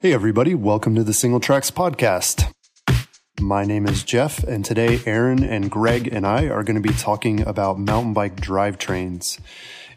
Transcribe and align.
Hey, 0.00 0.12
everybody, 0.12 0.54
welcome 0.54 0.94
to 0.96 1.02
the 1.02 1.12
Singletracks 1.12 1.72
Podcast. 1.72 2.52
My 3.40 3.64
name 3.64 3.86
is 3.86 4.04
Jeff, 4.04 4.44
and 4.44 4.62
today 4.62 5.00
Aaron 5.06 5.42
and 5.42 5.70
Greg 5.70 6.06
and 6.12 6.26
I 6.26 6.48
are 6.48 6.62
going 6.62 6.80
to 6.80 6.86
be 6.86 6.94
talking 6.94 7.40
about 7.40 7.78
mountain 7.78 8.12
bike 8.12 8.36
drivetrains. 8.36 9.40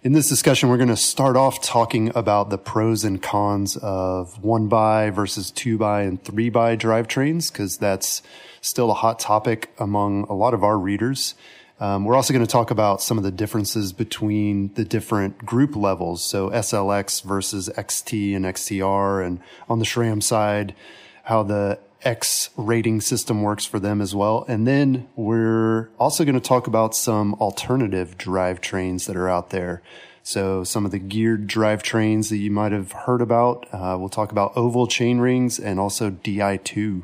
In 0.02 0.14
this 0.14 0.30
discussion, 0.30 0.70
we're 0.70 0.78
going 0.78 0.88
to 0.88 0.96
start 0.96 1.36
off 1.36 1.62
talking 1.62 2.14
about 2.16 2.50
the 2.50 2.58
pros 2.58 3.04
and 3.04 3.22
cons 3.22 3.76
of 3.76 4.42
one 4.42 4.70
by 4.70 5.10
versus 5.10 5.52
two 5.52 5.78
by 5.78 6.04
and 6.04 6.24
three 6.24 6.50
by 6.50 6.78
drivetrains, 6.78 7.52
because 7.52 7.76
that's 7.76 8.22
still 8.62 8.92
a 8.92 8.96
hot 8.96 9.20
topic 9.20 9.70
among 9.78 10.24
a 10.30 10.34
lot 10.34 10.54
of 10.54 10.64
our 10.64 10.80
readers. 10.80 11.36
Um, 11.80 12.04
we're 12.04 12.16
also 12.16 12.34
going 12.34 12.46
to 12.46 12.52
talk 12.52 12.72
about 12.72 13.02
some 13.02 13.18
of 13.18 13.24
the 13.24 13.32
differences 13.32 13.94
between 13.94 14.74
the 14.74 14.84
different 14.84 15.46
group 15.46 15.76
levels. 15.76 16.24
So 16.24 16.50
SLX 16.50 17.24
versus 17.24 17.70
XT 17.70 18.36
and 18.36 18.46
XTR. 18.46 19.26
And 19.26 19.40
on 19.70 19.80
the 19.80 19.86
SRAM 19.86 20.22
side, 20.22 20.76
how 21.24 21.44
the 21.44 21.80
X 22.02 22.50
rating 22.58 23.02
system 23.02 23.42
works 23.42 23.66
for 23.66 23.80
them 23.80 24.02
as 24.02 24.14
well. 24.14 24.46
And 24.48 24.68
then 24.68 25.08
we're 25.16 25.90
also 25.98 26.24
going 26.26 26.36
to 26.36 26.42
talk 26.42 26.68
about 26.68 26.96
some 26.96 27.34
alternative 27.36 28.18
drivetrains 28.18 29.06
that 29.08 29.16
are 29.16 29.30
out 29.30 29.50
there. 29.50 29.82
So 30.22 30.64
some 30.64 30.86
of 30.86 30.92
the 30.92 31.00
geared 31.00 31.48
drivetrains 31.48 32.30
that 32.30 32.38
you 32.38 32.52
might 32.52 32.72
have 32.72 32.92
heard 32.92 33.22
about. 33.22 33.68
Uh, 33.72 33.98
we'll 34.00 34.10
talk 34.10 34.32
about 34.32 34.56
oval 34.56 34.86
chain 34.86 35.20
rings 35.20 35.60
and 35.60 35.80
also 35.80 36.12
Di2. 36.12 37.04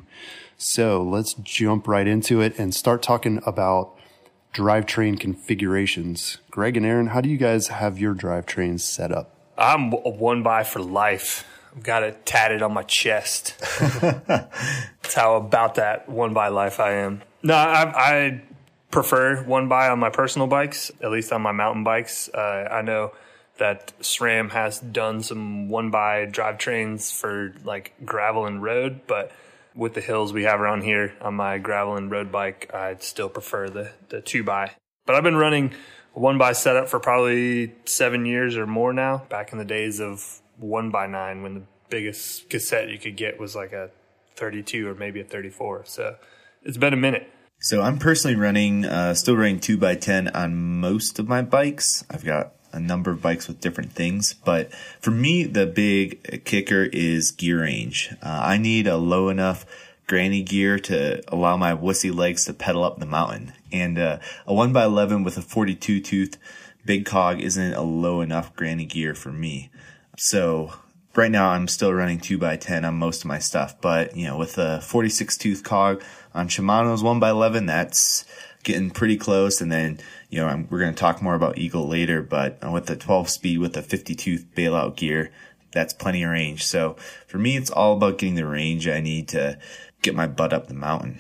So 0.58 1.02
let's 1.02 1.34
jump 1.34 1.88
right 1.88 2.08
into 2.08 2.42
it 2.42 2.58
and 2.60 2.74
start 2.74 3.02
talking 3.02 3.42
about 3.46 3.96
drivetrain 4.56 5.20
configurations. 5.20 6.38
Greg 6.50 6.78
and 6.78 6.86
Aaron, 6.86 7.08
how 7.08 7.20
do 7.20 7.30
you 7.30 7.38
guys 7.38 7.68
have 7.68 8.00
your 8.00 8.16
drivetrains 8.16 8.80
set 8.80 9.12
up? 9.12 9.32
I'm 9.58 9.92
a 9.94 10.10
one 10.10 10.44
by 10.44 10.64
for 10.64 10.80
life. 10.80 11.46
I've 11.76 11.84
got 11.84 12.04
it 12.04 12.26
tatted 12.26 12.62
on 12.62 12.74
my 12.74 12.84
chest. 12.84 13.54
That's 14.00 15.14
how 15.14 15.36
about 15.36 15.76
that 15.76 16.08
one 16.08 16.34
by 16.34 16.48
life 16.48 16.80
I 16.80 16.94
am. 16.94 17.22
No, 17.44 17.54
I, 17.54 17.84
I 17.96 18.42
prefer 18.92 19.44
one 19.44 19.68
by 19.68 19.90
on 19.90 20.00
my 20.00 20.10
personal 20.10 20.48
bikes, 20.48 20.90
at 21.02 21.12
least 21.12 21.34
on 21.34 21.42
my 21.42 21.52
mountain 21.52 21.84
bikes. 21.84 22.30
Uh, 22.30 22.70
I 22.72 22.82
know 22.82 23.12
that 23.58 23.94
SRAM 24.00 24.52
has 24.52 24.80
done 24.80 25.22
some 25.22 25.68
one 25.68 25.92
by 25.92 26.28
drivetrains 26.28 27.14
for 27.14 27.54
like 27.66 27.94
gravel 28.06 28.46
and 28.46 28.64
road, 28.64 29.02
but 29.06 29.32
with 29.76 29.94
the 29.94 30.02
hills 30.02 30.34
we 30.34 30.44
have 30.44 30.62
around 30.62 30.82
here 30.82 31.14
on 31.22 31.36
my 31.36 31.58
gravel 31.58 31.96
and 31.98 32.10
road 32.10 32.32
bike, 32.32 32.72
I'd 32.74 33.04
still 33.04 33.30
prefer 33.30 33.70
the, 33.70 33.92
the 34.10 34.22
two 34.22 34.44
by. 34.44 34.72
But 35.06 35.16
I've 35.16 35.24
been 35.24 35.36
running 35.36 35.74
a 36.16 36.20
one 36.20 36.38
by 36.38 36.54
setup 36.54 36.88
for 36.88 37.00
probably 37.00 37.74
seven 37.86 38.26
years 38.26 38.58
or 38.58 38.66
more 38.66 38.94
now. 38.94 39.20
Back 39.30 39.52
in 39.52 39.58
the 39.58 39.66
days 39.66 40.00
of 40.00 40.42
one 40.58 40.90
by 40.90 41.08
nine, 41.08 41.44
when 41.44 41.54
the 41.54 41.64
biggest 41.90 42.50
cassette 42.50 42.90
you 42.90 42.98
could 42.98 43.18
get 43.18 43.40
was 43.40 43.56
like 43.56 43.74
a 43.74 43.92
32 44.36 44.88
or 44.88 44.96
maybe 44.96 45.20
a 45.20 45.24
34. 45.24 45.84
So 45.86 46.16
it's 46.64 46.78
been 46.78 46.94
a 46.94 46.98
minute. 46.98 47.30
So 47.60 47.82
I'm 47.82 47.98
personally 47.98 48.36
running, 48.36 48.86
uh, 48.86 49.14
still 49.14 49.36
running 49.36 49.60
two 49.60 49.78
by 49.78 49.96
10 49.96 50.30
on 50.30 50.56
most 50.56 51.20
of 51.20 51.28
my 51.28 51.42
bikes. 51.42 52.04
I've 52.10 52.26
got 52.26 52.54
a 52.76 52.80
number 52.80 53.10
of 53.10 53.22
bikes 53.22 53.48
with 53.48 53.62
different 53.62 53.94
things. 53.94 54.36
But 54.46 54.74
for 55.00 55.12
me, 55.12 55.44
the 55.44 55.66
big 55.66 56.44
kicker 56.46 56.84
is 56.84 57.32
gear 57.32 57.62
range. 57.62 58.14
Uh, 58.22 58.42
I 58.44 58.58
need 58.58 58.86
a 58.86 58.98
low 58.98 59.30
enough 59.30 59.66
granny 60.08 60.44
gear 60.44 60.78
to 60.78 61.24
allow 61.34 61.58
my 61.58 61.74
wussy 61.74 62.14
legs 62.14 62.46
to 62.46 62.54
pedal 62.54 62.84
up 62.84 63.00
the 63.00 63.06
mountain. 63.06 63.54
And 63.72 63.98
uh, 63.98 64.20
a 64.46 64.54
1x11 64.54 65.24
with 65.24 65.38
a 65.38 65.42
42 65.42 66.02
tooth 66.02 66.38
big 66.86 67.06
cog 67.06 67.42
isn't 67.42 67.74
a 67.74 67.82
low 67.82 68.22
enough 68.22 68.56
granny 68.56 68.86
gear 68.86 69.16
for 69.16 69.32
me. 69.32 69.72
So 70.18 70.74
right 71.16 71.32
now 71.32 71.50
I'm 71.50 71.68
still 71.68 71.94
running 71.94 72.20
2x10 72.20 72.88
on 72.88 72.96
most 72.96 73.22
of 73.22 73.28
my 73.28 73.40
stuff. 73.40 73.80
But, 73.82 74.16
you 74.16 74.28
know, 74.28 74.38
with 74.38 74.58
a 74.58 74.82
46 74.82 75.38
tooth 75.38 75.64
cog 75.64 76.04
on 76.34 76.48
Shimano's 76.48 77.02
1x11, 77.02 77.68
that's 77.68 78.26
getting 78.66 78.92
pretty 78.92 79.16
close. 79.16 79.62
And 79.62 79.72
then 79.72 80.00
you 80.30 80.42
know, 80.42 80.48
I'm, 80.48 80.68
we're 80.70 80.80
going 80.80 80.94
to 80.94 81.00
talk 81.00 81.22
more 81.22 81.34
about 81.34 81.58
Eagle 81.58 81.88
later, 81.88 82.22
but 82.22 82.60
with 82.70 82.88
the 82.88 82.98
12 82.98 83.30
speed 83.30 83.60
with 83.60 83.72
the 83.72 83.82
50 83.82 84.16
tooth 84.16 84.46
bailout 84.54 84.98
gear, 84.98 85.32
that's 85.72 85.94
plenty 85.94 86.24
of 86.24 86.32
range. 86.32 86.66
So 86.66 86.98
for 87.26 87.38
me, 87.38 87.56
it's 87.56 87.70
all 87.70 87.94
about 87.94 88.18
getting 88.18 88.36
the 88.36 88.46
range 88.46 88.86
I 88.86 89.00
need 89.00 89.30
to 89.30 89.58
get 90.02 90.14
my 90.14 90.28
butt 90.28 90.52
up 90.52 90.68
the 90.68 90.74
mountain. 90.74 91.20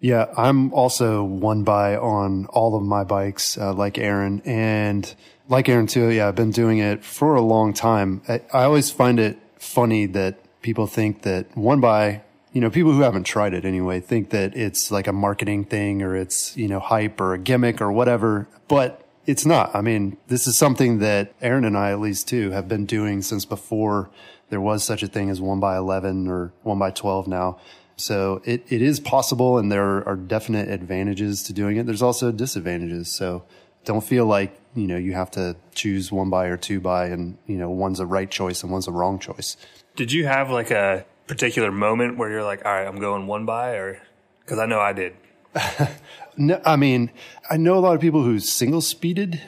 Yeah, 0.00 0.32
I'm 0.36 0.72
also 0.72 1.22
one 1.22 1.62
by 1.62 1.96
on 1.96 2.46
all 2.46 2.74
of 2.74 2.82
my 2.82 3.04
bikes, 3.04 3.58
uh, 3.58 3.74
like 3.74 3.98
Aaron, 3.98 4.40
and 4.44 5.14
like 5.48 5.68
Aaron 5.68 5.86
too. 5.86 6.08
Yeah, 6.08 6.28
I've 6.28 6.34
been 6.34 6.50
doing 6.50 6.78
it 6.78 7.04
for 7.04 7.34
a 7.34 7.42
long 7.42 7.72
time. 7.72 8.22
I, 8.28 8.40
I 8.52 8.64
always 8.64 8.90
find 8.90 9.20
it 9.20 9.38
funny 9.58 10.06
that 10.06 10.38
people 10.62 10.86
think 10.86 11.22
that 11.22 11.56
one 11.56 11.80
by 11.80 12.22
you 12.52 12.60
know, 12.60 12.70
people 12.70 12.92
who 12.92 13.00
haven't 13.00 13.24
tried 13.24 13.54
it 13.54 13.64
anyway 13.64 14.00
think 14.00 14.30
that 14.30 14.56
it's 14.56 14.90
like 14.90 15.06
a 15.06 15.12
marketing 15.12 15.64
thing 15.64 16.02
or 16.02 16.14
it's, 16.14 16.56
you 16.56 16.68
know, 16.68 16.80
hype 16.80 17.20
or 17.20 17.32
a 17.32 17.38
gimmick 17.38 17.80
or 17.80 17.90
whatever, 17.90 18.46
but 18.68 19.06
it's 19.24 19.46
not. 19.46 19.74
I 19.74 19.80
mean, 19.80 20.18
this 20.28 20.46
is 20.46 20.58
something 20.58 20.98
that 20.98 21.32
Aaron 21.40 21.64
and 21.64 21.76
I, 21.76 21.92
at 21.92 22.00
least 22.00 22.28
too, 22.28 22.50
have 22.50 22.68
been 22.68 22.84
doing 22.84 23.22
since 23.22 23.44
before 23.44 24.10
there 24.50 24.60
was 24.60 24.84
such 24.84 25.02
a 25.02 25.06
thing 25.06 25.30
as 25.30 25.40
one 25.40 25.60
by 25.60 25.76
11 25.76 26.28
or 26.28 26.52
one 26.62 26.78
by 26.78 26.90
12 26.90 27.26
now. 27.26 27.58
So 27.96 28.42
it, 28.44 28.64
it 28.68 28.82
is 28.82 29.00
possible 29.00 29.56
and 29.56 29.72
there 29.72 30.06
are 30.06 30.16
definite 30.16 30.68
advantages 30.68 31.42
to 31.44 31.52
doing 31.54 31.78
it. 31.78 31.86
There's 31.86 32.02
also 32.02 32.32
disadvantages. 32.32 33.10
So 33.10 33.44
don't 33.84 34.04
feel 34.04 34.26
like, 34.26 34.58
you 34.74 34.86
know, 34.86 34.96
you 34.96 35.14
have 35.14 35.30
to 35.32 35.56
choose 35.74 36.12
one 36.12 36.28
by 36.28 36.46
or 36.46 36.56
two 36.58 36.80
by 36.80 37.06
and, 37.06 37.38
you 37.46 37.56
know, 37.56 37.70
one's 37.70 38.00
a 38.00 38.06
right 38.06 38.30
choice 38.30 38.62
and 38.62 38.70
one's 38.70 38.88
a 38.88 38.92
wrong 38.92 39.18
choice. 39.18 39.56
Did 39.96 40.12
you 40.12 40.26
have 40.26 40.50
like 40.50 40.70
a 40.70 41.04
particular 41.26 41.72
moment 41.72 42.18
where 42.18 42.30
you're 42.30 42.44
like, 42.44 42.64
all 42.64 42.72
right, 42.72 42.86
I'm 42.86 42.98
going 42.98 43.26
one 43.26 43.46
by, 43.46 43.72
or 43.74 44.00
because 44.40 44.58
I 44.58 44.66
know 44.66 44.80
I 44.80 44.92
did. 44.92 45.14
no, 46.36 46.60
I 46.64 46.76
mean, 46.76 47.10
I 47.50 47.56
know 47.56 47.76
a 47.76 47.80
lot 47.80 47.94
of 47.94 48.00
people 48.00 48.22
who 48.22 48.38
single 48.38 48.80
speeded, 48.80 49.40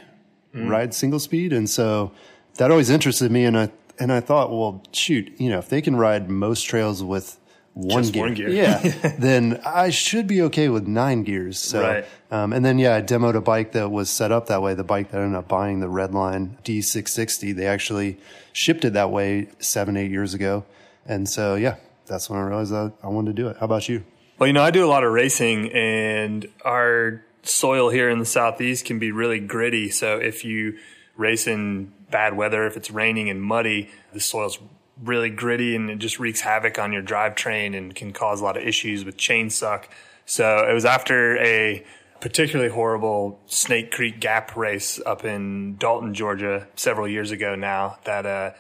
mm. 0.55 0.69
ride 0.69 0.95
single 0.95 1.19
speed, 1.19 1.53
and 1.53 1.69
so 1.69 2.13
that 2.57 2.71
always 2.71 2.91
interested 2.91 3.31
me. 3.31 3.45
And 3.45 3.59
I 3.59 3.71
and 3.99 4.13
I 4.13 4.21
thought, 4.21 4.51
well, 4.51 4.83
shoot, 4.93 5.33
you 5.39 5.51
know, 5.51 5.59
if 5.59 5.69
they 5.69 5.81
can 5.81 5.97
ride 5.97 6.29
most 6.29 6.63
trails 6.63 7.03
with 7.03 7.39
one 7.75 8.05
gear, 8.05 8.23
one 8.23 8.35
gear, 8.35 8.49
yeah, 8.49 8.79
then 9.19 9.61
I 9.65 9.91
should 9.91 10.27
be 10.27 10.43
okay 10.43 10.69
with 10.69 10.87
nine 10.87 11.25
gears. 11.25 11.59
So, 11.59 11.83
right. 11.83 12.05
um, 12.31 12.53
and 12.53 12.65
then 12.65 12.79
yeah, 12.79 12.97
I 12.97 13.03
demoed 13.03 13.35
a 13.35 13.41
bike 13.41 13.73
that 13.73 13.91
was 13.91 14.11
set 14.11 14.31
up 14.31 14.47
that 14.47 14.63
way. 14.63 14.75
The 14.75 14.85
bike 14.85 15.11
that 15.11 15.21
I 15.21 15.25
ended 15.25 15.39
up 15.39 15.49
buying, 15.49 15.81
the 15.81 15.89
Redline 15.89 16.63
D660, 16.63 17.55
they 17.55 17.67
actually 17.67 18.19
shipped 18.53 18.85
it 18.85 18.93
that 18.93 19.11
way 19.11 19.49
seven, 19.59 19.97
eight 19.97 20.11
years 20.11 20.35
ago. 20.35 20.65
And 21.07 21.29
so, 21.29 21.55
yeah, 21.55 21.77
that's 22.07 22.29
when 22.29 22.39
I 22.39 22.43
realized 22.43 22.73
that 22.73 22.93
I 23.03 23.09
wanted 23.09 23.37
to 23.37 23.43
do 23.43 23.49
it. 23.49 23.57
How 23.59 23.67
about 23.67 23.89
you? 23.89 24.05
Well, 24.39 24.47
you 24.47 24.53
know, 24.53 24.63
I 24.63 24.71
do 24.71 24.85
a 24.85 24.89
lot 24.89 25.05
of 25.05 25.13
racing 25.13 25.73
and 25.73 26.47
our 26.65 27.25
soil 27.43 27.91
here 27.91 28.09
in 28.11 28.19
the 28.19 28.25
southeast 28.25 28.85
can 28.85 28.99
be 28.99 29.13
really 29.13 29.39
gritty. 29.39 29.91
So 29.91 30.17
if 30.19 30.45
you 30.45 30.79
race 31.17 31.47
in 31.47 31.93
bad 32.11 32.37
weather, 32.37 32.67
if 32.67 32.77
it's 32.77 32.91
raining 32.91 33.31
and 33.31 33.43
muddy, 33.43 33.91
the 34.13 34.21
soil's 34.21 34.59
really 35.03 35.31
gritty 35.31 35.77
and 35.77 35.91
it 35.91 35.99
just 35.99 36.19
wreaks 36.19 36.41
havoc 36.41 36.79
on 36.79 36.93
your 36.93 37.03
drivetrain 37.03 37.77
and 37.77 37.95
can 37.95 38.13
cause 38.13 38.41
a 38.41 38.45
lot 38.45 38.57
of 38.57 38.63
issues 38.63 39.05
with 39.05 39.17
chain 39.17 39.51
suck. 39.51 39.89
So 40.27 40.67
it 40.69 40.73
was 40.73 40.85
after 40.85 41.37
a 41.39 41.85
particularly 42.21 42.71
horrible 42.71 43.39
Snake 43.47 43.91
Creek 43.91 44.21
Gap 44.21 44.57
race 44.57 45.01
up 45.05 45.25
in 45.25 45.77
Dalton, 45.77 46.15
Georgia, 46.15 46.67
several 46.75 47.07
years 47.07 47.31
ago 47.31 47.55
now 47.55 47.99
that 48.05 48.25
uh, 48.25 48.51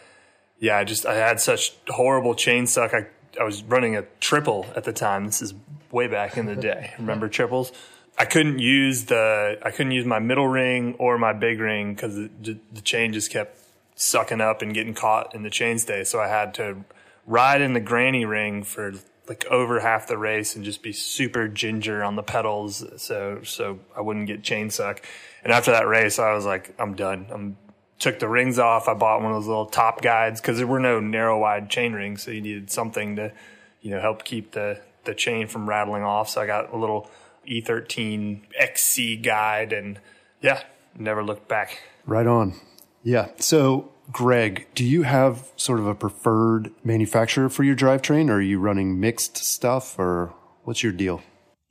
yeah, 0.58 0.78
I 0.78 0.84
just 0.84 1.06
I 1.06 1.14
had 1.14 1.40
such 1.40 1.74
horrible 1.88 2.34
chain 2.34 2.66
suck. 2.66 2.94
I 2.94 3.06
I 3.40 3.44
was 3.44 3.62
running 3.64 3.96
a 3.96 4.02
triple 4.20 4.66
at 4.76 4.84
the 4.84 4.92
time. 4.92 5.26
This 5.26 5.42
is 5.42 5.54
way 5.90 6.06
back 6.06 6.36
in 6.36 6.46
the 6.46 6.56
day. 6.56 6.92
Remember 6.98 7.28
triples? 7.28 7.72
I 8.16 8.24
couldn't 8.24 8.60
use 8.60 9.06
the 9.06 9.58
I 9.62 9.70
couldn't 9.70 9.92
use 9.92 10.06
my 10.06 10.18
middle 10.18 10.48
ring 10.48 10.94
or 10.98 11.18
my 11.18 11.32
big 11.32 11.60
ring 11.60 11.94
because 11.94 12.14
the, 12.14 12.58
the 12.72 12.80
chain 12.80 13.12
just 13.12 13.30
kept 13.30 13.58
sucking 13.96 14.40
up 14.40 14.62
and 14.62 14.74
getting 14.74 14.94
caught 14.94 15.34
in 15.34 15.42
the 15.42 15.50
chainstay. 15.50 16.06
So 16.06 16.20
I 16.20 16.28
had 16.28 16.54
to 16.54 16.84
ride 17.26 17.60
in 17.60 17.72
the 17.72 17.80
granny 17.80 18.24
ring 18.24 18.62
for 18.62 18.92
like 19.28 19.46
over 19.46 19.80
half 19.80 20.06
the 20.06 20.18
race 20.18 20.54
and 20.54 20.64
just 20.64 20.82
be 20.82 20.92
super 20.92 21.48
ginger 21.48 22.04
on 22.04 22.14
the 22.14 22.22
pedals 22.22 22.84
so 22.98 23.40
so 23.42 23.80
I 23.96 24.00
wouldn't 24.00 24.26
get 24.26 24.42
chain 24.42 24.70
suck. 24.70 25.02
And 25.42 25.52
after 25.52 25.72
that 25.72 25.86
race, 25.86 26.18
I 26.18 26.32
was 26.32 26.46
like, 26.46 26.74
I'm 26.78 26.94
done. 26.94 27.26
I'm 27.30 27.56
took 27.98 28.18
the 28.18 28.28
rings 28.28 28.58
off. 28.58 28.88
I 28.88 28.94
bought 28.94 29.22
one 29.22 29.32
of 29.32 29.36
those 29.36 29.48
little 29.48 29.66
top 29.66 30.02
guides 30.02 30.40
because 30.40 30.58
there 30.58 30.66
were 30.66 30.80
no 30.80 31.00
narrow 31.00 31.38
wide 31.38 31.70
chain 31.70 31.92
rings, 31.92 32.22
so 32.22 32.30
you 32.30 32.40
needed 32.40 32.70
something 32.70 33.16
to, 33.16 33.32
you 33.80 33.90
know, 33.90 34.00
help 34.00 34.24
keep 34.24 34.52
the 34.52 34.80
the 35.04 35.14
chain 35.14 35.46
from 35.46 35.68
rattling 35.68 36.02
off. 36.02 36.28
So 36.28 36.40
I 36.40 36.46
got 36.46 36.72
a 36.72 36.76
little 36.76 37.10
E13 37.46 38.40
XC 38.58 39.16
guide 39.16 39.72
and 39.72 39.98
yeah, 40.40 40.62
never 40.96 41.22
looked 41.22 41.48
back. 41.48 41.82
Right 42.06 42.26
on. 42.26 42.54
Yeah. 43.02 43.28
So, 43.38 43.92
Greg, 44.10 44.66
do 44.74 44.84
you 44.84 45.02
have 45.02 45.50
sort 45.56 45.78
of 45.78 45.86
a 45.86 45.94
preferred 45.94 46.72
manufacturer 46.82 47.48
for 47.48 47.64
your 47.64 47.76
drivetrain 47.76 48.28
or 48.28 48.34
are 48.34 48.40
you 48.40 48.58
running 48.58 48.98
mixed 48.98 49.36
stuff 49.36 49.98
or 49.98 50.34
what's 50.64 50.82
your 50.82 50.92
deal? 50.92 51.22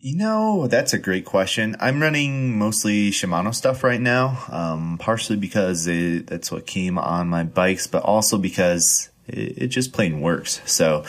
You 0.04 0.18
know, 0.18 0.68
that's 0.68 0.92
a 0.92 1.00
great 1.00 1.24
question. 1.24 1.78
I'm 1.80 2.02
running 2.02 2.60
mostly 2.60 3.10
Shimano 3.10 3.56
stuff 3.56 3.86
right 3.86 4.02
now, 4.02 4.38
um, 4.50 4.98
partially 4.98 5.38
because 5.38 5.88
it, 5.88 6.28
that's 6.28 6.52
what 6.52 6.68
came 6.68 6.98
on 6.98 7.30
my 7.30 7.44
bikes, 7.44 7.88
but 7.88 8.04
also 8.04 8.38
because 8.38 9.10
it, 9.30 9.58
it, 9.60 9.68
just 9.68 9.94
plain 9.94 10.20
works. 10.20 10.62
So, 10.66 11.06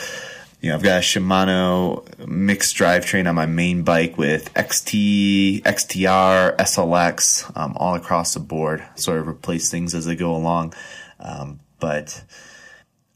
you 0.60 0.68
know, 0.68 0.76
I've 0.76 0.84
got 0.84 0.98
a 0.98 1.00
Shimano 1.00 2.06
mixed 2.24 2.76
drivetrain 2.76 3.28
on 3.28 3.34
my 3.34 3.46
main 3.46 3.82
bike 3.82 4.16
with 4.16 4.54
XT, 4.54 5.62
XTR, 5.62 6.56
SLX, 6.56 7.50
um, 7.58 7.76
all 7.76 7.96
across 7.96 8.34
the 8.34 8.38
board. 8.38 8.84
Sort 8.94 9.18
of 9.18 9.26
replace 9.26 9.72
things 9.72 9.96
as 9.96 10.06
they 10.06 10.14
go 10.14 10.36
along. 10.36 10.72
Um, 11.18 11.58
but 11.80 12.22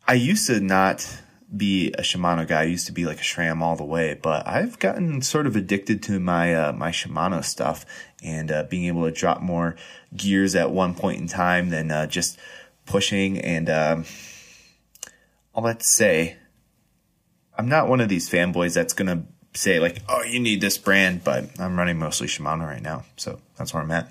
I 0.09 0.15
used 0.15 0.49
to 0.49 0.59
not 0.59 1.21
be 1.55 1.93
a 1.93 2.03
Shimano 2.03 2.47
guy. 2.47 2.61
I 2.61 2.65
used 2.65 2.87
to 2.87 2.93
be 2.93 3.07
like 3.07 3.19
a 3.19 3.25
SRAM 3.25 3.63
all 3.63 3.77
the 3.77 3.85
way, 3.85 4.19
but 4.21 4.47
I've 4.47 4.79
gotten 4.79 5.23
sort 5.23 5.47
of 5.47 5.57
addicted 5.57 6.03
to 6.05 6.21
my 6.21 6.55
uh, 6.55 6.73
my 6.73 6.91
Shimano 6.91 7.43
stuff 7.43 7.87
and 8.23 8.51
uh, 8.51 8.65
being 8.65 8.85
able 8.85 9.05
to 9.05 9.11
drop 9.11 9.41
more 9.41 9.77
gears 10.15 10.55
at 10.55 10.71
one 10.71 10.95
point 10.95 11.21
in 11.21 11.27
time 11.27 11.71
than 11.71 11.91
uh, 11.91 12.07
just 12.07 12.39
pushing. 12.85 13.39
And 13.39 13.71
um, 13.71 14.05
all 15.55 15.63
that 15.65 15.81
to 15.81 15.87
say, 15.87 16.37
I'm 17.57 17.69
not 17.69 17.89
one 17.89 18.01
of 18.01 18.09
these 18.09 18.29
fanboys 18.29 18.75
that's 18.75 18.93
gonna 18.93 19.25
say 19.55 19.81
like, 19.81 20.03
"Oh, 20.09 20.23
you 20.23 20.41
need 20.41 20.61
this 20.61 20.77
brand," 20.77 21.25
but 21.25 21.59
I'm 21.59 21.79
running 21.79 21.99
mostly 21.99 22.27
Shimano 22.27 22.67
right 22.67 22.83
now, 22.83 23.05
so 23.17 23.41
that's 23.57 23.73
where 23.73 23.83
I'm 23.83 23.91
at. 23.91 24.11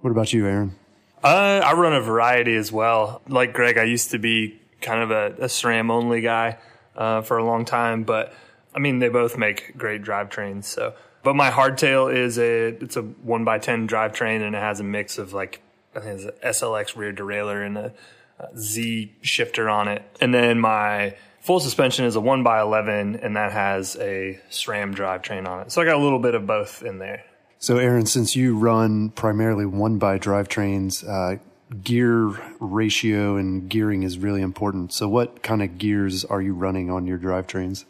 What 0.00 0.10
about 0.10 0.34
you, 0.34 0.46
Aaron? 0.46 0.74
Uh, 1.22 1.62
I 1.64 1.72
run 1.72 1.94
a 1.94 2.02
variety 2.02 2.54
as 2.56 2.70
well. 2.70 3.22
Like 3.26 3.54
Greg, 3.54 3.78
I 3.78 3.84
used 3.84 4.10
to 4.10 4.18
be 4.18 4.60
kind 4.84 5.02
of 5.02 5.10
a, 5.10 5.26
a 5.42 5.48
SRAM 5.48 5.90
only 5.90 6.20
guy 6.20 6.58
uh, 6.96 7.22
for 7.22 7.38
a 7.38 7.44
long 7.44 7.64
time, 7.64 8.04
but 8.04 8.32
I 8.74 8.78
mean 8.78 8.98
they 8.98 9.08
both 9.08 9.36
make 9.36 9.76
great 9.76 10.02
drivetrains. 10.02 10.64
So, 10.64 10.94
but 11.22 11.34
my 11.34 11.50
hardtail 11.50 12.14
is 12.14 12.38
a 12.38 12.68
it's 12.68 12.96
a 12.96 13.02
one 13.02 13.44
by 13.44 13.58
ten 13.58 13.88
drivetrain 13.88 14.42
and 14.46 14.54
it 14.54 14.60
has 14.60 14.80
a 14.80 14.84
mix 14.84 15.18
of 15.18 15.32
like 15.32 15.60
I 15.96 16.00
think 16.00 16.20
it's 16.20 16.24
an 16.24 16.32
SLX 16.42 16.96
rear 16.96 17.12
derailleur 17.12 17.66
and 17.66 17.78
a, 17.78 17.94
a 18.38 18.58
Z 18.58 19.12
shifter 19.22 19.68
on 19.68 19.88
it, 19.88 20.02
and 20.20 20.32
then 20.32 20.60
my 20.60 21.16
full 21.40 21.60
suspension 21.60 22.04
is 22.04 22.16
a 22.16 22.20
one 22.20 22.42
by 22.42 22.60
eleven 22.60 23.16
and 23.16 23.36
that 23.36 23.52
has 23.52 23.96
a 23.96 24.38
SRAM 24.50 24.94
drivetrain 24.94 25.48
on 25.48 25.62
it. 25.62 25.72
So 25.72 25.82
I 25.82 25.84
got 25.84 25.96
a 25.96 26.02
little 26.02 26.20
bit 26.20 26.34
of 26.34 26.46
both 26.46 26.82
in 26.82 26.98
there. 26.98 27.24
So, 27.64 27.78
Aaron, 27.78 28.04
since 28.04 28.36
you 28.36 28.58
run 28.58 29.08
primarily 29.08 29.64
one 29.64 29.96
by 29.96 30.18
drivetrains, 30.18 31.02
uh, 31.08 31.38
gear 31.82 32.28
ratio 32.60 33.36
and 33.36 33.68
gearing 33.68 34.02
is 34.02 34.18
really 34.18 34.42
important. 34.42 34.92
So, 34.92 35.08
what 35.08 35.42
kind 35.42 35.62
of 35.62 35.78
gears 35.78 36.24
are 36.24 36.40
you 36.40 36.54
running 36.54 36.90
on 36.90 37.06
your 37.06 37.18
drivetrains? 37.18 37.84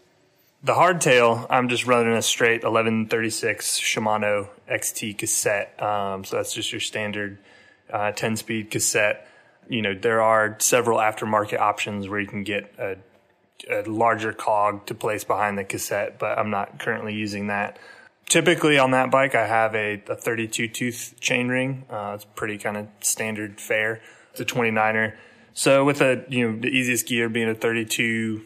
The 0.65 0.73
hardtail, 0.73 1.47
I'm 1.51 1.69
just 1.69 1.87
running 1.87 2.15
a 2.15 2.23
straight 2.23 2.63
1136 2.63 3.81
Shimano 3.81 4.49
XT 4.71 5.19
cassette. 5.19 5.81
Um, 5.83 6.25
so 6.25 6.37
that's 6.37 6.55
just 6.55 6.73
your 6.73 6.81
standard 6.81 7.37
uh, 7.93 8.13
10 8.13 8.37
speed 8.37 8.71
cassette. 8.71 9.29
You 9.69 9.83
know, 9.83 9.95
there 9.95 10.23
are 10.23 10.57
several 10.61 10.99
aftermarket 10.99 11.59
options 11.59 12.09
where 12.09 12.19
you 12.19 12.27
can 12.27 12.45
get 12.45 12.73
a, 12.79 12.97
a 13.71 13.83
larger 13.83 14.33
cog 14.33 14.87
to 14.87 14.95
place 14.95 15.23
behind 15.23 15.59
the 15.59 15.65
cassette, 15.65 16.19
but 16.19 16.39
I'm 16.39 16.49
not 16.49 16.79
currently 16.79 17.13
using 17.13 17.49
that 17.49 17.79
typically 18.27 18.79
on 18.79 18.91
that 18.93 19.11
bike, 19.11 19.35
I 19.35 19.47
have 19.47 19.75
a, 19.75 20.03
a 20.09 20.17
32 20.17 20.69
tooth 20.69 21.15
chain 21.21 21.49
ring. 21.49 21.85
Uh, 21.91 22.13
it's 22.15 22.25
pretty 22.25 22.59
kind 22.59 22.77
of 22.77 22.89
standard 23.01 23.61
fare. 23.61 24.01
It's 24.33 24.41
a 24.41 24.45
29er. 24.45 25.15
So 25.53 25.85
with 25.85 26.01
a, 26.01 26.25
you 26.29 26.51
know, 26.51 26.61
the 26.61 26.69
easiest 26.69 27.07
gear 27.07 27.29
being 27.29 27.49
a 27.49 27.55
32, 27.55 28.45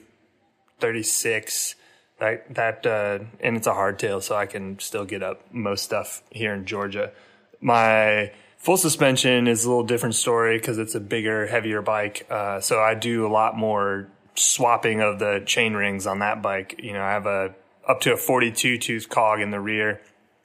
36, 0.78 1.74
that, 2.20 2.54
that, 2.54 2.86
uh, 2.86 3.24
and 3.40 3.56
it's 3.56 3.66
a 3.66 3.72
hardtail, 3.72 4.22
so 4.22 4.36
I 4.36 4.46
can 4.46 4.78
still 4.78 5.04
get 5.04 5.22
up 5.22 5.42
most 5.52 5.84
stuff 5.84 6.22
here 6.30 6.52
in 6.52 6.66
Georgia. 6.66 7.12
My 7.60 8.32
full 8.58 8.76
suspension 8.76 9.46
is 9.46 9.64
a 9.64 9.68
little 9.68 9.84
different 9.84 10.16
story 10.16 10.58
because 10.58 10.78
it's 10.78 10.94
a 10.94 11.00
bigger, 11.00 11.46
heavier 11.46 11.80
bike. 11.80 12.26
Uh, 12.28 12.60
so 12.60 12.80
I 12.80 12.94
do 12.94 13.26
a 13.26 13.30
lot 13.30 13.56
more 13.56 14.08
swapping 14.34 15.00
of 15.00 15.18
the 15.18 15.42
chain 15.46 15.74
rings 15.74 16.06
on 16.06 16.18
that 16.18 16.42
bike. 16.42 16.78
You 16.82 16.92
know, 16.92 17.02
I 17.02 17.12
have 17.12 17.26
a 17.26 17.54
up 17.88 18.00
to 18.02 18.12
a 18.12 18.16
42 18.16 18.78
tooth 18.78 19.08
cog 19.08 19.40
in 19.40 19.50
the 19.50 19.60
rear, 19.60 20.00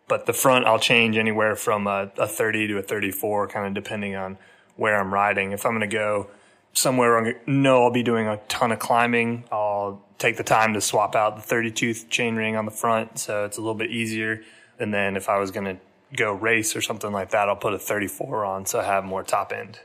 but 0.07 0.25
the 0.25 0.33
front 0.33 0.65
I'll 0.65 0.79
change 0.79 1.17
anywhere 1.17 1.55
from 1.55 1.87
a, 1.87 2.11
a 2.17 2.27
30 2.27 2.67
to 2.69 2.77
a 2.77 2.81
34, 2.81 3.47
kind 3.47 3.67
of 3.67 3.73
depending 3.73 4.15
on 4.15 4.37
where 4.75 4.99
I'm 4.99 5.13
riding. 5.13 5.51
If 5.51 5.65
I'm 5.65 5.73
going 5.73 5.87
to 5.87 5.95
go 5.95 6.29
somewhere 6.71 7.19
I 7.19 7.35
know 7.45 7.83
I'll 7.83 7.91
be 7.91 8.03
doing 8.03 8.27
a 8.27 8.37
ton 8.47 8.71
of 8.71 8.79
climbing, 8.79 9.43
I'll 9.51 10.01
take 10.17 10.37
the 10.37 10.43
time 10.43 10.73
to 10.73 10.81
swap 10.81 11.15
out 11.15 11.35
the 11.35 11.41
30 11.41 11.71
tooth 11.71 12.09
chain 12.09 12.35
ring 12.35 12.55
on 12.55 12.65
the 12.65 12.71
front, 12.71 13.19
so 13.19 13.45
it's 13.45 13.57
a 13.57 13.61
little 13.61 13.75
bit 13.75 13.91
easier. 13.91 14.41
And 14.79 14.93
then 14.93 15.15
if 15.15 15.29
I 15.29 15.37
was 15.37 15.51
going 15.51 15.65
to 15.65 15.77
go 16.15 16.31
race 16.33 16.75
or 16.75 16.81
something 16.81 17.11
like 17.11 17.31
that, 17.31 17.49
I'll 17.49 17.55
put 17.55 17.73
a 17.73 17.79
34 17.79 18.45
on 18.45 18.65
so 18.65 18.79
I 18.79 18.83
have 18.83 19.03
more 19.03 19.23
top 19.23 19.51
end. 19.51 19.79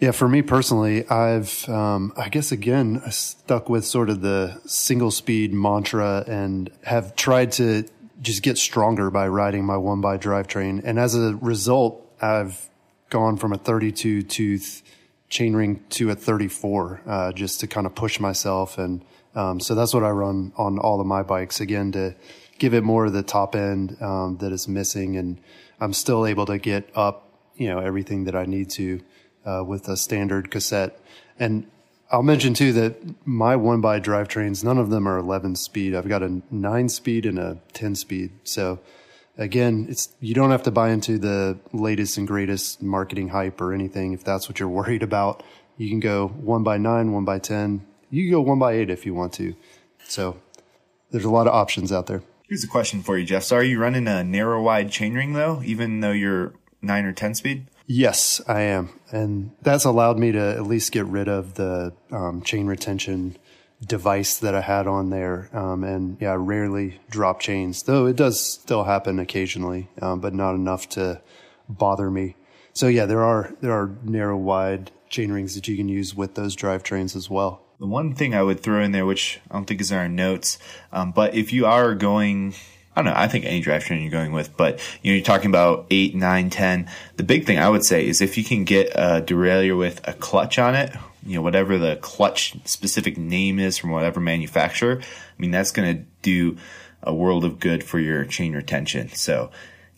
Yeah, 0.00 0.10
for 0.10 0.28
me 0.28 0.42
personally, 0.42 1.08
I've, 1.08 1.68
um, 1.68 2.12
I 2.16 2.28
guess 2.28 2.50
again, 2.50 3.00
stuck 3.10 3.68
with 3.68 3.84
sort 3.84 4.10
of 4.10 4.22
the 4.22 4.60
single 4.66 5.12
speed 5.12 5.52
mantra 5.52 6.24
and 6.26 6.68
have 6.82 7.14
tried 7.14 7.52
to 7.52 7.84
just 8.20 8.42
get 8.42 8.58
stronger 8.58 9.10
by 9.10 9.28
riding 9.28 9.64
my 9.64 9.76
one 9.76 10.00
by 10.00 10.18
drivetrain. 10.18 10.82
And 10.84 10.98
as 10.98 11.14
a 11.14 11.36
result, 11.36 12.04
I've 12.20 12.68
gone 13.08 13.36
from 13.36 13.52
a 13.52 13.56
32 13.56 14.22
tooth 14.22 14.82
chainring 15.30 15.80
to 15.90 16.10
a 16.10 16.16
34, 16.16 17.00
uh, 17.06 17.32
just 17.32 17.60
to 17.60 17.68
kind 17.68 17.86
of 17.86 17.94
push 17.94 18.18
myself. 18.18 18.78
And, 18.78 19.04
um, 19.36 19.60
so 19.60 19.76
that's 19.76 19.94
what 19.94 20.02
I 20.02 20.10
run 20.10 20.52
on 20.56 20.78
all 20.78 21.00
of 21.00 21.06
my 21.06 21.22
bikes 21.22 21.60
again 21.60 21.92
to 21.92 22.16
give 22.58 22.74
it 22.74 22.82
more 22.82 23.06
of 23.06 23.12
the 23.12 23.22
top 23.22 23.54
end, 23.54 23.96
um, 24.02 24.38
that 24.38 24.52
is 24.52 24.66
missing. 24.66 25.16
And 25.16 25.40
I'm 25.80 25.92
still 25.92 26.26
able 26.26 26.46
to 26.46 26.58
get 26.58 26.90
up, 26.96 27.28
you 27.56 27.68
know, 27.68 27.78
everything 27.78 28.24
that 28.24 28.34
I 28.34 28.44
need 28.44 28.70
to 28.70 29.00
uh, 29.44 29.62
with 29.66 29.88
a 29.88 29.96
standard 29.96 30.50
cassette. 30.50 31.00
And 31.38 31.66
I'll 32.10 32.22
mention 32.22 32.54
too 32.54 32.72
that 32.74 33.26
my 33.26 33.56
one 33.56 33.80
by 33.80 34.00
drivetrains, 34.00 34.62
none 34.62 34.78
of 34.78 34.90
them 34.90 35.08
are 35.08 35.18
11 35.18 35.56
speed. 35.56 35.94
I've 35.94 36.08
got 36.08 36.22
a 36.22 36.42
nine 36.50 36.88
speed 36.88 37.26
and 37.26 37.38
a 37.38 37.58
10 37.72 37.94
speed. 37.94 38.32
So 38.44 38.78
again, 39.36 39.86
it's, 39.88 40.14
you 40.20 40.34
don't 40.34 40.50
have 40.50 40.62
to 40.64 40.70
buy 40.70 40.90
into 40.90 41.18
the 41.18 41.58
latest 41.72 42.16
and 42.18 42.26
greatest 42.26 42.82
marketing 42.82 43.30
hype 43.30 43.60
or 43.60 43.72
anything. 43.72 44.12
If 44.12 44.22
that's 44.22 44.48
what 44.48 44.60
you're 44.60 44.68
worried 44.80 45.02
about, 45.02 45.42
you 45.76 45.88
can 45.88 46.00
go 46.00 46.28
one 46.28 46.62
by 46.62 46.78
nine, 46.78 47.12
one 47.12 47.24
by 47.24 47.38
10. 47.38 47.84
You 48.10 48.24
can 48.24 48.32
go 48.32 48.40
one 48.42 48.58
by 48.58 48.74
eight 48.74 48.90
if 48.90 49.04
you 49.04 49.14
want 49.14 49.32
to. 49.34 49.56
So 50.06 50.40
there's 51.10 51.24
a 51.24 51.30
lot 51.30 51.46
of 51.46 51.54
options 51.54 51.90
out 51.90 52.06
there. 52.06 52.22
Here's 52.48 52.62
a 52.62 52.68
question 52.68 53.02
for 53.02 53.18
you, 53.18 53.24
Jeff. 53.24 53.42
So 53.42 53.56
are 53.56 53.62
you 53.62 53.80
running 53.80 54.06
a 54.06 54.22
narrow 54.22 54.62
wide 54.62 54.88
chainring 54.88 55.34
though, 55.34 55.62
even 55.64 56.00
though 56.00 56.12
you're 56.12 56.54
nine 56.82 57.04
or 57.04 57.12
10 57.12 57.34
speed? 57.34 57.66
Yes, 57.86 58.40
I 58.48 58.62
am. 58.62 58.88
And 59.10 59.52
that's 59.62 59.84
allowed 59.84 60.18
me 60.18 60.32
to 60.32 60.40
at 60.40 60.66
least 60.66 60.92
get 60.92 61.06
rid 61.06 61.28
of 61.28 61.54
the 61.54 61.92
um, 62.10 62.42
chain 62.42 62.66
retention 62.66 63.36
device 63.84 64.38
that 64.38 64.54
I 64.54 64.62
had 64.62 64.86
on 64.86 65.10
there. 65.10 65.50
Um, 65.52 65.84
and 65.84 66.16
yeah, 66.20 66.32
I 66.32 66.36
rarely 66.36 67.00
drop 67.10 67.40
chains, 67.40 67.82
though 67.82 68.06
it 68.06 68.16
does 68.16 68.40
still 68.40 68.84
happen 68.84 69.18
occasionally, 69.18 69.88
um, 70.00 70.20
but 70.20 70.32
not 70.32 70.54
enough 70.54 70.88
to 70.90 71.20
bother 71.68 72.10
me. 72.10 72.36
So 72.72 72.86
yeah, 72.88 73.06
there 73.06 73.22
are, 73.22 73.54
there 73.60 73.72
are 73.72 73.94
narrow 74.02 74.36
wide 74.36 74.90
chain 75.10 75.30
rings 75.30 75.54
that 75.54 75.68
you 75.68 75.76
can 75.76 75.88
use 75.88 76.14
with 76.14 76.34
those 76.34 76.56
drivetrains 76.56 77.14
as 77.14 77.28
well. 77.28 77.60
The 77.78 77.86
one 77.86 78.14
thing 78.14 78.34
I 78.34 78.42
would 78.42 78.60
throw 78.60 78.82
in 78.82 78.92
there, 78.92 79.04
which 79.04 79.40
I 79.50 79.54
don't 79.54 79.66
think 79.66 79.80
is 79.80 79.92
in 79.92 79.98
our 79.98 80.08
notes, 80.08 80.58
um, 80.92 81.12
but 81.12 81.34
if 81.34 81.52
you 81.52 81.66
are 81.66 81.94
going 81.94 82.54
I 82.96 83.02
don't 83.02 83.12
know. 83.12 83.18
I 83.18 83.26
think 83.28 83.44
any 83.44 83.62
drivetrain 83.62 84.02
you're 84.02 84.10
going 84.10 84.32
with, 84.32 84.56
but 84.56 84.78
you 85.02 85.10
know, 85.10 85.16
you're 85.16 85.24
talking 85.24 85.50
about 85.50 85.86
eight, 85.90 86.14
nine, 86.14 86.50
ten. 86.50 86.88
The 87.16 87.24
big 87.24 87.44
thing 87.44 87.58
I 87.58 87.68
would 87.68 87.84
say 87.84 88.06
is 88.06 88.20
if 88.20 88.38
you 88.38 88.44
can 88.44 88.64
get 88.64 88.92
a 88.94 89.20
derailleur 89.20 89.76
with 89.76 90.06
a 90.06 90.12
clutch 90.12 90.58
on 90.58 90.74
it, 90.74 90.94
you 91.26 91.34
know, 91.36 91.42
whatever 91.42 91.78
the 91.78 91.96
clutch 91.96 92.54
specific 92.66 93.16
name 93.16 93.58
is 93.58 93.78
from 93.78 93.90
whatever 93.90 94.20
manufacturer, 94.20 95.00
I 95.00 95.42
mean, 95.42 95.50
that's 95.50 95.72
going 95.72 95.96
to 95.96 96.04
do 96.22 96.56
a 97.02 97.14
world 97.14 97.44
of 97.44 97.58
good 97.58 97.82
for 97.82 97.98
your 97.98 98.24
chain 98.24 98.54
retention. 98.54 99.08
So, 99.10 99.50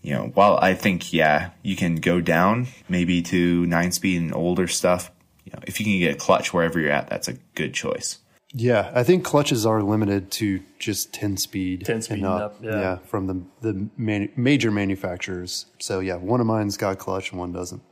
you 0.02 0.14
know, 0.14 0.30
while 0.34 0.58
I 0.58 0.74
think, 0.74 1.12
yeah, 1.12 1.50
you 1.62 1.76
can 1.76 1.96
go 1.96 2.20
down 2.20 2.68
maybe 2.88 3.22
to 3.22 3.66
nine 3.66 3.92
speed 3.92 4.22
and 4.22 4.34
older 4.34 4.68
stuff, 4.68 5.10
you 5.44 5.52
know, 5.52 5.60
if 5.66 5.80
you 5.80 5.86
can 5.86 5.98
get 5.98 6.14
a 6.14 6.18
clutch 6.18 6.52
wherever 6.52 6.80
you're 6.80 6.90
at, 6.90 7.08
that's 7.08 7.28
a 7.28 7.34
good 7.54 7.74
choice. 7.74 8.18
Yeah, 8.58 8.90
I 8.94 9.02
think 9.02 9.22
clutches 9.22 9.66
are 9.66 9.82
limited 9.82 10.30
to 10.32 10.60
just 10.78 11.12
10 11.12 11.36
speed. 11.36 11.84
10 11.84 12.00
speed 12.00 12.14
and 12.14 12.26
up. 12.26 12.40
up 12.40 12.64
yeah. 12.64 12.80
yeah. 12.80 12.96
from 12.96 13.26
the, 13.26 13.42
the 13.60 13.88
manu- 13.98 14.30
major 14.34 14.70
manufacturers. 14.70 15.66
So, 15.78 16.00
yeah, 16.00 16.16
one 16.16 16.40
of 16.40 16.46
mine's 16.46 16.78
got 16.78 16.98
clutch 16.98 17.32
and 17.32 17.38
one 17.38 17.52
doesn't. 17.52 17.82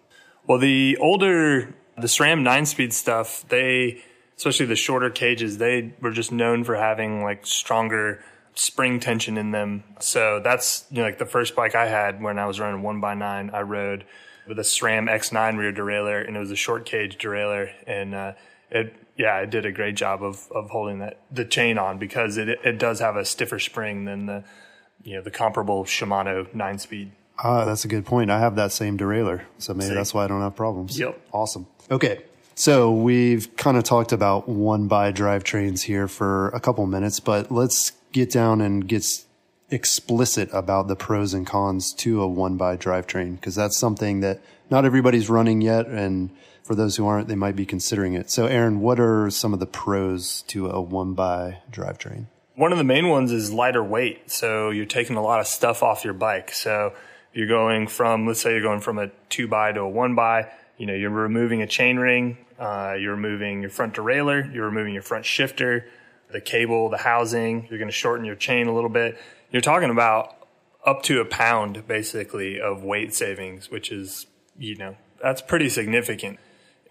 Well, 0.47 0.59
the 0.59 0.97
older, 0.97 1.75
the 1.99 2.06
SRAM 2.06 2.42
9 2.42 2.64
speed 2.64 2.94
stuff, 2.94 3.44
they, 3.50 4.02
especially 4.38 4.64
the 4.64 4.75
shorter 4.75 5.11
cages, 5.11 5.59
they 5.59 5.92
were 6.00 6.12
just 6.12 6.33
known 6.33 6.64
for 6.64 6.76
having 6.76 7.23
like 7.23 7.47
stronger 7.47 8.25
spring 8.54 9.00
tension 9.00 9.37
in 9.37 9.50
them. 9.50 9.85
So 10.00 10.40
that's 10.42 10.87
you 10.90 10.99
know, 10.99 11.02
like 11.02 11.18
the 11.18 11.26
first 11.26 11.54
bike 11.54 11.75
I 11.75 11.88
had 11.88 12.23
when 12.23 12.38
I 12.38 12.47
was 12.47 12.59
running 12.59 12.83
one 12.83 13.02
by 13.02 13.12
nine. 13.12 13.50
I 13.52 13.61
rode 13.62 14.06
with 14.49 14.59
a 14.59 14.62
SRAM 14.62 15.11
X9 15.11 15.59
rear 15.59 15.73
derailleur, 15.73 16.26
and 16.26 16.37
it 16.37 16.40
was 16.40 16.50
a 16.50 16.56
short 16.56 16.87
cage 16.87 17.18
derailleur, 17.18 17.71
and 17.87 18.14
uh, 18.14 18.33
it 18.71 18.94
yeah, 19.16 19.38
it 19.40 19.50
did 19.50 19.66
a 19.66 19.73
great 19.73 19.97
job 19.97 20.23
of 20.23 20.49
of 20.52 20.71
holding 20.71 20.99
that 20.99 21.21
the 21.30 21.44
chain 21.44 21.78
on 21.78 21.99
because 21.99 22.37
it 22.37 22.49
it 22.49 22.78
does 22.78 23.00
have 23.00 23.16
a 23.16 23.25
stiffer 23.25 23.59
spring 23.59 24.04
than 24.04 24.26
the 24.26 24.44
you 25.02 25.14
know 25.14 25.23
the 25.23 25.30
comparable 25.30 25.85
Shimano 25.85 26.52
nine 26.54 26.78
speed. 26.78 27.12
Ah, 27.38 27.64
that's 27.64 27.85
a 27.85 27.88
good 27.88 28.06
point. 28.06 28.30
I 28.30 28.38
have 28.38 28.56
that 28.56 28.73
same 28.73 28.97
derailleur, 28.97 29.42
so 29.59 29.75
maybe 29.75 29.88
See? 29.88 29.94
that's 29.94 30.14
why 30.14 30.25
I 30.25 30.28
don't 30.28 30.40
have 30.40 30.54
problems. 30.54 30.99
Yep. 30.99 31.21
Awesome. 31.33 31.66
Okay. 31.90 32.23
So 32.54 32.92
we've 32.92 33.54
kind 33.56 33.76
of 33.76 33.83
talked 33.83 34.12
about 34.12 34.49
one 34.49 34.87
by 34.87 35.11
drivetrains 35.11 35.83
here 35.83 36.06
for 36.06 36.50
a 36.50 36.61
couple 36.61 36.87
minutes, 36.87 37.18
but 37.18 37.50
let's 37.50 37.90
get 38.12 38.30
down 38.30 38.61
and 38.61 38.87
get 38.87 39.04
explicit 39.71 40.49
about 40.52 40.88
the 40.88 40.97
pros 40.97 41.35
and 41.35 41.47
cons 41.47 41.92
to 41.94 42.23
a 42.23 42.28
one 42.28 42.56
by 42.56 42.76
drivetrain 42.76 43.37
because 43.37 43.54
that's 43.54 43.76
something 43.76 44.21
that 44.21 44.40
not 44.71 44.85
everybody's 44.85 45.28
running 45.28 45.61
yet, 45.61 45.87
and 45.87 46.30
for 46.62 46.75
those 46.75 46.97
who 46.97 47.06
aren't, 47.06 47.28
they 47.28 47.35
might 47.35 47.56
be 47.56 47.66
considering 47.66 48.14
it. 48.14 48.30
So, 48.30 48.47
Aaron, 48.47 48.80
what 48.80 48.99
are 48.99 49.30
some 49.30 49.52
of 49.52 49.61
the 49.61 49.66
pros 49.66 50.42
to 50.49 50.68
a 50.68 50.80
one 50.80 51.14
by 51.14 51.59
drivetrain? 51.71 52.26
One 52.56 52.73
of 52.73 52.78
the 52.78 52.85
main 52.85 53.09
ones 53.09 53.33
is 53.33 53.52
lighter 53.52 53.83
weight. 53.83 54.30
So 54.30 54.71
you're 54.71 54.87
taking 54.87 55.16
a 55.16 55.23
lot 55.23 55.40
of 55.40 55.47
stuff 55.47 55.83
off 55.83 56.04
your 56.04 56.14
bike. 56.14 56.52
So 56.52 56.94
you're 57.33 57.49
going 57.49 57.88
from, 57.88 58.26
let's 58.26 58.40
say 58.40 58.52
you're 58.52 58.62
going 58.62 58.80
from 58.80 58.99
a 58.99 59.11
two 59.28 59.49
by 59.49 59.73
to 59.73 59.80
a 59.80 59.88
one 59.88 60.14
by, 60.14 60.50
you 60.78 60.87
know, 60.87 60.94
you're 60.94 61.11
removing 61.11 61.62
a 61.62 61.66
chain 61.66 61.99
ring, 61.99 62.38
uh, 62.59 62.97
you're 62.99 63.14
removing 63.14 63.61
your 63.61 63.71
front 63.71 63.94
derailleur, 63.94 64.54
you're 64.54 64.66
removing 64.66 64.94
your 64.94 65.02
front 65.02 65.25
shifter, 65.25 65.87
the 66.30 66.40
cable, 66.40 66.88
the 66.88 66.97
housing, 66.97 67.66
you're 67.68 67.78
going 67.78 67.88
to 67.88 67.92
shorten 67.92 68.25
your 68.25 68.37
chain 68.37 68.68
a 68.68 68.75
little 68.75 68.88
bit. 68.90 69.18
You're 69.54 69.61
talking 69.61 69.90
about 69.90 70.34
up 70.84 71.04
to 71.04 71.20
a 71.20 71.25
pound 71.25 71.87
basically 71.87 72.61
of 72.61 72.82
weight 72.82 73.14
savings, 73.14 73.70
which 73.70 73.92
is, 73.92 74.26
you 74.58 74.75
know, 74.75 74.96
that's 75.23 75.40
pretty 75.40 75.68
significant. 75.68 76.40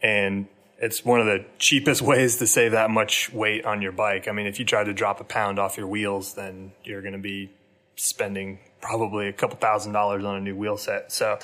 And 0.02 0.48
it's 0.78 1.04
one 1.04 1.20
of 1.20 1.26
the 1.26 1.44
cheapest 1.60 2.02
ways 2.12 2.38
to 2.38 2.48
save 2.48 2.72
that 2.72 2.90
much 2.90 3.34
weight 3.34 3.66
on 3.66 3.82
your 3.82 3.92
bike. 3.92 4.30
I 4.30 4.32
mean, 4.32 4.48
if 4.48 4.60
you 4.60 4.66
try 4.66 4.86
to 4.86 4.94
drop 4.94 5.20
a 5.20 5.26
pound 5.26 5.60
off 5.60 5.76
your 5.76 5.88
wheels, 5.88 6.36
then 6.36 6.72
you're 6.86 7.02
going 7.02 7.12
to 7.12 7.20
be 7.20 7.52
spending 7.98 8.60
probably 8.80 9.28
a 9.28 9.34
couple 9.34 9.58
thousand 9.58 9.92
dollars 9.92 10.24
on 10.24 10.38
a 10.38 10.40
new 10.40 10.56
wheel 10.56 10.78
set. 10.78 11.12
So, 11.12 11.40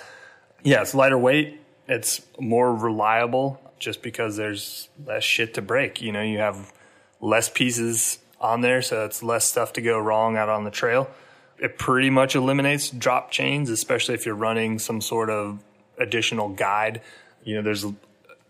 yeah, 0.63 0.81
it's 0.81 0.95
lighter 0.95 1.17
weight. 1.17 1.59
It's 1.89 2.21
more 2.39 2.73
reliable 2.73 3.59
just 3.77 4.01
because 4.01 4.37
there's 4.37 4.87
less 5.05 5.25
shit 5.25 5.55
to 5.55 5.61
break. 5.61 6.01
You 6.01 6.13
know, 6.13 6.21
you 6.21 6.37
have 6.37 6.71
less 7.19 7.49
pieces 7.49 8.19
on 8.39 8.61
there, 8.61 8.81
so 8.81 9.05
it's 9.05 9.21
less 9.21 9.45
stuff 9.45 9.73
to 9.73 9.81
go 9.81 9.99
wrong 9.99 10.37
out 10.37 10.49
on 10.49 10.63
the 10.63 10.71
trail. 10.71 11.09
It 11.57 11.77
pretty 11.77 12.09
much 12.09 12.35
eliminates 12.35 12.89
drop 12.89 13.31
chains, 13.31 13.69
especially 13.69 14.15
if 14.15 14.25
you're 14.25 14.35
running 14.35 14.79
some 14.79 15.01
sort 15.01 15.29
of 15.29 15.61
additional 15.97 16.49
guide. 16.49 17.01
You 17.43 17.55
know, 17.55 17.61
there's 17.61 17.85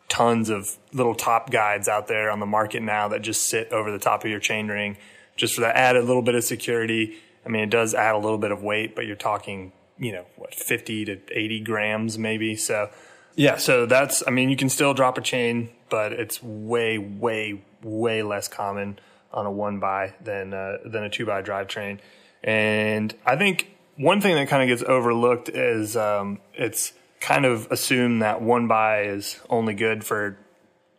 tons 0.08 0.50
of 0.50 0.77
little 0.91 1.15
top 1.15 1.50
guides 1.50 1.88
out 1.88 2.08
there 2.08 2.29
on 2.29 2.39
the 2.39 2.46
market 2.46 2.81
now 2.81 3.08
that 3.10 3.22
just 3.22 3.48
sit 3.48 3.72
over 3.72 3.91
the 3.91 4.00
top 4.00 4.24
of 4.24 4.29
your 4.29 4.39
chain 4.39 4.67
ring 4.67 4.98
just 5.36 5.55
for 5.55 5.62
that 5.62 5.75
added 5.75 6.03
little 6.03 6.22
bit 6.22 6.36
of 6.36 6.43
security. 6.43 7.17
I 7.46 7.50
mean, 7.50 7.63
it 7.63 7.69
does 7.69 7.93
add 7.93 8.13
a 8.13 8.17
little 8.17 8.38
bit 8.38 8.51
of 8.51 8.62
weight, 8.62 8.96
but 8.96 9.05
you're 9.05 9.15
talking, 9.15 9.72
you 9.98 10.12
know, 10.12 10.25
what, 10.36 10.53
50 10.53 11.05
to 11.05 11.19
80 11.31 11.62
grams 11.62 12.17
maybe. 12.17 12.55
So, 12.55 12.89
yeah, 13.36 13.58
so 13.58 13.86
that's, 13.86 14.22
I 14.27 14.31
mean, 14.31 14.50
you 14.50 14.58
can 14.58 14.69
still 14.69 14.93
drop 14.93 15.17
a 15.17 15.22
chain, 15.22 15.69
but 15.89 16.12
it's 16.12 16.43
way, 16.43 16.98
way, 16.98 17.62
way 17.81 18.22
less 18.22 18.48
common 18.48 19.00
on 19.31 19.45
a 19.45 19.51
one 19.51 19.79
by 19.79 20.13
than, 20.21 20.53
uh, 20.53 20.77
than 20.86 21.03
a 21.03 21.09
two 21.09 21.25
by 21.25 21.41
drivetrain. 21.41 22.00
And 22.43 23.13
I 23.25 23.36
think 23.36 23.75
one 23.95 24.21
thing 24.21 24.36
that 24.36 24.48
kind 24.48 24.63
of 24.63 24.77
gets 24.77 24.88
overlooked 24.89 25.50
is, 25.50 25.98
um, 25.98 26.39
it's 26.53 26.93
kind 27.19 27.45
of 27.45 27.69
assumed 27.71 28.21
that 28.21 28.41
one 28.41 28.67
by 28.67 29.03
is 29.03 29.39
only 29.50 29.74
good 29.74 30.03
for 30.03 30.38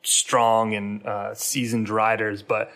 strong 0.02 0.74
and 0.74 1.06
uh, 1.06 1.34
seasoned 1.34 1.88
riders, 1.88 2.42
but 2.42 2.72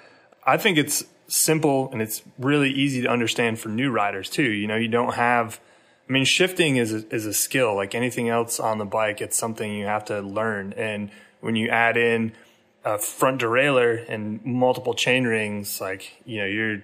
I 0.46 0.56
think 0.56 0.78
it's 0.78 1.04
simple 1.26 1.90
and 1.92 2.02
it's 2.02 2.22
really 2.38 2.70
easy 2.70 3.02
to 3.02 3.08
understand 3.08 3.58
for 3.58 3.68
new 3.68 3.90
riders 3.90 4.28
too. 4.28 4.50
You 4.50 4.66
know, 4.66 4.76
you 4.76 4.88
don't 4.88 5.14
have, 5.14 5.60
I 6.08 6.12
mean, 6.12 6.24
shifting 6.24 6.76
is 6.76 6.92
a, 6.92 7.14
is 7.14 7.26
a 7.26 7.32
skill 7.32 7.74
like 7.74 7.94
anything 7.94 8.28
else 8.28 8.60
on 8.60 8.78
the 8.78 8.84
bike. 8.84 9.20
It's 9.20 9.38
something 9.38 9.72
you 9.72 9.86
have 9.86 10.04
to 10.06 10.20
learn. 10.20 10.74
And 10.74 11.10
when 11.40 11.56
you 11.56 11.68
add 11.68 11.96
in 11.96 12.32
a 12.84 12.98
front 12.98 13.40
derailleur 13.40 14.04
and 14.08 14.44
multiple 14.44 14.94
chain 14.94 15.24
rings, 15.24 15.80
like, 15.80 16.20
you 16.24 16.38
know, 16.38 16.46
you're, 16.46 16.82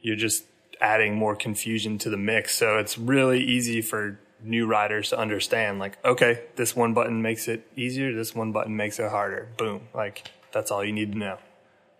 you're 0.00 0.16
just 0.16 0.44
adding 0.80 1.14
more 1.14 1.36
confusion 1.36 1.98
to 1.98 2.10
the 2.10 2.16
mix. 2.16 2.54
So 2.54 2.78
it's 2.78 2.98
really 2.98 3.42
easy 3.42 3.80
for 3.80 4.18
new 4.42 4.66
riders 4.66 5.10
to 5.10 5.18
understand 5.18 5.78
like, 5.78 6.02
okay, 6.04 6.42
this 6.56 6.76
one 6.76 6.94
button 6.94 7.22
makes 7.22 7.48
it 7.48 7.66
easier. 7.76 8.14
This 8.14 8.34
one 8.34 8.52
button 8.52 8.76
makes 8.76 8.98
it 8.98 9.10
harder. 9.10 9.48
Boom. 9.56 9.88
Like 9.94 10.30
that's 10.52 10.70
all 10.70 10.84
you 10.84 10.92
need 10.92 11.12
to 11.12 11.18
know. 11.18 11.38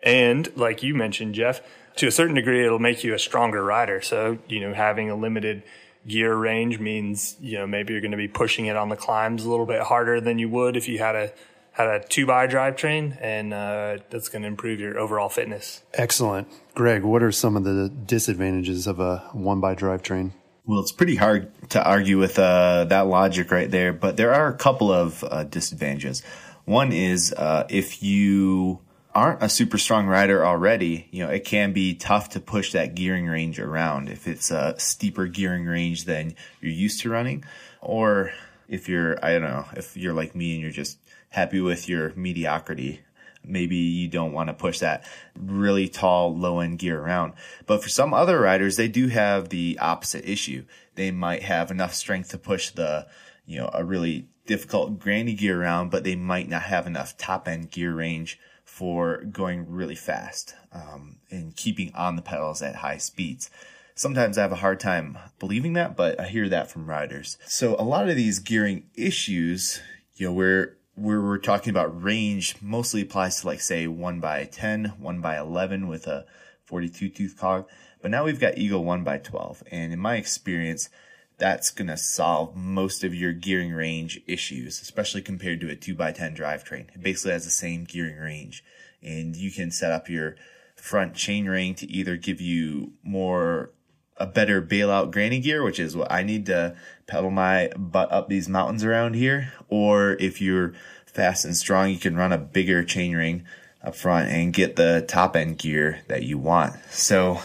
And 0.03 0.55
like 0.57 0.83
you 0.83 0.95
mentioned, 0.95 1.35
Jeff, 1.35 1.61
to 1.97 2.07
a 2.07 2.13
certain 2.13 2.35
degree, 2.35 2.65
it'll 2.65 2.79
make 2.79 3.03
you 3.03 3.15
a 3.15 3.19
stronger 3.19 3.65
rider. 3.65 4.01
So, 4.01 4.39
you 4.49 4.61
know, 4.61 4.73
having 4.73 5.11
a 5.11 5.17
limited 5.17 5.65
gear 6.07 6.35
range 6.35 6.79
means, 6.79 7.37
you 7.41 7.59
know, 7.59 7.67
maybe 7.67 7.93
you're 7.93 8.01
going 8.01 8.13
to 8.13 8.17
be 8.17 8.29
pushing 8.29 8.67
it 8.67 8.77
on 8.77 8.89
the 8.89 8.97
climbs 8.97 9.45
a 9.45 9.51
little 9.51 9.67
bit 9.67 9.83
harder 9.83 10.21
than 10.21 10.39
you 10.39 10.49
would 10.49 10.77
if 10.77 10.89
you 10.89 10.99
had 10.99 11.17
a, 11.17 11.33
had 11.79 12.03
a 12.03 12.07
two 12.07 12.27
by 12.27 12.47
drivetrain 12.47 13.17
and, 13.21 13.55
uh, 13.55 13.99
that's 14.11 14.29
going 14.29 14.43
to 14.43 14.49
improve 14.49 14.81
your 14.81 14.99
overall 14.99 15.29
fitness. 15.29 15.83
Excellent. 15.95 16.49
Greg, 16.75 17.05
what 17.05 17.23
are 17.23 17.33
some 17.33 17.57
of 17.57 17.65
the 17.65 17.89
disadvantages 17.89 18.87
of 18.87 19.01
a 19.01 19.19
one 19.33 19.61
by 19.61 19.75
drivetrain? 19.75 20.33
Well, 20.67 20.81
it's 20.81 20.93
pretty 20.93 21.17
hard 21.17 21.51
to 21.71 21.83
argue 21.83 22.19
with 22.19 22.39
uh, 22.39 22.85
that 22.91 23.07
logic 23.07 23.51
right 23.51 23.71
there, 23.71 23.93
but 23.95 24.19
there 24.19 24.35
are 24.35 24.49
a 24.49 24.55
couple 24.57 24.93
of 24.93 25.25
uh, 25.25 25.45
disadvantages. 25.45 26.23
One 26.67 26.93
is 26.93 27.33
uh, 27.33 27.67
if 27.71 28.03
you 28.03 28.81
aren't 29.15 29.43
a 29.43 29.49
super 29.49 29.79
strong 29.79 30.07
rider 30.07 30.45
already, 30.45 31.09
you 31.11 31.25
know, 31.25 31.31
it 31.31 31.45
can 31.45 31.73
be 31.73 31.95
tough 31.95 32.29
to 32.31 32.41
push 32.41 32.73
that 32.73 32.95
gearing 32.95 33.27
range 33.27 33.59
around 33.59 34.11
if 34.11 34.29
it's 34.29 34.51
a 34.51 34.75
steeper 34.79 35.27
gearing 35.27 35.65
range 35.65 36.05
than 36.05 36.35
you're 36.61 36.71
used 36.71 37.01
to 37.01 37.09
running. 37.09 37.45
Or 37.81 38.33
if 38.69 38.89
you're, 38.89 39.25
I 39.25 39.33
don't 39.33 39.43
know, 39.43 39.65
if 39.75 39.97
you're 39.97 40.13
like 40.13 40.35
me 40.35 40.53
and 40.53 40.61
you're 40.61 40.71
just 40.71 40.99
happy 41.31 41.61
with 41.61 41.89
your 41.89 42.13
mediocrity, 42.15 43.01
maybe 43.45 43.77
you 43.77 44.09
don't 44.09 44.33
want 44.33 44.49
to 44.49 44.55
push 44.55 44.79
that 44.81 45.05
really 45.37 45.89
tall 45.89 46.37
low 46.37 46.61
end 46.61 46.79
gear 46.79 47.01
around. 47.01 47.33
But 47.67 47.83
for 47.83 47.89
some 47.89 48.13
other 48.13 48.41
riders, 48.41 48.77
they 48.77 48.89
do 48.89 49.09
have 49.09 49.49
the 49.49 49.79
opposite 49.81 50.29
issue. 50.29 50.65
They 50.95 51.11
might 51.11 51.43
have 51.43 51.71
enough 51.71 51.95
strength 51.95 52.31
to 52.31 52.39
push 52.39 52.71
the, 52.71 53.07
you 53.47 53.59
know, 53.59 53.71
a 53.73 53.85
really 53.85 54.29
difficult 54.47 54.99
granny 54.99 55.35
gear 55.35 55.63
around, 55.63 55.91
but 55.91 56.05
they 56.05 56.17
might 56.17 56.49
not 56.49 56.63
have 56.63 56.87
enough 56.87 57.17
top 57.17 57.47
end 57.47 57.71
gear 57.71 57.95
range 57.95 58.39
for 58.65 59.23
going 59.25 59.69
really 59.69 59.95
fast 59.95 60.55
um, 60.73 61.19
and 61.31 61.57
keeping 61.57 61.93
on 61.95 62.17
the 62.17 62.23
pedals 62.23 62.63
at 62.63 62.77
high 62.77 62.97
speeds. 62.97 63.51
Sometimes 63.95 64.39
I 64.39 64.43
have 64.43 64.53
a 64.53 64.57
hard 64.57 64.79
time 64.79 65.19
believing 65.41 65.73
that, 65.73 65.97
but 65.97 66.21
I 66.21 66.29
hear 66.29 66.49
that 66.49 66.71
from 66.71 66.87
riders. 66.87 67.37
So 67.47 67.75
a 67.79 67.83
lot 67.83 68.09
of 68.09 68.15
these 68.15 68.39
gearing 68.39 68.85
issues, 68.95 69.81
you 70.15 70.27
know, 70.27 70.33
where 70.33 70.78
where 70.99 71.21
we're 71.21 71.39
talking 71.39 71.71
about 71.71 72.03
range 72.03 72.57
mostly 72.61 73.03
applies 73.03 73.41
to 73.41 73.47
like 73.47 73.61
say 73.61 73.87
1 73.87 74.21
by 74.21 74.45
10, 74.45 74.95
1 74.99 75.21
by 75.21 75.39
11 75.39 75.89
with 75.89 76.07
a 76.07 76.27
42 76.65 77.09
tooth 77.09 77.37
cog. 77.39 77.69
But 78.03 78.11
now 78.11 78.25
we've 78.25 78.41
got 78.41 78.59
Eagle 78.59 78.85
1 78.85 79.05
by 79.05 79.19
12. 79.19 79.63
And 79.71 79.93
in 79.93 79.99
my 79.99 80.17
experience, 80.17 80.89
that's 81.39 81.71
going 81.71 81.89
to 81.89 81.97
solve 81.97 82.57
most 82.57 83.05
of 83.05 83.15
your 83.15 83.33
gearing 83.33 83.73
range 83.73 84.21
issues, 84.27 84.81
especially 84.81 85.23
compared 85.23 85.61
to 85.61 85.71
a 85.71 85.77
2 85.77 85.95
by 85.95 86.13
10 86.13 86.37
drivetrain. 86.37 86.89
It 86.95 87.03
basically 87.03 87.33
has 87.33 87.45
the 87.45 87.51
same 87.51 87.85
gearing 87.85 88.19
range. 88.19 88.65
And 89.03 89.37
you 89.37 89.51
can 89.51 89.71
set 89.71 89.93
up 89.93 90.09
your 90.09 90.37
front 90.75 91.15
chain 91.15 91.47
ring 91.47 91.75
to 91.77 91.91
either 91.91 92.17
give 92.17 92.41
you 92.41 92.93
more 93.03 93.71
a 94.19 94.27
better 94.27 94.61
bailout 94.61 95.11
granny 95.11 95.41
gear, 95.41 95.63
which 95.63 95.79
is 95.79 95.97
what 95.97 96.11
I 96.11 96.23
need 96.23 96.47
to 96.47 96.77
pedal 97.07 97.31
my 97.31 97.71
butt 97.77 98.13
up 98.13 98.29
these 98.29 98.49
mountains 98.49 98.85
around 98.85 99.15
here. 99.15 99.53
Or 99.69 100.13
if 100.21 100.41
you're 100.41 100.75
fast 101.07 101.45
and 101.45 101.57
strong, 101.57 101.91
you 101.91 101.99
can 101.99 102.17
run 102.17 102.33
a 102.33 102.39
bigger 102.39 102.85
chain 102.85 103.15
ring 103.17 103.45
up 103.83 103.95
front 103.95 104.29
and 104.29 104.53
get 104.53 104.77
the 104.77 105.05
top 105.07 105.37
end 105.37 105.59
gear 105.59 106.01
that 106.09 106.23
you 106.25 106.39
want. 106.39 106.75
So 106.91 107.41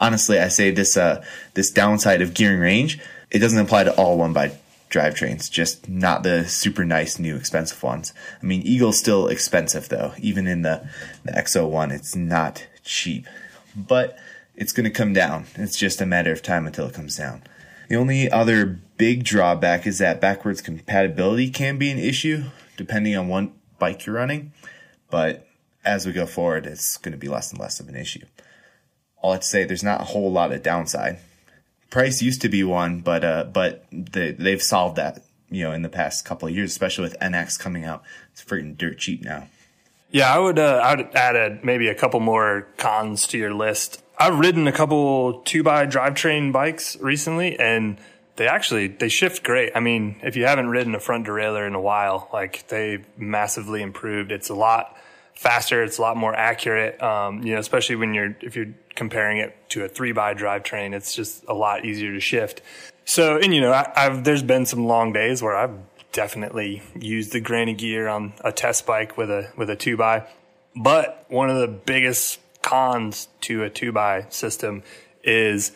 honestly, 0.00 0.38
I 0.38 0.48
say 0.48 0.70
this, 0.70 0.96
uh, 0.96 1.24
this 1.54 1.70
downside 1.70 2.22
of 2.22 2.34
gearing 2.34 2.60
range, 2.60 2.98
it 3.30 3.38
doesn't 3.38 3.58
apply 3.58 3.84
to 3.84 3.94
all 3.94 4.18
one 4.18 4.32
by 4.32 4.52
drivetrains, 4.90 5.50
just 5.50 5.88
not 5.88 6.22
the 6.22 6.46
super 6.46 6.84
nice 6.84 7.18
new 7.18 7.36
expensive 7.36 7.82
ones. 7.82 8.14
I 8.40 8.46
mean, 8.46 8.62
Eagle's 8.62 8.98
still 8.98 9.28
expensive 9.28 9.88
though. 9.88 10.12
Even 10.18 10.46
in 10.46 10.62
the, 10.62 10.88
the 11.24 11.32
XO1, 11.32 11.92
it's 11.92 12.14
not 12.14 12.66
cheap. 12.84 13.26
But 13.76 14.16
it's 14.56 14.72
going 14.72 14.84
to 14.84 14.90
come 14.90 15.12
down. 15.12 15.46
It's 15.56 15.76
just 15.76 16.00
a 16.00 16.06
matter 16.06 16.32
of 16.32 16.42
time 16.42 16.66
until 16.66 16.86
it 16.86 16.94
comes 16.94 17.16
down. 17.16 17.42
The 17.88 17.96
only 17.96 18.30
other 18.30 18.64
big 18.96 19.24
drawback 19.24 19.86
is 19.86 19.98
that 19.98 20.20
backwards 20.20 20.60
compatibility 20.60 21.50
can 21.50 21.76
be 21.78 21.90
an 21.90 21.98
issue 21.98 22.44
depending 22.76 23.16
on 23.16 23.28
what 23.28 23.50
bike 23.78 24.06
you're 24.06 24.16
running, 24.16 24.52
but 25.10 25.46
as 25.84 26.06
we 26.06 26.12
go 26.12 26.26
forward, 26.26 26.66
it's 26.66 26.96
going 26.96 27.12
to 27.12 27.18
be 27.18 27.28
less 27.28 27.50
and 27.50 27.60
less 27.60 27.80
of 27.80 27.88
an 27.88 27.96
issue. 27.96 28.24
all 29.18 29.32
I 29.32 29.34
have 29.34 29.42
to 29.42 29.46
say, 29.46 29.64
there's 29.64 29.82
not 29.82 30.00
a 30.00 30.04
whole 30.04 30.32
lot 30.32 30.52
of 30.52 30.62
downside. 30.62 31.18
Price 31.90 32.22
used 32.22 32.40
to 32.42 32.48
be 32.48 32.64
one, 32.64 33.00
but 33.00 33.22
uh, 33.22 33.44
but 33.44 33.84
they, 33.92 34.32
they've 34.32 34.62
solved 34.62 34.96
that, 34.96 35.22
you 35.50 35.62
know, 35.62 35.72
in 35.72 35.82
the 35.82 35.88
past 35.88 36.24
couple 36.24 36.48
of 36.48 36.54
years, 36.54 36.72
especially 36.72 37.04
with 37.04 37.18
NX 37.20 37.58
coming 37.58 37.84
out. 37.84 38.02
It's 38.32 38.42
freaking 38.42 38.76
dirt 38.76 38.98
cheap 38.98 39.22
now. 39.22 39.48
Yeah, 40.10 40.34
I 40.34 40.38
would. 40.38 40.58
Uh, 40.58 40.80
I 40.82 40.96
would 40.96 41.14
add 41.14 41.36
a, 41.36 41.58
maybe 41.62 41.88
a 41.88 41.94
couple 41.94 42.18
more 42.20 42.66
cons 42.78 43.26
to 43.28 43.38
your 43.38 43.54
list. 43.54 44.02
I've 44.18 44.38
ridden 44.38 44.66
a 44.68 44.72
couple 44.72 45.40
two 45.44 45.62
by 45.62 45.86
drivetrain 45.86 46.52
bikes 46.52 46.96
recently, 47.00 47.58
and 47.58 47.98
they 48.36 48.48
actually 48.48 48.88
they 48.88 49.08
shift 49.08 49.42
great. 49.42 49.72
I 49.74 49.80
mean, 49.80 50.16
if 50.22 50.36
you 50.36 50.44
haven't 50.46 50.68
ridden 50.68 50.94
a 50.94 51.00
front 51.00 51.26
derailleur 51.26 51.66
in 51.66 51.74
a 51.74 51.80
while, 51.80 52.28
like 52.32 52.66
they 52.68 53.04
massively 53.16 53.82
improved. 53.82 54.32
It's 54.32 54.50
a 54.50 54.54
lot 54.54 54.96
faster. 55.34 55.82
It's 55.82 55.98
a 55.98 56.02
lot 56.02 56.16
more 56.16 56.34
accurate. 56.34 57.02
Um, 57.02 57.42
you 57.42 57.54
know, 57.54 57.58
especially 57.58 57.96
when 57.96 58.14
you're 58.14 58.36
if 58.40 58.56
you're 58.56 58.72
comparing 58.94 59.38
it 59.38 59.56
to 59.70 59.84
a 59.84 59.88
three 59.88 60.12
by 60.12 60.34
drivetrain, 60.34 60.94
it's 60.94 61.14
just 61.14 61.44
a 61.48 61.54
lot 61.54 61.84
easier 61.84 62.12
to 62.12 62.20
shift. 62.20 62.62
So, 63.04 63.36
and 63.36 63.54
you 63.54 63.60
know, 63.60 63.72
I, 63.72 63.92
I've 63.96 64.24
there's 64.24 64.42
been 64.42 64.66
some 64.66 64.86
long 64.86 65.12
days 65.12 65.42
where 65.42 65.56
I've 65.56 65.76
definitely 66.12 66.82
used 66.94 67.32
the 67.32 67.40
granny 67.40 67.74
gear 67.74 68.06
on 68.06 68.32
a 68.42 68.52
test 68.52 68.86
bike 68.86 69.16
with 69.18 69.30
a 69.30 69.50
with 69.56 69.70
a 69.70 69.76
two 69.76 69.96
by. 69.96 70.26
But 70.76 71.24
one 71.28 71.50
of 71.50 71.58
the 71.58 71.68
biggest 71.68 72.40
cons 72.64 73.28
to 73.42 73.62
a 73.62 73.70
two 73.70 73.92
by 73.92 74.26
system 74.30 74.82
is 75.22 75.72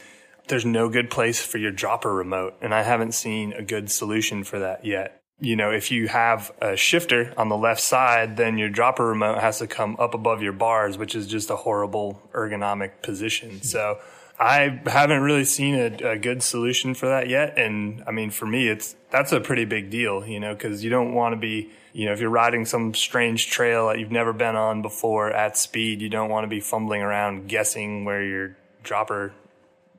there's 0.48 0.64
no 0.64 0.88
good 0.88 1.10
place 1.10 1.44
for 1.44 1.58
your 1.58 1.70
dropper 1.70 2.12
remote, 2.12 2.54
and 2.62 2.74
I 2.74 2.82
haven't 2.82 3.12
seen 3.12 3.52
a 3.52 3.62
good 3.62 3.90
solution 3.90 4.42
for 4.42 4.58
that 4.58 4.84
yet. 4.84 5.20
You 5.40 5.54
know, 5.54 5.70
if 5.70 5.92
you 5.92 6.08
have 6.08 6.50
a 6.60 6.74
shifter 6.76 7.32
on 7.36 7.48
the 7.48 7.56
left 7.56 7.80
side, 7.80 8.36
then 8.38 8.58
your 8.58 8.70
dropper 8.70 9.06
remote 9.06 9.38
has 9.38 9.58
to 9.58 9.66
come 9.66 9.96
up 10.00 10.14
above 10.14 10.42
your 10.42 10.54
bars, 10.54 10.98
which 10.98 11.14
is 11.14 11.26
just 11.26 11.50
a 11.50 11.56
horrible 11.56 12.22
ergonomic 12.32 13.02
position. 13.02 13.62
So 13.62 13.98
I 14.38 14.80
haven't 14.86 15.22
really 15.22 15.44
seen 15.44 15.74
a, 15.74 16.10
a, 16.12 16.18
good 16.18 16.42
solution 16.42 16.94
for 16.94 17.06
that 17.06 17.28
yet. 17.28 17.58
And 17.58 18.04
I 18.06 18.12
mean, 18.12 18.30
for 18.30 18.46
me, 18.46 18.68
it's, 18.68 18.94
that's 19.10 19.32
a 19.32 19.40
pretty 19.40 19.64
big 19.64 19.90
deal, 19.90 20.24
you 20.24 20.38
know, 20.38 20.54
cause 20.54 20.84
you 20.84 20.90
don't 20.90 21.12
want 21.12 21.32
to 21.32 21.36
be, 21.36 21.70
you 21.92 22.06
know, 22.06 22.12
if 22.12 22.20
you're 22.20 22.30
riding 22.30 22.64
some 22.64 22.94
strange 22.94 23.48
trail 23.48 23.88
that 23.88 23.98
you've 23.98 24.12
never 24.12 24.32
been 24.32 24.54
on 24.54 24.80
before 24.80 25.32
at 25.32 25.56
speed, 25.56 26.00
you 26.00 26.08
don't 26.08 26.30
want 26.30 26.44
to 26.44 26.48
be 26.48 26.60
fumbling 26.60 27.02
around 27.02 27.48
guessing 27.48 28.04
where 28.04 28.22
your 28.22 28.56
dropper 28.84 29.32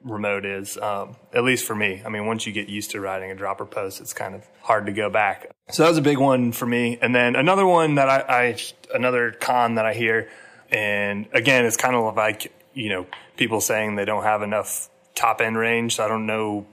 remote 0.04 0.46
is. 0.46 0.78
Um, 0.78 1.18
at 1.34 1.44
least 1.44 1.66
for 1.66 1.76
me. 1.76 2.02
I 2.06 2.10
mean, 2.10 2.26
once 2.26 2.46
you 2.48 2.54
get 2.54 2.70
used 2.70 2.92
to 2.92 3.02
riding 3.02 3.32
a 3.32 3.36
dropper 3.36 3.66
post, 3.66 4.00
it's 4.00 4.14
kind 4.14 4.36
of 4.36 4.48
hard 4.62 4.86
to 4.86 4.94
go 4.94 5.10
back. 5.10 5.52
So 5.72 5.84
that 5.84 5.90
was 5.90 5.98
a 5.98 6.02
big 6.02 6.18
one 6.18 6.54
for 6.54 6.66
me. 6.66 6.98
And 7.02 7.14
then 7.14 7.36
another 7.36 7.66
one 7.66 7.96
that 7.96 8.08
I, 8.08 8.20
I 8.30 8.58
another 8.94 9.32
con 9.32 9.76
that 9.76 9.86
I 9.86 9.94
hear, 9.94 10.30
and 10.72 11.28
again, 11.34 11.66
it's 11.66 11.78
kind 11.78 11.96
of 11.96 12.16
like, 12.16 12.54
you 12.74 12.90
know, 12.90 13.08
people 13.38 13.62
saying 13.62 13.96
they 13.96 14.06
don't 14.06 14.24
have 14.24 14.42
enough 14.42 14.90
top 15.16 15.42
end 15.42 15.58
range. 15.58 15.96
So 15.96 16.06
I 16.06 16.08
don't 16.08 16.26
know 16.26 16.66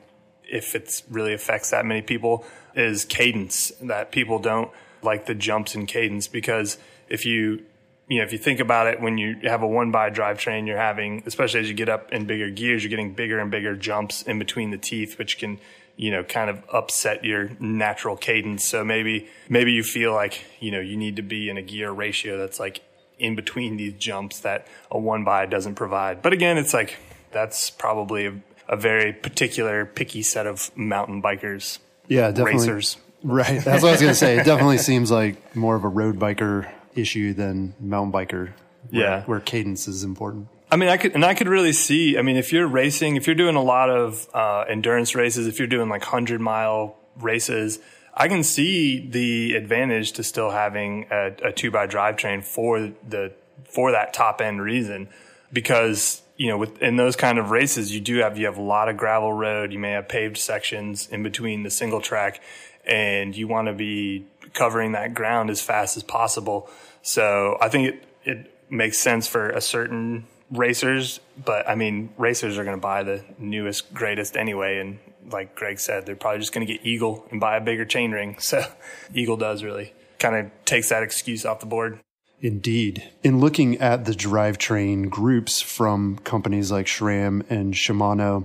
if 0.48 0.74
it 0.74 1.02
really 1.10 1.34
affects 1.34 1.70
that 1.70 1.84
many 1.84 2.02
people 2.02 2.44
is 2.74 3.04
cadence 3.04 3.72
that 3.82 4.12
people 4.12 4.38
don't 4.38 4.70
like 5.02 5.26
the 5.26 5.34
jumps 5.34 5.74
in 5.74 5.86
cadence 5.86 6.28
because 6.28 6.78
if 7.08 7.24
you 7.26 7.64
you 8.08 8.18
know 8.18 8.24
if 8.24 8.32
you 8.32 8.38
think 8.38 8.60
about 8.60 8.86
it 8.86 9.00
when 9.00 9.18
you 9.18 9.36
have 9.42 9.62
a 9.62 9.66
one 9.66 9.90
by 9.90 10.10
drivetrain 10.10 10.66
you're 10.66 10.76
having 10.76 11.22
especially 11.26 11.60
as 11.60 11.68
you 11.68 11.74
get 11.74 11.88
up 11.88 12.12
in 12.12 12.26
bigger 12.26 12.50
gears 12.50 12.82
you're 12.82 12.90
getting 12.90 13.12
bigger 13.12 13.38
and 13.38 13.50
bigger 13.50 13.74
jumps 13.74 14.22
in 14.22 14.38
between 14.38 14.70
the 14.70 14.78
teeth 14.78 15.18
which 15.18 15.38
can 15.38 15.58
you 15.96 16.10
know 16.10 16.22
kind 16.22 16.50
of 16.50 16.62
upset 16.72 17.24
your 17.24 17.50
natural 17.58 18.16
cadence 18.16 18.64
so 18.64 18.84
maybe 18.84 19.28
maybe 19.48 19.72
you 19.72 19.82
feel 19.82 20.12
like 20.12 20.44
you 20.60 20.70
know 20.70 20.80
you 20.80 20.96
need 20.96 21.16
to 21.16 21.22
be 21.22 21.48
in 21.48 21.56
a 21.56 21.62
gear 21.62 21.90
ratio 21.90 22.36
that's 22.36 22.60
like 22.60 22.80
in 23.18 23.34
between 23.34 23.76
these 23.76 23.94
jumps 23.94 24.40
that 24.40 24.66
a 24.90 24.98
one 24.98 25.24
by 25.24 25.46
doesn't 25.46 25.74
provide. 25.74 26.22
But 26.22 26.32
again, 26.32 26.58
it's 26.58 26.74
like 26.74 26.96
that's 27.32 27.70
probably 27.70 28.26
a, 28.26 28.34
a 28.68 28.76
very 28.76 29.12
particular 29.12 29.86
picky 29.86 30.22
set 30.22 30.46
of 30.46 30.76
mountain 30.76 31.22
bikers. 31.22 31.78
Yeah, 32.08 32.30
definitely. 32.30 32.68
Racers. 32.68 32.96
Right. 33.22 33.60
That's 33.64 33.82
what 33.82 33.88
I 33.88 33.92
was 33.92 34.00
going 34.00 34.12
to 34.12 34.18
say. 34.18 34.38
It 34.38 34.44
definitely 34.44 34.78
seems 34.78 35.10
like 35.10 35.56
more 35.56 35.74
of 35.74 35.84
a 35.84 35.88
road 35.88 36.18
biker 36.18 36.70
issue 36.94 37.32
than 37.32 37.74
mountain 37.80 38.12
biker. 38.12 38.52
Where, 38.90 39.02
yeah. 39.02 39.22
Where 39.24 39.40
cadence 39.40 39.88
is 39.88 40.04
important. 40.04 40.48
I 40.70 40.76
mean, 40.76 40.88
I 40.88 40.96
could, 40.96 41.14
and 41.14 41.24
I 41.24 41.34
could 41.34 41.48
really 41.48 41.72
see, 41.72 42.18
I 42.18 42.22
mean, 42.22 42.36
if 42.36 42.52
you're 42.52 42.66
racing, 42.66 43.16
if 43.16 43.26
you're 43.26 43.36
doing 43.36 43.56
a 43.56 43.62
lot 43.62 43.90
of, 43.90 44.28
uh, 44.34 44.64
endurance 44.68 45.14
races, 45.14 45.46
if 45.46 45.58
you're 45.58 45.68
doing 45.68 45.88
like 45.88 46.04
hundred 46.04 46.40
mile 46.40 46.96
races, 47.16 47.78
I 48.16 48.28
can 48.28 48.42
see 48.42 49.06
the 49.06 49.54
advantage 49.56 50.12
to 50.12 50.22
still 50.22 50.50
having 50.50 51.06
a, 51.10 51.32
a 51.44 51.52
two 51.52 51.70
by 51.70 51.86
drivetrain 51.86 52.42
for 52.42 52.92
the 53.06 53.32
for 53.64 53.92
that 53.92 54.14
top 54.14 54.40
end 54.40 54.62
reason, 54.62 55.08
because 55.52 56.22
you 56.36 56.48
know, 56.48 56.58
with 56.58 56.80
in 56.82 56.96
those 56.96 57.16
kind 57.16 57.38
of 57.38 57.50
races, 57.50 57.94
you 57.94 58.00
do 58.00 58.18
have 58.18 58.38
you 58.38 58.46
have 58.46 58.56
a 58.56 58.62
lot 58.62 58.88
of 58.88 58.96
gravel 58.96 59.32
road. 59.32 59.72
You 59.72 59.78
may 59.78 59.92
have 59.92 60.08
paved 60.08 60.38
sections 60.38 61.08
in 61.08 61.22
between 61.22 61.62
the 61.62 61.70
single 61.70 62.00
track, 62.00 62.42
and 62.86 63.36
you 63.36 63.48
want 63.48 63.68
to 63.68 63.74
be 63.74 64.26
covering 64.54 64.92
that 64.92 65.12
ground 65.12 65.50
as 65.50 65.60
fast 65.60 65.96
as 65.96 66.02
possible. 66.02 66.70
So 67.02 67.58
I 67.60 67.68
think 67.68 67.88
it 67.88 68.04
it 68.24 68.70
makes 68.70 68.98
sense 68.98 69.26
for 69.26 69.50
a 69.50 69.60
certain 69.60 70.26
racers, 70.50 71.20
but 71.44 71.68
I 71.68 71.74
mean, 71.74 72.10
racers 72.16 72.58
are 72.58 72.64
going 72.64 72.76
to 72.76 72.80
buy 72.80 73.02
the 73.02 73.24
newest, 73.38 73.92
greatest 73.92 74.36
anyway, 74.36 74.78
and 74.78 74.98
like 75.30 75.54
Greg 75.54 75.78
said, 75.78 76.06
they're 76.06 76.16
probably 76.16 76.40
just 76.40 76.52
going 76.52 76.66
to 76.66 76.72
get 76.72 76.84
Eagle 76.84 77.26
and 77.30 77.40
buy 77.40 77.56
a 77.56 77.60
bigger 77.60 77.84
chain 77.84 78.12
ring. 78.12 78.36
So 78.40 78.64
Eagle 79.14 79.36
does 79.36 79.62
really 79.64 79.92
kind 80.18 80.36
of 80.36 80.50
takes 80.64 80.88
that 80.90 81.02
excuse 81.02 81.44
off 81.44 81.60
the 81.60 81.66
board. 81.66 82.00
Indeed. 82.40 83.10
In 83.22 83.40
looking 83.40 83.78
at 83.78 84.04
the 84.04 84.12
drivetrain 84.12 85.08
groups 85.08 85.60
from 85.60 86.18
companies 86.18 86.70
like 86.70 86.86
SRAM 86.86 87.48
and 87.50 87.74
Shimano, 87.74 88.44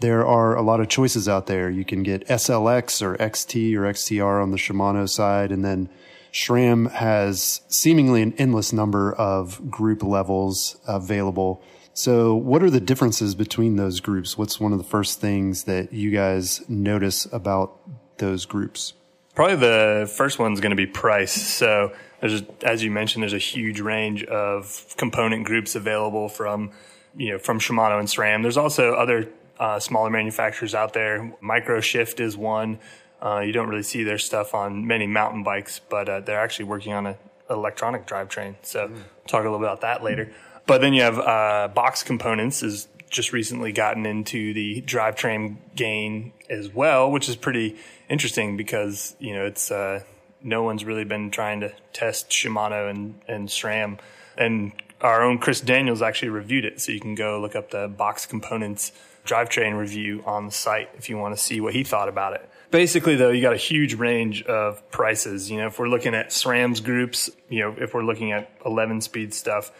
there 0.00 0.26
are 0.26 0.54
a 0.54 0.62
lot 0.62 0.80
of 0.80 0.88
choices 0.88 1.28
out 1.28 1.46
there. 1.46 1.70
You 1.70 1.84
can 1.84 2.02
get 2.02 2.26
SLX 2.28 3.02
or 3.02 3.16
XT 3.16 3.74
or 3.74 3.82
XTR 3.82 4.42
on 4.42 4.50
the 4.50 4.56
Shimano 4.56 5.08
side, 5.08 5.52
and 5.52 5.64
then 5.64 5.88
SRAM 6.32 6.90
has 6.92 7.60
seemingly 7.68 8.22
an 8.22 8.34
endless 8.38 8.72
number 8.72 9.12
of 9.12 9.70
group 9.70 10.02
levels 10.02 10.80
available 10.86 11.62
so, 11.92 12.34
what 12.34 12.62
are 12.62 12.70
the 12.70 12.80
differences 12.80 13.34
between 13.34 13.76
those 13.76 14.00
groups? 14.00 14.38
What's 14.38 14.60
one 14.60 14.72
of 14.72 14.78
the 14.78 14.84
first 14.84 15.20
things 15.20 15.64
that 15.64 15.92
you 15.92 16.10
guys 16.10 16.66
notice 16.68 17.26
about 17.32 17.76
those 18.18 18.46
groups? 18.46 18.94
Probably 19.34 19.56
the 19.56 20.10
first 20.16 20.38
one's 20.38 20.60
going 20.60 20.70
to 20.70 20.76
be 20.76 20.86
price. 20.86 21.32
So, 21.32 21.92
there's, 22.20 22.42
as 22.62 22.82
you 22.82 22.90
mentioned, 22.90 23.22
there's 23.22 23.34
a 23.34 23.38
huge 23.38 23.80
range 23.80 24.24
of 24.24 24.94
component 24.96 25.44
groups 25.44 25.74
available 25.74 26.28
from, 26.28 26.70
you 27.16 27.32
know, 27.32 27.38
from 27.38 27.58
Shimano 27.58 27.98
and 27.98 28.08
SRAM. 28.08 28.42
There's 28.42 28.56
also 28.56 28.94
other 28.94 29.28
uh, 29.58 29.78
smaller 29.78 30.10
manufacturers 30.10 30.74
out 30.74 30.92
there. 30.92 31.34
Microshift 31.42 32.20
is 32.20 32.36
one. 32.36 32.78
Uh, 33.22 33.40
you 33.40 33.52
don't 33.52 33.68
really 33.68 33.82
see 33.82 34.02
their 34.02 34.18
stuff 34.18 34.54
on 34.54 34.86
many 34.86 35.06
mountain 35.06 35.42
bikes, 35.42 35.80
but 35.88 36.08
uh, 36.08 36.20
they're 36.20 36.40
actually 36.40 36.64
working 36.64 36.92
on 36.92 37.06
an 37.06 37.16
electronic 37.50 38.06
drivetrain. 38.06 38.54
So, 38.62 38.88
mm. 38.88 39.02
talk 39.26 39.40
a 39.40 39.44
little 39.44 39.58
bit 39.58 39.66
about 39.66 39.82
that 39.82 40.02
later. 40.02 40.32
But 40.66 40.80
then 40.80 40.94
you 40.94 41.02
have 41.02 41.18
uh, 41.18 41.68
box 41.74 42.02
components 42.02 42.62
is 42.62 42.88
just 43.10 43.32
recently 43.32 43.72
gotten 43.72 44.06
into 44.06 44.54
the 44.54 44.82
drivetrain 44.82 45.56
gain 45.74 46.32
as 46.48 46.72
well, 46.72 47.10
which 47.10 47.28
is 47.28 47.36
pretty 47.36 47.76
interesting 48.08 48.56
because 48.56 49.16
you 49.18 49.34
know 49.34 49.44
it's 49.44 49.70
uh, 49.70 50.02
no 50.42 50.62
one's 50.62 50.84
really 50.84 51.04
been 51.04 51.30
trying 51.30 51.60
to 51.60 51.72
test 51.92 52.30
Shimano 52.30 52.88
and 52.88 53.20
and 53.28 53.48
SRAM, 53.48 53.98
and 54.38 54.72
our 55.00 55.22
own 55.22 55.38
Chris 55.38 55.60
Daniels 55.60 56.02
actually 56.02 56.28
reviewed 56.28 56.64
it, 56.64 56.80
so 56.80 56.92
you 56.92 57.00
can 57.00 57.14
go 57.14 57.40
look 57.40 57.56
up 57.56 57.70
the 57.70 57.88
box 57.88 58.24
components 58.24 58.92
drivetrain 59.26 59.78
review 59.78 60.22
on 60.24 60.46
the 60.46 60.52
site 60.52 60.88
if 60.96 61.10
you 61.10 61.18
want 61.18 61.36
to 61.36 61.42
see 61.42 61.60
what 61.60 61.74
he 61.74 61.84
thought 61.84 62.08
about 62.08 62.32
it. 62.32 62.48
Basically, 62.70 63.16
though, 63.16 63.30
you 63.30 63.42
got 63.42 63.52
a 63.52 63.58
huge 63.58 63.94
range 63.94 64.42
of 64.44 64.88
prices. 64.90 65.50
You 65.50 65.58
know, 65.58 65.66
if 65.66 65.78
we're 65.78 65.88
looking 65.88 66.14
at 66.14 66.30
SRAM's 66.30 66.80
groups, 66.80 67.28
you 67.48 67.60
know, 67.60 67.74
if 67.78 67.94
we're 67.94 68.04
looking 68.04 68.32
at 68.32 68.50
11 68.64 69.00
speed 69.00 69.34
stuff, 69.34 69.72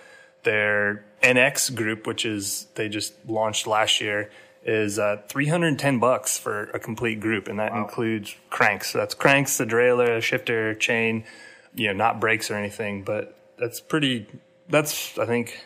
their 0.42 1.05
NX 1.22 1.74
group, 1.74 2.07
which 2.07 2.24
is 2.24 2.66
they 2.74 2.88
just 2.88 3.14
launched 3.29 3.66
last 3.66 4.00
year, 4.00 4.31
is 4.64 4.98
uh, 4.98 5.22
310 5.29 5.98
bucks 5.98 6.38
for 6.38 6.64
a 6.70 6.79
complete 6.79 7.20
group, 7.20 7.48
and 7.48 7.59
that 7.59 7.72
wow. 7.72 7.83
includes 7.83 8.35
cranks. 8.50 8.90
So 8.90 8.98
that's 8.98 9.14
cranks, 9.14 9.57
the 9.57 9.64
derailleur, 9.64 10.20
shifter, 10.20 10.74
chain, 10.74 11.24
you 11.74 11.88
know, 11.88 11.92
not 11.92 12.20
brakes 12.20 12.50
or 12.50 12.57
anything. 12.57 13.03
But 13.03 13.37
that's 13.59 13.81
pretty. 13.81 14.26
That's 14.68 15.16
I 15.18 15.26
think 15.26 15.64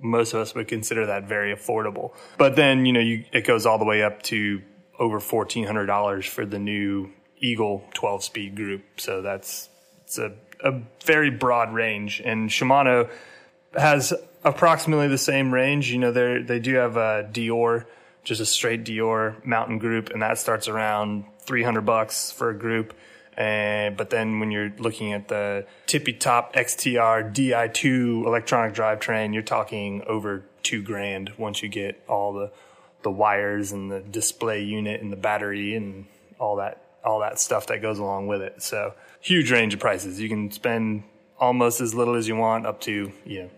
most 0.00 0.32
of 0.32 0.40
us 0.40 0.54
would 0.54 0.68
consider 0.68 1.06
that 1.06 1.24
very 1.24 1.54
affordable. 1.54 2.12
But 2.38 2.56
then 2.56 2.86
you 2.86 2.92
know, 2.92 3.00
you 3.00 3.24
it 3.32 3.46
goes 3.46 3.66
all 3.66 3.78
the 3.78 3.84
way 3.84 4.02
up 4.02 4.22
to 4.24 4.62
over 5.00 5.18
fourteen 5.18 5.66
hundred 5.66 5.86
dollars 5.86 6.26
for 6.26 6.46
the 6.46 6.60
new 6.60 7.10
Eagle 7.40 7.82
12 7.94 8.22
speed 8.22 8.54
group. 8.54 8.82
So 8.98 9.22
that's 9.22 9.68
it's 10.04 10.18
a 10.18 10.34
a 10.62 10.80
very 11.04 11.30
broad 11.30 11.72
range, 11.72 12.20
and 12.24 12.50
Shimano 12.50 13.10
has 13.74 14.12
approximately 14.44 15.08
the 15.08 15.18
same 15.18 15.52
range. 15.52 15.90
You 15.90 15.98
know, 15.98 16.12
they 16.12 16.42
they 16.42 16.60
do 16.60 16.74
have 16.74 16.96
a 16.96 17.28
Deore, 17.32 17.86
just 18.24 18.40
a 18.40 18.46
straight 18.46 18.84
Deore 18.84 19.44
mountain 19.44 19.78
group, 19.78 20.10
and 20.10 20.22
that 20.22 20.38
starts 20.38 20.68
around 20.68 21.24
300 21.40 21.80
bucks 21.82 22.30
for 22.30 22.50
a 22.50 22.58
group. 22.58 22.94
And, 23.36 23.96
but 23.96 24.10
then 24.10 24.38
when 24.38 24.50
you're 24.50 24.72
looking 24.78 25.14
at 25.14 25.28
the 25.28 25.64
tippy 25.86 26.12
top 26.12 26.54
XTR 26.54 27.34
Di2 27.34 28.26
electronic 28.26 28.74
drivetrain, 28.74 29.32
you're 29.32 29.42
talking 29.42 30.02
over 30.06 30.44
two 30.62 30.82
grand 30.82 31.32
once 31.38 31.62
you 31.62 31.68
get 31.68 32.02
all 32.06 32.34
the 32.34 32.50
the 33.02 33.10
wires 33.10 33.72
and 33.72 33.90
the 33.90 34.00
display 34.00 34.62
unit 34.62 35.00
and 35.00 35.12
the 35.12 35.16
battery 35.16 35.74
and 35.74 36.06
all 36.38 36.56
that 36.56 36.82
all 37.04 37.20
that 37.20 37.40
stuff 37.40 37.66
that 37.68 37.80
goes 37.80 37.98
along 37.98 38.26
with 38.26 38.42
it. 38.42 38.62
So 38.62 38.94
huge 39.20 39.50
range 39.50 39.74
of 39.74 39.80
prices. 39.80 40.20
You 40.20 40.28
can 40.28 40.50
spend 40.50 41.04
almost 41.38 41.80
as 41.80 41.94
little 41.94 42.14
as 42.14 42.28
you 42.28 42.36
want 42.36 42.66
up 42.66 42.80
to 42.82 43.12
you 43.24 43.42
know 43.42 43.50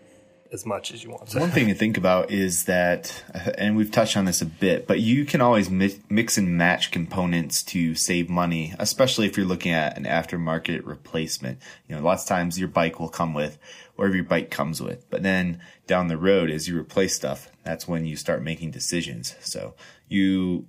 as 0.52 0.66
much 0.66 0.92
as 0.92 1.02
you 1.02 1.10
want. 1.10 1.30
So. 1.30 1.40
One 1.40 1.50
thing 1.50 1.68
to 1.68 1.74
think 1.74 1.96
about 1.96 2.30
is 2.30 2.64
that, 2.64 3.24
and 3.56 3.74
we've 3.74 3.90
touched 3.90 4.16
on 4.16 4.26
this 4.26 4.42
a 4.42 4.46
bit, 4.46 4.86
but 4.86 5.00
you 5.00 5.24
can 5.24 5.40
always 5.40 5.70
mix 5.70 6.36
and 6.36 6.56
match 6.58 6.90
components 6.90 7.62
to 7.64 7.94
save 7.94 8.28
money, 8.28 8.74
especially 8.78 9.26
if 9.26 9.36
you're 9.36 9.46
looking 9.46 9.72
at 9.72 9.96
an 9.96 10.04
aftermarket 10.04 10.84
replacement. 10.84 11.58
You 11.88 11.96
know, 11.96 12.02
lots 12.02 12.24
of 12.24 12.28
times 12.28 12.58
your 12.58 12.68
bike 12.68 13.00
will 13.00 13.08
come 13.08 13.32
with 13.32 13.58
whatever 13.96 14.16
your 14.16 14.24
bike 14.24 14.50
comes 14.50 14.82
with, 14.82 15.08
but 15.10 15.22
then 15.22 15.60
down 15.86 16.08
the 16.08 16.18
road, 16.18 16.50
as 16.50 16.68
you 16.68 16.78
replace 16.78 17.16
stuff, 17.16 17.50
that's 17.62 17.86
when 17.86 18.04
you 18.04 18.16
start 18.16 18.42
making 18.42 18.70
decisions. 18.70 19.34
So 19.40 19.74
you, 20.08 20.66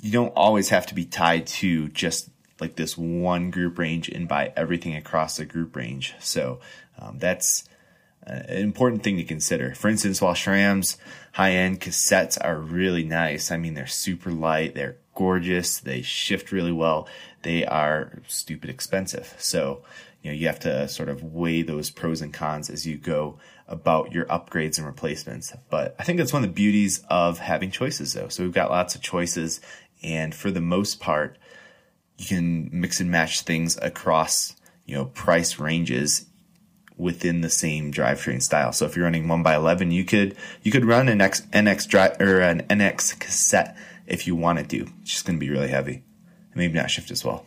you 0.00 0.10
don't 0.12 0.32
always 0.34 0.70
have 0.70 0.86
to 0.86 0.94
be 0.94 1.04
tied 1.04 1.46
to 1.46 1.88
just 1.88 2.30
like 2.60 2.76
this 2.76 2.96
one 2.96 3.50
group 3.50 3.78
range 3.78 4.08
and 4.08 4.28
buy 4.28 4.52
everything 4.56 4.94
across 4.94 5.36
the 5.36 5.44
group 5.44 5.74
range. 5.76 6.14
So 6.20 6.60
um, 6.98 7.18
that's 7.18 7.64
an 8.22 8.58
important 8.58 9.02
thing 9.02 9.16
to 9.16 9.24
consider. 9.24 9.74
For 9.74 9.88
instance, 9.88 10.20
while 10.20 10.34
Shram's 10.34 10.98
high 11.32 11.52
end 11.52 11.80
cassettes 11.80 12.38
are 12.42 12.58
really 12.58 13.04
nice, 13.04 13.50
I 13.50 13.56
mean, 13.56 13.74
they're 13.74 13.86
super 13.86 14.30
light, 14.30 14.74
they're 14.74 14.96
gorgeous, 15.14 15.80
they 15.80 16.02
shift 16.02 16.52
really 16.52 16.72
well, 16.72 17.08
they 17.42 17.64
are 17.64 18.22
stupid 18.26 18.70
expensive. 18.70 19.34
So, 19.38 19.82
you 20.22 20.30
know, 20.30 20.36
you 20.36 20.46
have 20.46 20.60
to 20.60 20.88
sort 20.88 21.08
of 21.08 21.22
weigh 21.22 21.62
those 21.62 21.90
pros 21.90 22.20
and 22.20 22.32
cons 22.32 22.68
as 22.68 22.86
you 22.86 22.98
go 22.98 23.38
about 23.70 24.12
your 24.12 24.26
upgrades 24.26 24.76
and 24.76 24.86
replacements. 24.86 25.52
But 25.70 25.94
I 25.98 26.02
think 26.02 26.18
that's 26.18 26.32
one 26.32 26.42
of 26.42 26.50
the 26.50 26.54
beauties 26.54 27.02
of 27.08 27.38
having 27.38 27.70
choices 27.70 28.12
though. 28.12 28.28
So 28.28 28.42
we've 28.42 28.52
got 28.52 28.70
lots 28.70 28.94
of 28.94 29.00
choices 29.00 29.60
and 30.02 30.34
for 30.34 30.50
the 30.50 30.60
most 30.60 31.00
part, 31.00 31.38
you 32.18 32.26
can 32.26 32.68
mix 32.72 33.00
and 33.00 33.10
match 33.10 33.42
things 33.42 33.78
across, 33.80 34.56
you 34.84 34.94
know, 34.94 35.06
price 35.06 35.58
ranges 35.58 36.26
within 36.96 37.40
the 37.40 37.50
same 37.50 37.92
drivetrain 37.92 38.42
style. 38.42 38.72
So 38.72 38.84
if 38.84 38.94
you're 38.94 39.06
running 39.06 39.26
one 39.26 39.42
by 39.42 39.54
eleven, 39.54 39.90
you 39.90 40.04
could 40.04 40.36
you 40.62 40.70
could 40.70 40.84
run 40.84 41.08
an 41.08 41.20
X, 41.20 41.40
NX 41.52 41.88
drive 41.88 42.20
or 42.20 42.40
an 42.40 42.62
NX 42.64 43.18
cassette 43.18 43.76
if 44.06 44.26
you 44.26 44.36
wanted 44.36 44.68
to. 44.70 44.86
It's 45.02 45.12
just 45.12 45.24
going 45.24 45.38
to 45.38 45.40
be 45.40 45.50
really 45.50 45.68
heavy, 45.68 45.94
and 45.94 46.56
maybe 46.56 46.74
not 46.74 46.90
shift 46.90 47.10
as 47.10 47.24
well. 47.24 47.46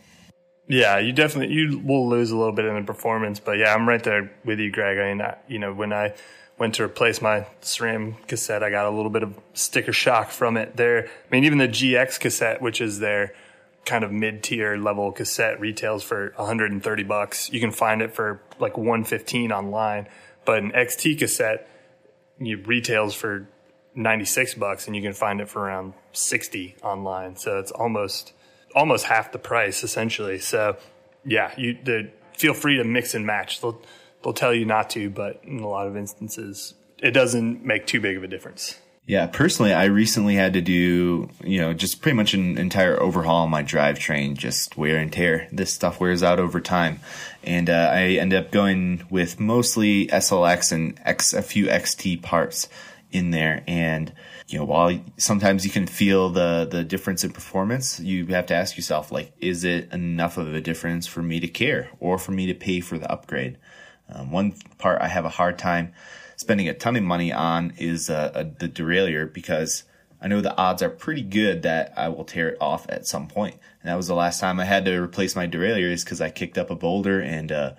Yeah, 0.66 0.98
you 0.98 1.12
definitely 1.12 1.54
you 1.54 1.78
will 1.78 2.08
lose 2.08 2.30
a 2.30 2.36
little 2.36 2.52
bit 2.52 2.64
in 2.64 2.74
the 2.74 2.82
performance, 2.82 3.38
but 3.38 3.58
yeah, 3.58 3.74
I'm 3.74 3.86
right 3.88 4.02
there 4.02 4.32
with 4.44 4.58
you, 4.58 4.70
Greg. 4.70 4.98
I 4.98 5.08
mean, 5.08 5.20
I, 5.20 5.36
you 5.46 5.58
know, 5.58 5.74
when 5.74 5.92
I 5.92 6.14
went 6.58 6.76
to 6.76 6.84
replace 6.84 7.20
my 7.20 7.46
SRAM 7.60 8.26
cassette, 8.26 8.62
I 8.62 8.70
got 8.70 8.86
a 8.86 8.90
little 8.90 9.10
bit 9.10 9.22
of 9.22 9.38
sticker 9.52 9.92
shock 9.92 10.30
from 10.30 10.56
it. 10.56 10.76
There, 10.76 11.06
I 11.06 11.30
mean, 11.30 11.44
even 11.44 11.58
the 11.58 11.68
GX 11.68 12.18
cassette, 12.18 12.62
which 12.62 12.80
is 12.80 12.98
their 12.98 13.34
kind 13.84 14.04
of 14.04 14.10
mid-tier 14.10 14.76
level 14.78 15.12
cassette 15.12 15.60
retails 15.60 16.02
for 16.02 16.32
130 16.36 17.02
bucks. 17.02 17.52
You 17.52 17.60
can 17.60 17.70
find 17.72 18.00
it 18.00 18.14
for 18.14 18.40
like 18.58 18.78
115 18.78 19.52
online, 19.52 20.08
but 20.46 20.58
an 20.58 20.70
XT 20.72 21.18
cassette 21.18 21.68
you 22.38 22.58
retails 22.58 23.14
for 23.14 23.48
96 23.94 24.54
bucks 24.54 24.86
and 24.86 24.96
you 24.96 25.02
can 25.02 25.12
find 25.12 25.40
it 25.40 25.48
for 25.48 25.62
around 25.62 25.94
60 26.12 26.76
online. 26.82 27.36
So 27.36 27.58
it's 27.58 27.70
almost 27.70 28.32
almost 28.74 29.06
half 29.06 29.32
the 29.32 29.38
price 29.38 29.82
essentially. 29.84 30.38
So 30.38 30.76
yeah, 31.24 31.52
you 31.56 32.10
feel 32.36 32.54
free 32.54 32.76
to 32.76 32.84
mix 32.84 33.14
and 33.14 33.26
match. 33.26 33.60
They'll 33.60 33.80
they'll 34.22 34.32
tell 34.32 34.54
you 34.54 34.64
not 34.64 34.90
to, 34.90 35.10
but 35.10 35.40
in 35.44 35.60
a 35.60 35.68
lot 35.68 35.86
of 35.86 35.96
instances 35.96 36.74
it 36.98 37.10
doesn't 37.10 37.64
make 37.64 37.86
too 37.86 38.00
big 38.00 38.16
of 38.16 38.22
a 38.22 38.28
difference. 38.28 38.78
Yeah, 39.06 39.26
personally, 39.26 39.74
I 39.74 39.84
recently 39.84 40.34
had 40.34 40.54
to 40.54 40.62
do, 40.62 41.28
you 41.42 41.60
know, 41.60 41.74
just 41.74 42.00
pretty 42.00 42.16
much 42.16 42.32
an 42.32 42.56
entire 42.56 42.98
overhaul 42.98 43.42
on 43.42 43.50
my 43.50 43.62
drivetrain, 43.62 44.34
just 44.34 44.78
wear 44.78 44.96
and 44.96 45.12
tear. 45.12 45.46
This 45.52 45.74
stuff 45.74 46.00
wears 46.00 46.22
out 46.22 46.38
over 46.38 46.58
time. 46.58 47.00
And 47.42 47.68
uh, 47.68 47.90
I 47.92 48.02
ended 48.12 48.42
up 48.42 48.50
going 48.50 49.04
with 49.10 49.38
mostly 49.38 50.06
SLX 50.06 50.72
and 50.72 50.98
X, 51.04 51.34
a 51.34 51.42
few 51.42 51.66
XT 51.66 52.22
parts 52.22 52.70
in 53.12 53.30
there. 53.30 53.62
And, 53.66 54.10
you 54.54 54.60
know, 54.60 54.66
while 54.66 54.96
sometimes 55.16 55.64
you 55.64 55.72
can 55.72 55.84
feel 55.84 56.30
the, 56.30 56.68
the 56.70 56.84
difference 56.84 57.24
in 57.24 57.32
performance, 57.32 57.98
you 57.98 58.24
have 58.26 58.46
to 58.46 58.54
ask 58.54 58.76
yourself, 58.76 59.10
like, 59.10 59.32
is 59.40 59.64
it 59.64 59.92
enough 59.92 60.38
of 60.38 60.54
a 60.54 60.60
difference 60.60 61.08
for 61.08 61.24
me 61.24 61.40
to 61.40 61.48
care 61.48 61.90
or 61.98 62.18
for 62.18 62.30
me 62.30 62.46
to 62.46 62.54
pay 62.54 62.78
for 62.78 62.96
the 62.96 63.10
upgrade? 63.10 63.58
Um, 64.08 64.30
one 64.30 64.54
part 64.78 65.02
I 65.02 65.08
have 65.08 65.24
a 65.24 65.28
hard 65.28 65.58
time 65.58 65.92
spending 66.36 66.68
a 66.68 66.72
ton 66.72 66.94
of 66.94 67.02
money 67.02 67.32
on 67.32 67.72
is 67.78 68.08
uh, 68.08 68.30
a, 68.32 68.44
the 68.44 68.68
derailleur 68.68 69.32
because 69.32 69.82
I 70.22 70.28
know 70.28 70.40
the 70.40 70.56
odds 70.56 70.84
are 70.84 70.88
pretty 70.88 71.22
good 71.22 71.62
that 71.62 71.92
I 71.96 72.06
will 72.06 72.24
tear 72.24 72.50
it 72.50 72.58
off 72.60 72.88
at 72.88 73.08
some 73.08 73.26
point. 73.26 73.56
And 73.82 73.90
that 73.90 73.96
was 73.96 74.06
the 74.06 74.14
last 74.14 74.38
time 74.38 74.60
I 74.60 74.66
had 74.66 74.84
to 74.84 75.02
replace 75.02 75.34
my 75.34 75.48
derailleur 75.48 75.90
is 75.90 76.04
because 76.04 76.20
I 76.20 76.30
kicked 76.30 76.58
up 76.58 76.70
a 76.70 76.76
boulder 76.76 77.20
and 77.20 77.50
uh, 77.50 77.72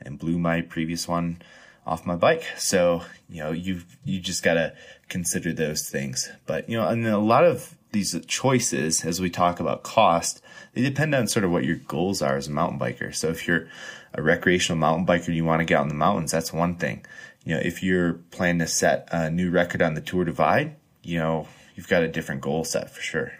and 0.00 0.18
blew 0.18 0.38
my 0.38 0.62
previous 0.62 1.06
one 1.06 1.42
off 1.86 2.06
my 2.06 2.16
bike. 2.16 2.44
So 2.56 3.02
you 3.28 3.42
know 3.42 3.52
you 3.52 3.82
you 4.02 4.18
just 4.18 4.42
gotta 4.42 4.72
consider 5.08 5.52
those 5.52 5.88
things. 5.88 6.30
But 6.46 6.68
you 6.68 6.76
know, 6.76 6.88
and 6.88 7.06
a 7.06 7.18
lot 7.18 7.44
of 7.44 7.76
these 7.92 8.18
choices, 8.26 9.04
as 9.04 9.20
we 9.20 9.28
talk 9.28 9.60
about 9.60 9.82
cost, 9.82 10.42
they 10.72 10.82
depend 10.82 11.14
on 11.14 11.26
sort 11.26 11.44
of 11.44 11.50
what 11.50 11.64
your 11.64 11.76
goals 11.76 12.22
are 12.22 12.36
as 12.36 12.48
a 12.48 12.50
mountain 12.50 12.78
biker. 12.78 13.14
So 13.14 13.28
if 13.28 13.46
you're 13.46 13.68
a 14.14 14.22
recreational 14.22 14.78
mountain 14.78 15.06
biker 15.06 15.28
and 15.28 15.36
you 15.36 15.44
want 15.44 15.60
to 15.60 15.64
get 15.64 15.78
out 15.78 15.82
in 15.82 15.88
the 15.88 15.94
mountains, 15.94 16.30
that's 16.30 16.52
one 16.52 16.76
thing 16.76 17.04
you 17.44 17.54
know, 17.54 17.60
if 17.60 17.82
you're 17.82 18.14
planning 18.30 18.60
to 18.60 18.66
set 18.66 19.08
a 19.10 19.30
new 19.30 19.50
record 19.50 19.82
on 19.82 19.94
the 19.94 20.00
Tour 20.00 20.24
Divide, 20.24 20.76
you 21.02 21.18
know, 21.18 21.48
you've 21.74 21.88
got 21.88 22.02
a 22.02 22.08
different 22.08 22.40
goal 22.40 22.64
set 22.64 22.90
for 22.90 23.00
sure. 23.00 23.32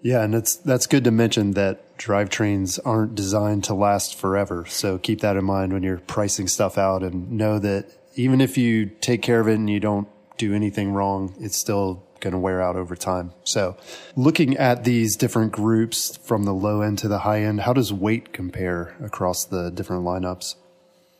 Yeah, 0.00 0.22
and 0.22 0.34
it's 0.34 0.54
that's 0.54 0.86
good 0.86 1.02
to 1.04 1.10
mention 1.10 1.52
that 1.52 1.98
drivetrains 1.98 2.78
aren't 2.84 3.16
designed 3.16 3.64
to 3.64 3.74
last 3.74 4.14
forever. 4.14 4.64
So 4.68 4.96
keep 4.96 5.22
that 5.22 5.36
in 5.36 5.44
mind 5.44 5.72
when 5.72 5.82
you're 5.82 5.98
pricing 5.98 6.46
stuff 6.46 6.78
out 6.78 7.02
and 7.02 7.32
know 7.32 7.58
that 7.58 7.90
even 8.14 8.40
if 8.40 8.56
you 8.56 8.86
take 8.86 9.22
care 9.22 9.40
of 9.40 9.48
it 9.48 9.54
and 9.54 9.68
you 9.68 9.80
don't 9.80 10.06
do 10.38 10.54
anything 10.54 10.92
wrong, 10.92 11.34
it's 11.38 11.56
still 11.56 12.02
going 12.20 12.32
to 12.32 12.38
wear 12.38 12.62
out 12.62 12.76
over 12.76 12.96
time. 12.96 13.32
So 13.44 13.76
looking 14.16 14.56
at 14.56 14.84
these 14.84 15.16
different 15.16 15.52
groups 15.52 16.16
from 16.18 16.44
the 16.44 16.54
low 16.54 16.80
end 16.80 16.98
to 16.98 17.08
the 17.08 17.20
high 17.20 17.42
end, 17.42 17.60
how 17.60 17.72
does 17.72 17.92
weight 17.92 18.32
compare 18.32 18.96
across 19.02 19.44
the 19.44 19.70
different 19.70 20.04
lineups? 20.04 20.54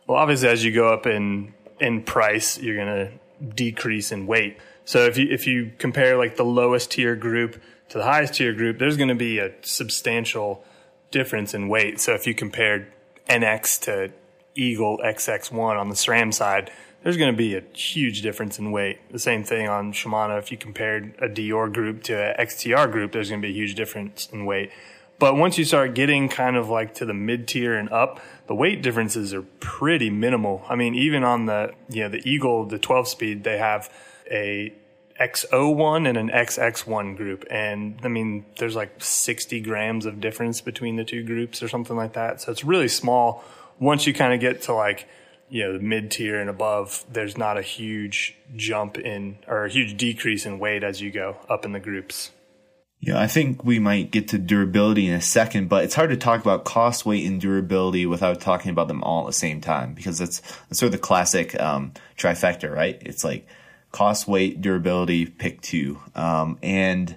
Well, 0.06 0.18
obviously, 0.18 0.48
as 0.48 0.64
you 0.64 0.72
go 0.72 0.92
up 0.92 1.06
in 1.06 1.52
in 1.80 2.02
price, 2.02 2.58
you're 2.58 2.76
going 2.76 2.86
to 2.86 3.54
decrease 3.54 4.10
in 4.10 4.26
weight. 4.26 4.56
So 4.84 5.04
if 5.04 5.18
you 5.18 5.28
if 5.30 5.46
you 5.46 5.72
compare 5.78 6.16
like 6.16 6.36
the 6.36 6.44
lowest 6.44 6.92
tier 6.92 7.14
group 7.14 7.60
to 7.90 7.98
the 7.98 8.04
highest 8.04 8.34
tier 8.34 8.54
group, 8.54 8.78
there's 8.78 8.96
going 8.96 9.10
to 9.10 9.14
be 9.14 9.38
a 9.38 9.52
substantial 9.62 10.64
difference 11.10 11.54
in 11.54 11.68
weight. 11.68 12.00
So 12.00 12.14
if 12.14 12.26
you 12.26 12.34
compared 12.34 12.90
NX 13.28 13.80
to 13.82 14.12
Eagle 14.54 14.98
XX1 15.04 15.78
on 15.78 15.88
the 15.88 15.94
SRAM 15.94 16.32
side, 16.32 16.70
there's 17.02 17.16
going 17.16 17.32
to 17.32 17.36
be 17.36 17.54
a 17.54 17.62
huge 17.72 18.22
difference 18.22 18.58
in 18.58 18.72
weight. 18.72 18.98
The 19.10 19.18
same 19.18 19.44
thing 19.44 19.68
on 19.68 19.92
Shimano. 19.92 20.38
If 20.38 20.50
you 20.50 20.58
compared 20.58 21.14
a 21.20 21.28
Deore 21.28 21.72
group 21.72 22.02
to 22.04 22.14
an 22.14 22.46
XTR 22.46 22.90
group, 22.90 23.12
there's 23.12 23.30
going 23.30 23.40
to 23.40 23.46
be 23.46 23.52
a 23.52 23.56
huge 23.56 23.74
difference 23.74 24.28
in 24.32 24.44
weight. 24.46 24.70
But 25.18 25.36
once 25.36 25.58
you 25.58 25.64
start 25.64 25.94
getting 25.94 26.28
kind 26.28 26.56
of 26.56 26.68
like 26.68 26.94
to 26.94 27.04
the 27.04 27.14
mid 27.14 27.48
tier 27.48 27.74
and 27.74 27.90
up, 27.90 28.20
the 28.46 28.54
weight 28.54 28.82
differences 28.82 29.34
are 29.34 29.42
pretty 29.42 30.10
minimal. 30.10 30.64
I 30.68 30.76
mean, 30.76 30.94
even 30.94 31.24
on 31.24 31.46
the, 31.46 31.72
you 31.88 32.02
know, 32.02 32.08
the 32.08 32.28
Eagle, 32.28 32.66
the 32.66 32.78
12 32.78 33.08
speed, 33.08 33.44
they 33.44 33.58
have 33.58 33.92
a 34.30 34.72
XO1 35.20 36.08
and 36.08 36.16
an 36.16 36.28
XX1 36.30 37.16
group. 37.16 37.44
And 37.50 37.98
I 38.04 38.08
mean, 38.08 38.46
there's 38.58 38.76
like 38.76 38.92
60 39.02 39.60
grams 39.60 40.06
of 40.06 40.20
difference 40.20 40.60
between 40.60 40.96
the 40.96 41.04
two 41.04 41.24
groups 41.24 41.62
or 41.62 41.68
something 41.68 41.96
like 41.96 42.12
that. 42.12 42.40
So 42.40 42.52
it's 42.52 42.64
really 42.64 42.88
small. 42.88 43.42
Once 43.80 44.06
you 44.06 44.14
kind 44.14 44.32
of 44.32 44.40
get 44.40 44.62
to 44.62 44.72
like, 44.72 45.08
you 45.50 45.64
know, 45.64 45.72
the 45.74 45.80
mid 45.80 46.10
tier 46.10 46.40
and 46.40 46.50
above, 46.50 47.04
there's 47.10 47.36
not 47.36 47.56
a 47.58 47.62
huge 47.62 48.36
jump 48.56 48.98
in 48.98 49.38
or 49.46 49.64
a 49.64 49.70
huge 49.70 49.96
decrease 49.96 50.46
in 50.46 50.58
weight 50.58 50.84
as 50.84 51.00
you 51.00 51.10
go 51.10 51.36
up 51.48 51.64
in 51.64 51.72
the 51.72 51.80
groups. 51.80 52.30
Yeah, 53.00 53.20
I 53.20 53.28
think 53.28 53.64
we 53.64 53.78
might 53.78 54.10
get 54.10 54.28
to 54.28 54.38
durability 54.38 55.06
in 55.06 55.14
a 55.14 55.20
second, 55.20 55.68
but 55.68 55.84
it's 55.84 55.94
hard 55.94 56.10
to 56.10 56.16
talk 56.16 56.40
about 56.40 56.64
cost, 56.64 57.06
weight, 57.06 57.24
and 57.24 57.40
durability 57.40 58.06
without 58.06 58.40
talking 58.40 58.72
about 58.72 58.88
them 58.88 59.04
all 59.04 59.22
at 59.22 59.26
the 59.28 59.32
same 59.34 59.60
time 59.60 59.94
because 59.94 60.18
that's, 60.18 60.40
that's 60.40 60.80
sort 60.80 60.88
of 60.88 60.92
the 60.92 60.98
classic 60.98 61.58
um, 61.60 61.92
trifecta, 62.16 62.74
right? 62.74 63.00
It's 63.06 63.22
like 63.22 63.46
cost, 63.92 64.26
weight, 64.26 64.60
durability, 64.60 65.26
pick 65.26 65.60
two. 65.60 66.00
Um, 66.16 66.58
and, 66.60 67.16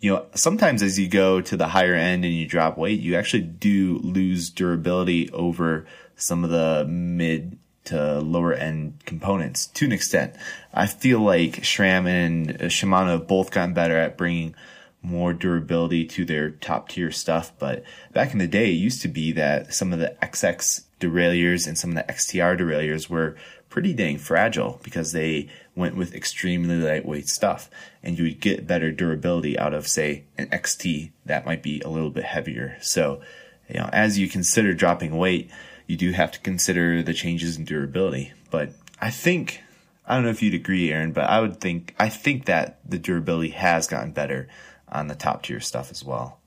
you 0.00 0.12
know, 0.12 0.26
sometimes 0.34 0.82
as 0.82 0.98
you 0.98 1.08
go 1.08 1.40
to 1.40 1.56
the 1.56 1.68
higher 1.68 1.94
end 1.94 2.24
and 2.24 2.34
you 2.34 2.46
drop 2.46 2.78
weight, 2.78 3.00
you 3.00 3.16
actually 3.16 3.42
do 3.42 3.98
lose 3.98 4.50
durability 4.50 5.30
over 5.30 5.86
some 6.16 6.44
of 6.44 6.50
the 6.50 6.84
mid 6.88 7.58
to 7.84 8.20
lower 8.20 8.52
end 8.52 8.94
components 9.06 9.66
to 9.66 9.86
an 9.86 9.92
extent. 9.92 10.34
I 10.72 10.86
feel 10.86 11.20
like 11.20 11.62
SRAM 11.62 12.06
and 12.06 12.58
Shimano 12.70 13.08
have 13.08 13.26
both 13.26 13.50
gotten 13.50 13.74
better 13.74 13.96
at 13.96 14.16
bringing– 14.16 14.54
more 15.02 15.32
durability 15.32 16.04
to 16.04 16.24
their 16.24 16.50
top 16.50 16.88
tier 16.88 17.10
stuff. 17.10 17.52
But 17.58 17.84
back 18.12 18.32
in 18.32 18.38
the 18.38 18.46
day, 18.46 18.70
it 18.70 18.74
used 18.74 19.02
to 19.02 19.08
be 19.08 19.32
that 19.32 19.72
some 19.74 19.92
of 19.92 19.98
the 19.98 20.16
XX 20.22 20.82
derailleurs 20.98 21.66
and 21.66 21.78
some 21.78 21.90
of 21.90 21.96
the 21.96 22.12
XTR 22.12 22.58
derailleurs 22.58 23.08
were 23.08 23.36
pretty 23.68 23.92
dang 23.92 24.18
fragile 24.18 24.80
because 24.82 25.12
they 25.12 25.48
went 25.74 25.96
with 25.96 26.14
extremely 26.14 26.76
lightweight 26.76 27.28
stuff. 27.28 27.70
And 28.02 28.18
you 28.18 28.24
would 28.24 28.40
get 28.40 28.66
better 28.66 28.90
durability 28.90 29.58
out 29.58 29.74
of, 29.74 29.88
say, 29.88 30.24
an 30.36 30.48
XT 30.48 31.10
that 31.26 31.46
might 31.46 31.62
be 31.62 31.80
a 31.80 31.88
little 31.88 32.10
bit 32.10 32.24
heavier. 32.24 32.76
So, 32.80 33.20
you 33.68 33.80
know, 33.80 33.88
as 33.92 34.18
you 34.18 34.28
consider 34.28 34.74
dropping 34.74 35.16
weight, 35.16 35.50
you 35.86 35.96
do 35.96 36.12
have 36.12 36.32
to 36.32 36.40
consider 36.40 37.02
the 37.02 37.14
changes 37.14 37.56
in 37.56 37.64
durability. 37.64 38.32
But 38.50 38.72
I 39.00 39.10
think, 39.10 39.62
I 40.06 40.14
don't 40.14 40.24
know 40.24 40.30
if 40.30 40.42
you'd 40.42 40.54
agree, 40.54 40.92
Aaron, 40.92 41.12
but 41.12 41.24
I 41.24 41.40
would 41.40 41.60
think, 41.60 41.94
I 41.98 42.08
think 42.08 42.46
that 42.46 42.78
the 42.88 42.98
durability 42.98 43.50
has 43.50 43.86
gotten 43.86 44.12
better 44.12 44.48
on 44.90 45.08
the 45.08 45.14
top 45.14 45.42
tier 45.42 45.60
stuff 45.60 45.90
as 45.90 46.04
well. 46.04 46.38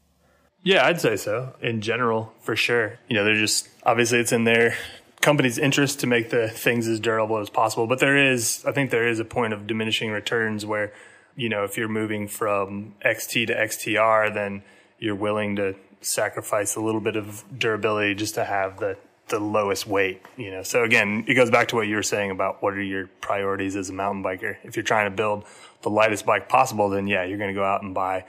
Yeah, 0.63 0.85
I'd 0.85 1.01
say 1.01 1.15
so 1.15 1.55
in 1.61 1.81
general, 1.81 2.33
for 2.41 2.55
sure. 2.55 2.99
You 3.07 3.15
know, 3.15 3.23
they're 3.23 3.35
just 3.35 3.67
obviously 3.83 4.19
it's 4.19 4.31
in 4.31 4.43
their 4.43 4.75
company's 5.21 5.57
interest 5.57 5.99
to 6.01 6.07
make 6.07 6.29
the 6.29 6.49
things 6.49 6.87
as 6.87 6.99
durable 6.99 7.37
as 7.37 7.49
possible. 7.49 7.87
But 7.87 7.99
there 7.99 8.17
is, 8.17 8.63
I 8.65 8.71
think 8.71 8.91
there 8.91 9.07
is 9.07 9.19
a 9.19 9.25
point 9.25 9.53
of 9.53 9.67
diminishing 9.67 10.11
returns 10.11 10.65
where, 10.65 10.93
you 11.35 11.47
know, 11.49 11.63
if 11.63 11.77
you're 11.77 11.87
moving 11.87 12.27
from 12.27 12.95
XT 13.05 13.47
to 13.47 13.55
XTR, 13.55 14.33
then 14.33 14.63
you're 14.99 15.15
willing 15.15 15.55
to 15.57 15.75
sacrifice 16.01 16.75
a 16.75 16.81
little 16.81 17.01
bit 17.01 17.15
of 17.15 17.43
durability 17.57 18.15
just 18.15 18.35
to 18.35 18.43
have 18.43 18.79
the 18.79 18.97
the 19.27 19.39
lowest 19.39 19.87
weight, 19.87 20.21
you 20.35 20.51
know. 20.51 20.61
So 20.61 20.83
again, 20.83 21.23
it 21.25 21.35
goes 21.35 21.49
back 21.49 21.69
to 21.69 21.75
what 21.75 21.87
you 21.87 21.95
were 21.95 22.03
saying 22.03 22.31
about 22.31 22.61
what 22.61 22.73
are 22.73 22.81
your 22.81 23.07
priorities 23.21 23.75
as 23.77 23.89
a 23.89 23.93
mountain 23.93 24.23
biker. 24.23 24.57
If 24.63 24.75
you're 24.75 24.83
trying 24.83 25.09
to 25.09 25.15
build 25.15 25.45
the 25.81 25.89
lightest 25.89 26.25
bike 26.25 26.49
possible, 26.49 26.89
then 26.89 27.07
yeah, 27.07 27.23
you're 27.23 27.37
going 27.37 27.49
to 27.49 27.55
go 27.55 27.63
out 27.63 27.81
and 27.81 27.93
buy 27.93 28.25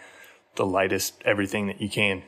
the 0.55 0.65
lightest 0.65 1.21
everything 1.25 1.67
that 1.67 1.81
you 1.81 1.91
can. 1.91 2.23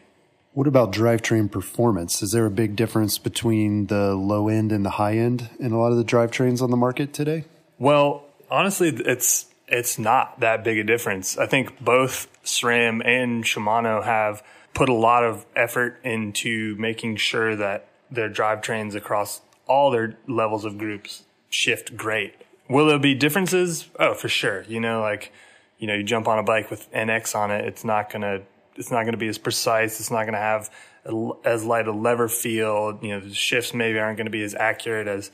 What 0.54 0.68
about 0.68 0.92
drivetrain 0.92 1.50
performance? 1.50 2.22
Is 2.22 2.30
there 2.30 2.46
a 2.46 2.50
big 2.50 2.76
difference 2.76 3.18
between 3.18 3.88
the 3.88 4.14
low 4.14 4.48
end 4.48 4.70
and 4.70 4.86
the 4.86 4.90
high 4.90 5.16
end 5.16 5.50
in 5.58 5.72
a 5.72 5.78
lot 5.78 5.90
of 5.90 5.98
the 5.98 6.04
drivetrains 6.04 6.62
on 6.62 6.70
the 6.70 6.76
market 6.76 7.12
today? 7.12 7.44
Well, 7.80 8.22
honestly, 8.48 8.88
it's 8.88 9.46
it's 9.66 9.98
not 9.98 10.38
that 10.38 10.62
big 10.62 10.78
a 10.78 10.84
difference. 10.84 11.36
I 11.36 11.46
think 11.46 11.80
both 11.80 12.28
SRAM 12.44 13.04
and 13.04 13.42
Shimano 13.42 14.04
have 14.04 14.44
put 14.74 14.88
a 14.88 14.94
lot 14.94 15.24
of 15.24 15.44
effort 15.56 15.98
into 16.04 16.76
making 16.78 17.16
sure 17.16 17.56
that 17.56 17.88
their 18.08 18.30
drivetrains 18.30 18.94
across 18.94 19.40
all 19.66 19.90
their 19.90 20.16
levels 20.28 20.64
of 20.64 20.78
groups 20.78 21.24
shift 21.50 21.96
great. 21.96 22.34
Will 22.68 22.86
there 22.86 23.00
be 23.00 23.16
differences? 23.16 23.88
Oh, 23.98 24.14
for 24.14 24.28
sure. 24.28 24.62
You 24.68 24.78
know, 24.78 25.00
like 25.00 25.32
you 25.78 25.88
know, 25.88 25.94
you 25.94 26.04
jump 26.04 26.28
on 26.28 26.38
a 26.38 26.44
bike 26.44 26.70
with 26.70 26.88
NX 26.92 27.34
on 27.34 27.50
it, 27.50 27.64
it's 27.64 27.82
not 27.82 28.08
gonna 28.08 28.42
it's 28.76 28.90
not 28.90 29.04
gonna 29.04 29.16
be 29.16 29.28
as 29.28 29.38
precise. 29.38 30.00
It's 30.00 30.10
not 30.10 30.24
gonna 30.24 30.38
have 30.38 30.70
a, 31.04 31.30
as 31.44 31.64
light 31.64 31.86
a 31.86 31.92
lever 31.92 32.28
feel. 32.28 32.98
You 33.02 33.08
know, 33.10 33.20
the 33.20 33.34
shifts 33.34 33.74
maybe 33.74 33.98
aren't 33.98 34.18
gonna 34.18 34.30
be 34.30 34.42
as 34.42 34.54
accurate 34.54 35.08
as 35.08 35.30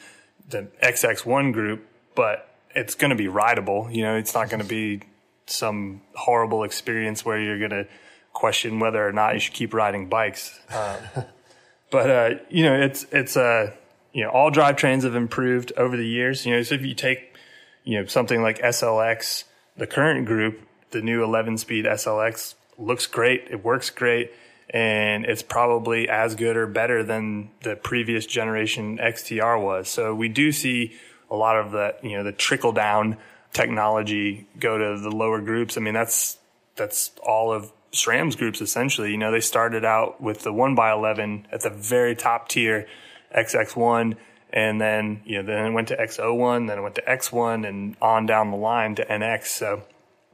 the 0.48 0.68
XX1 0.82 1.52
group, 1.52 1.86
but 2.14 2.48
it's 2.74 2.94
gonna 2.94 3.16
be 3.16 3.28
rideable. 3.28 3.88
You 3.90 4.02
know, 4.02 4.16
it's 4.16 4.34
not 4.34 4.50
gonna 4.50 4.64
be 4.64 5.00
some 5.46 6.02
horrible 6.14 6.64
experience 6.64 7.24
where 7.24 7.40
you're 7.40 7.58
gonna 7.58 7.86
question 8.32 8.78
whether 8.78 9.06
or 9.06 9.12
not 9.12 9.34
you 9.34 9.40
should 9.40 9.54
keep 9.54 9.74
riding 9.74 10.08
bikes. 10.08 10.58
Um, 10.70 11.24
but 11.90 12.10
uh, 12.10 12.30
you 12.48 12.64
know, 12.64 12.74
it's 12.74 13.06
it's 13.12 13.36
uh, 13.36 13.72
you 14.12 14.24
know, 14.24 14.30
all 14.30 14.50
drivetrains 14.50 15.04
have 15.04 15.14
improved 15.14 15.72
over 15.76 15.96
the 15.96 16.06
years. 16.06 16.46
You 16.46 16.54
know, 16.54 16.62
so 16.62 16.74
if 16.74 16.82
you 16.82 16.94
take 16.94 17.34
you 17.84 17.98
know 17.98 18.06
something 18.06 18.42
like 18.42 18.58
SLX 18.58 19.44
the 19.76 19.86
current 19.86 20.26
group, 20.26 20.60
the 20.90 21.00
new 21.00 21.24
11 21.24 21.58
speed 21.58 21.86
SLX 21.86 22.54
looks 22.80 23.06
great. 23.06 23.48
It 23.50 23.64
works 23.64 23.90
great. 23.90 24.32
And 24.72 25.24
it's 25.24 25.42
probably 25.42 26.08
as 26.08 26.36
good 26.36 26.56
or 26.56 26.66
better 26.66 27.02
than 27.02 27.50
the 27.62 27.74
previous 27.74 28.24
generation 28.24 28.98
XTR 28.98 29.60
was. 29.60 29.88
So 29.88 30.14
we 30.14 30.28
do 30.28 30.52
see 30.52 30.92
a 31.28 31.34
lot 31.34 31.56
of 31.56 31.72
the, 31.72 31.96
you 32.02 32.16
know, 32.16 32.22
the 32.22 32.32
trickle 32.32 32.72
down 32.72 33.16
technology 33.52 34.46
go 34.58 34.78
to 34.78 35.00
the 35.00 35.10
lower 35.10 35.40
groups. 35.40 35.76
I 35.76 35.80
mean, 35.80 35.94
that's, 35.94 36.38
that's 36.76 37.10
all 37.22 37.52
of 37.52 37.72
SRAM's 37.92 38.36
groups 38.36 38.60
essentially. 38.60 39.10
You 39.10 39.18
know, 39.18 39.32
they 39.32 39.40
started 39.40 39.84
out 39.84 40.20
with 40.20 40.42
the 40.42 40.52
1 40.52 40.76
by 40.76 40.92
11 40.92 41.48
at 41.50 41.62
the 41.62 41.70
very 41.70 42.14
top 42.14 42.48
tier 42.48 42.86
XX1 43.36 44.16
and 44.52 44.80
then 44.80 45.20
you 45.24 45.36
know 45.36 45.42
then 45.44 45.66
it 45.66 45.72
went 45.72 45.88
to 45.88 45.96
X01, 45.96 46.68
then 46.68 46.78
it 46.78 46.82
went 46.82 46.96
to 46.96 47.02
X1, 47.02 47.68
and 47.68 47.96
on 48.02 48.26
down 48.26 48.50
the 48.50 48.56
line 48.56 48.94
to 48.96 49.04
NX. 49.04 49.46
So 49.46 49.82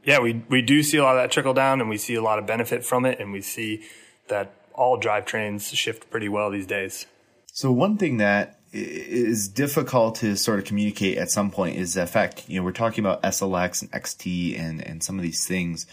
yeah, 0.07 0.21
we 0.21 0.43
we 0.49 0.63
do 0.63 0.83
see 0.83 0.97
a 0.97 1.03
lot 1.03 1.17
of 1.17 1.23
that 1.23 1.33
trickle 1.33 1.53
down, 1.53 1.81
and 1.81 1.91
we 1.91 1.99
see 1.99 2.15
a 2.15 2.23
lot 2.23 2.39
of 2.39 2.47
benefit 2.47 2.85
from 2.85 3.05
it, 3.05 3.21
and 3.21 3.33
we 3.33 3.43
see 3.43 3.83
that 4.29 4.55
all 4.73 4.99
drivetrains 4.99 5.75
shift 5.75 6.09
pretty 6.11 6.29
well 6.29 6.51
these 6.51 6.67
days. 6.67 7.07
So 7.53 7.73
one 7.73 7.99
thing 7.99 8.19
that 8.19 8.61
is 8.73 9.49
difficult 9.49 10.17
to 10.17 10.37
sort 10.37 10.59
of 10.59 10.65
communicate 10.65 11.19
at 11.19 11.31
some 11.31 11.51
point 11.51 11.77
is 11.77 11.95
the 11.95 12.07
fact 12.07 12.49
you 12.49 12.59
know 12.59 12.65
we're 12.65 12.73
talking 12.73 13.05
about 13.05 13.23
SLX 13.23 13.83
and 13.83 13.91
XT 13.91 14.59
and 14.59 14.81
and 14.87 15.03
some 15.03 15.19
of 15.19 15.23
these 15.23 15.47
things. 15.47 15.87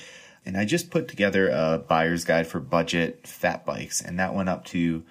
And 0.46 0.58
I 0.58 0.66
just 0.66 0.92
put 0.92 1.08
together 1.08 1.50
a 1.50 1.80
buyer's 1.80 2.26
guide 2.26 2.48
for 2.48 2.60
budget 2.60 3.26
fat 3.26 3.66
bikes, 3.66 4.02
and 4.02 4.20
that 4.20 4.36
went 4.36 4.50
up 4.50 4.66
to 4.66 5.04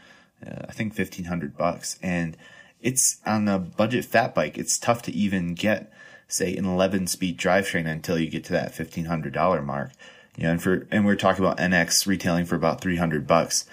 uh, 0.46 0.66
I 0.68 0.72
think 0.72 0.94
fifteen 0.94 1.24
hundred 1.24 1.56
bucks. 1.56 1.98
And 2.02 2.36
it's 2.80 3.20
on 3.26 3.48
a 3.48 3.58
budget 3.58 4.04
fat 4.04 4.34
bike. 4.34 4.58
It's 4.58 4.78
tough 4.78 5.02
to 5.02 5.12
even 5.12 5.54
get, 5.54 5.92
say, 6.32 6.56
an 6.56 6.64
11 6.64 7.06
speed 7.06 7.38
drivetrain 7.38 7.86
until 7.86 8.18
you 8.18 8.28
get 8.28 8.44
to 8.44 8.52
that 8.52 8.72
$1,500 8.72 9.64
mark. 9.64 9.90
You 10.36 10.44
know, 10.44 10.52
and 10.52 10.62
for, 10.62 10.86
and 10.90 11.04
we're 11.04 11.16
talking 11.16 11.44
about 11.44 11.58
NX 11.58 12.06
retailing 12.06 12.46
for 12.46 12.54
about 12.54 12.80
300 12.80 13.26
bucks. 13.26 13.66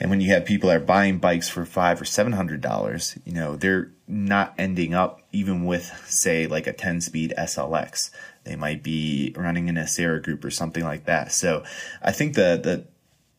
And 0.00 0.10
when 0.10 0.20
you 0.20 0.32
have 0.32 0.44
people 0.44 0.70
that 0.70 0.76
are 0.76 0.84
buying 0.84 1.18
bikes 1.18 1.48
for 1.48 1.64
five 1.64 2.00
or 2.00 2.04
seven 2.04 2.32
hundred 2.32 2.60
dollars, 2.60 3.16
you 3.24 3.32
know, 3.32 3.56
they're 3.56 3.92
not 4.08 4.54
ending 4.58 4.92
up 4.92 5.20
even 5.30 5.64
with, 5.64 5.84
say, 6.08 6.46
like 6.46 6.66
a 6.66 6.72
10 6.72 7.00
speed 7.00 7.32
SLX. 7.38 8.10
They 8.42 8.56
might 8.56 8.82
be 8.82 9.32
running 9.36 9.68
in 9.68 9.78
a 9.78 9.82
Acera 9.82 10.22
group 10.22 10.44
or 10.44 10.50
something 10.50 10.82
like 10.82 11.04
that. 11.04 11.32
So 11.32 11.62
I 12.02 12.10
think 12.10 12.34
the, 12.34 12.60
the, 12.62 12.86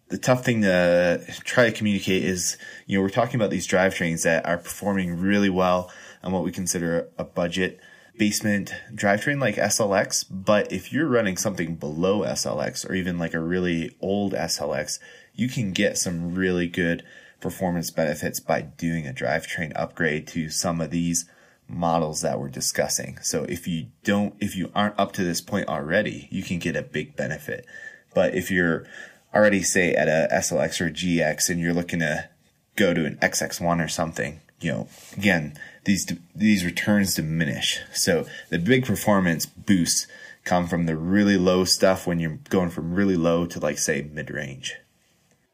the 0.08 0.18
tough 0.18 0.46
thing 0.46 0.62
to 0.62 1.22
try 1.44 1.66
to 1.66 1.72
communicate 1.72 2.24
is, 2.24 2.58
you 2.88 2.98
know, 2.98 3.04
we're 3.04 3.10
talking 3.10 3.36
about 3.36 3.50
these 3.50 3.68
drivetrains 3.68 4.24
that 4.24 4.46
are 4.46 4.58
performing 4.58 5.20
really 5.20 5.50
well 5.50 5.92
on 6.24 6.32
what 6.32 6.44
we 6.44 6.52
consider 6.52 7.10
a 7.18 7.24
budget 7.26 7.80
basement 8.18 8.74
drivetrain 8.94 9.40
like 9.40 9.56
SLX. 9.56 10.26
But 10.30 10.72
if 10.72 10.92
you're 10.92 11.08
running 11.08 11.38
something 11.38 11.76
below 11.76 12.22
SLX 12.22 12.90
or 12.90 12.94
even 12.94 13.18
like 13.18 13.34
a 13.34 13.40
really 13.40 13.96
old 14.02 14.34
SLX, 14.34 15.00
you 15.34 15.50
can 15.50 15.74
get 15.74 15.98
some 15.98 16.34
really 16.34 16.68
good 16.68 17.04
performance 17.42 17.92
benefits 17.92 18.40
by 18.40 18.62
doing 18.62 19.08
a 19.08 19.14
drivetrain 19.14 19.72
upgrade 19.76 20.28
to 20.28 20.50
some 20.50 20.82
of 20.82 20.92
these 20.92 21.26
models 21.68 22.22
that 22.22 22.40
we're 22.40 22.50
discussing. 22.50 23.18
So 23.22 23.44
if 23.44 23.68
you 23.68 23.88
don't, 24.04 24.36
if 24.40 24.56
you 24.56 24.72
aren't 24.74 25.00
up 25.00 25.12
to 25.14 25.24
this 25.24 25.42
point 25.42 25.68
already, 25.68 26.28
you 26.32 26.44
can 26.44 26.60
get 26.60 26.76
a 26.76 26.82
big 26.82 27.16
benefit. 27.16 27.66
But 28.14 28.36
if 28.36 28.50
you're 28.50 28.86
already 29.34 29.62
say 29.62 29.94
at 29.94 30.08
a 30.08 30.34
SLX 30.34 30.80
or 30.80 30.88
a 30.88 30.92
GX 30.92 31.50
and 31.50 31.60
you're 31.60 31.74
looking 31.74 32.00
to 32.00 32.30
go 32.76 32.94
to 32.94 33.06
an 33.06 33.18
XX1 33.22 33.84
or 33.84 33.88
something, 33.88 34.42
you 34.62 34.72
know, 34.72 34.88
again, 35.18 35.58
these 35.86 36.12
these 36.36 36.66
returns 36.66 37.16
diminish. 37.16 37.80
So 37.94 38.26
the 38.50 38.60
big 38.60 38.86
performance 38.86 39.46
boosts 39.46 40.08
come 40.44 40.68
from 40.68 40.86
the 40.86 40.96
really 40.96 41.38
low 41.38 41.64
stuff 41.64 42.06
when 42.06 42.20
you're 42.20 42.40
going 42.50 42.70
from 42.70 42.94
really 42.94 43.16
low 43.16 43.46
to 43.48 43.60
like 43.60 43.78
say 43.78 44.02
mid 44.02 44.30
range. 44.30 44.76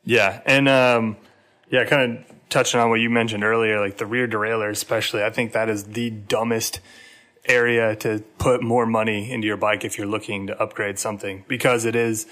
Yeah, 0.03 0.41
and 0.45 0.67
um, 0.67 1.17
yeah, 1.69 1.85
kind 1.85 2.17
of 2.17 2.35
touching 2.49 2.79
on 2.79 2.89
what 2.89 2.99
you 2.99 3.09
mentioned 3.09 3.43
earlier, 3.43 3.79
like 3.79 3.97
the 3.97 4.05
rear 4.05 4.27
derailleur, 4.27 4.71
especially. 4.71 5.23
I 5.23 5.29
think 5.29 5.53
that 5.53 5.69
is 5.69 5.85
the 5.85 6.09
dumbest 6.09 6.79
area 7.45 7.95
to 7.95 8.23
put 8.37 8.61
more 8.61 8.85
money 8.85 9.31
into 9.31 9.47
your 9.47 9.57
bike 9.57 9.83
if 9.83 9.97
you're 9.97 10.07
looking 10.07 10.47
to 10.47 10.61
upgrade 10.61 10.99
something 10.99 11.43
because 11.47 11.85
it 11.85 11.95
is 11.95 12.27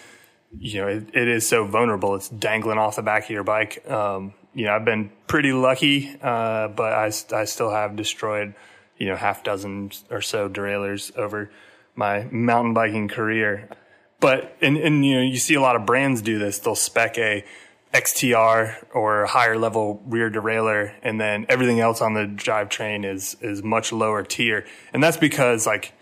you 0.57 0.81
know, 0.81 0.87
it, 0.87 1.09
it 1.13 1.27
is 1.27 1.47
so 1.47 1.65
vulnerable. 1.65 2.15
It's 2.15 2.29
dangling 2.29 2.77
off 2.77 2.95
the 2.95 3.01
back 3.01 3.25
of 3.25 3.29
your 3.29 3.43
bike. 3.43 3.87
Um, 3.89 4.33
you 4.53 4.65
know, 4.65 4.73
I've 4.73 4.85
been 4.85 5.11
pretty 5.27 5.53
lucky, 5.53 6.15
uh, 6.21 6.69
but 6.69 6.93
I, 6.93 7.11
I 7.33 7.45
still 7.45 7.71
have 7.71 7.95
destroyed, 7.95 8.53
you 8.97 9.07
know, 9.07 9.15
half 9.15 9.43
dozen 9.43 9.91
or 10.09 10.21
so 10.21 10.47
derailleurs 10.47 11.11
over 11.15 11.51
my 11.95 12.23
mountain 12.31 12.73
biking 12.73 13.07
career. 13.07 13.69
But, 14.19 14.55
and, 14.61 14.77
and, 14.77 15.05
you 15.05 15.15
know, 15.15 15.21
you 15.21 15.37
see 15.37 15.53
a 15.53 15.61
lot 15.61 15.75
of 15.75 15.85
brands 15.85 16.21
do 16.21 16.39
this. 16.39 16.59
They'll 16.59 16.75
spec 16.75 17.17
a 17.17 17.45
XTR 17.93 18.85
or 18.93 19.25
higher 19.25 19.57
level 19.57 20.01
rear 20.05 20.29
derailleur, 20.29 20.93
and 21.01 21.19
then 21.19 21.45
everything 21.49 21.79
else 21.79 22.01
on 22.01 22.13
the 22.13 22.25
drivetrain 22.25 23.05
is, 23.05 23.37
is 23.41 23.63
much 23.63 23.91
lower 23.91 24.23
tier. 24.23 24.65
And 24.93 25.01
that's 25.01 25.17
because, 25.17 25.65
like, 25.65 25.93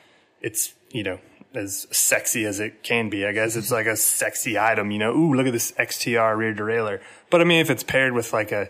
it's, 0.42 0.74
you 0.90 1.04
know, 1.04 1.20
as 1.58 1.88
sexy 1.92 2.46
as 2.46 2.60
it 2.60 2.84
can 2.84 3.10
be. 3.10 3.26
I 3.26 3.32
guess 3.32 3.56
it's 3.56 3.72
like 3.72 3.88
a 3.88 3.98
sexy 3.98 4.58
item, 4.58 4.92
you 4.92 5.00
know. 5.00 5.12
Ooh, 5.14 5.34
look 5.34 5.48
at 5.48 5.54
this 5.54 5.72
XTR 5.74 6.38
rear 6.38 6.54
derailleur. 6.54 7.02
But 7.30 7.42
I 7.42 7.44
mean, 7.44 7.60
if 7.60 7.70
it's 7.70 7.84
paired 7.84 8.14
with 8.14 8.32
like 8.32 8.52
a 8.52 8.70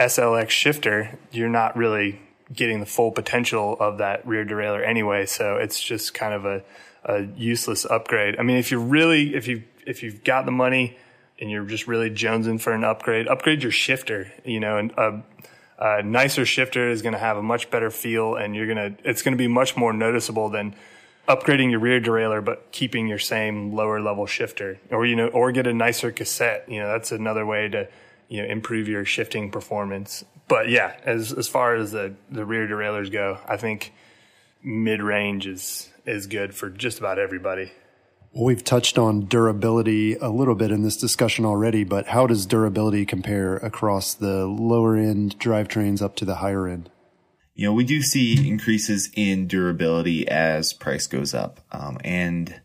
SLX 0.00 0.50
shifter, 0.50 1.18
you're 1.32 1.48
not 1.48 1.76
really 1.76 2.20
getting 2.52 2.80
the 2.80 2.86
full 2.86 3.10
potential 3.10 3.76
of 3.80 3.98
that 3.98 4.26
rear 4.26 4.44
derailleur 4.44 4.86
anyway. 4.86 5.26
So 5.26 5.56
it's 5.56 5.82
just 5.82 6.14
kind 6.14 6.34
of 6.34 6.44
a, 6.44 6.62
a 7.04 7.22
useless 7.36 7.84
upgrade. 7.84 8.38
I 8.38 8.42
mean, 8.42 8.56
if 8.56 8.70
you 8.70 8.78
really, 8.78 9.34
if 9.34 9.48
you 9.48 9.64
if 9.86 10.02
you've 10.02 10.24
got 10.24 10.46
the 10.46 10.52
money 10.52 10.96
and 11.40 11.50
you're 11.50 11.66
just 11.66 11.86
really 11.86 12.10
jonesing 12.10 12.60
for 12.60 12.72
an 12.72 12.84
upgrade, 12.84 13.26
upgrade 13.28 13.62
your 13.62 13.72
shifter. 13.72 14.32
You 14.44 14.60
know, 14.60 14.78
and 14.78 14.92
a, 14.92 15.22
A 15.78 16.02
nicer 16.02 16.46
shifter 16.46 16.88
is 16.88 17.02
going 17.02 17.14
to 17.14 17.18
have 17.18 17.36
a 17.36 17.42
much 17.42 17.68
better 17.70 17.90
feel, 17.90 18.36
and 18.36 18.54
you're 18.54 18.66
going 18.72 18.94
to 18.94 19.08
it's 19.08 19.22
going 19.22 19.36
to 19.36 19.38
be 19.38 19.48
much 19.48 19.76
more 19.76 19.92
noticeable 19.92 20.48
than 20.48 20.74
upgrading 21.28 21.70
your 21.70 21.80
rear 21.80 22.00
derailleur 22.00 22.44
but 22.44 22.70
keeping 22.72 23.06
your 23.06 23.18
same 23.18 23.72
lower 23.72 24.00
level 24.00 24.26
shifter, 24.26 24.78
or 24.90 25.06
you 25.06 25.16
know, 25.16 25.28
or 25.28 25.52
get 25.52 25.66
a 25.66 25.74
nicer 25.74 26.10
cassette. 26.10 26.64
You 26.68 26.80
know, 26.80 26.88
that's 26.88 27.12
another 27.12 27.46
way 27.46 27.68
to 27.68 27.88
you 28.28 28.42
know 28.42 28.48
improve 28.48 28.88
your 28.88 29.04
shifting 29.04 29.50
performance. 29.50 30.24
But 30.48 30.68
yeah, 30.68 30.94
as 31.04 31.32
as 31.32 31.48
far 31.48 31.74
as 31.74 31.92
the 31.92 32.14
the 32.30 32.44
rear 32.44 32.66
derailleurs 32.66 33.10
go, 33.10 33.38
I 33.46 33.56
think 33.56 33.92
mid 34.62 35.02
range 35.02 35.46
is 35.46 35.90
is 36.06 36.26
good 36.26 36.54
for 36.54 36.70
just 36.70 36.98
about 36.98 37.18
everybody. 37.18 37.72
We've 38.36 38.64
touched 38.64 38.98
on 38.98 39.26
durability 39.26 40.14
a 40.16 40.28
little 40.28 40.56
bit 40.56 40.72
in 40.72 40.82
this 40.82 40.96
discussion 40.96 41.44
already, 41.44 41.84
but 41.84 42.08
how 42.08 42.26
does 42.26 42.46
durability 42.46 43.06
compare 43.06 43.58
across 43.58 44.12
the 44.12 44.44
lower 44.46 44.96
end 44.96 45.38
drivetrains 45.38 46.02
up 46.02 46.16
to 46.16 46.24
the 46.24 46.36
higher 46.36 46.66
end? 46.66 46.90
You 47.54 47.66
know, 47.66 47.72
we 47.72 47.84
do 47.84 48.02
see 48.02 48.48
increases 48.48 49.10
in 49.14 49.46
durability 49.46 50.26
as 50.26 50.72
price 50.72 51.06
goes 51.06 51.34
up. 51.34 51.60
Um, 51.70 51.98
and, 52.02 52.60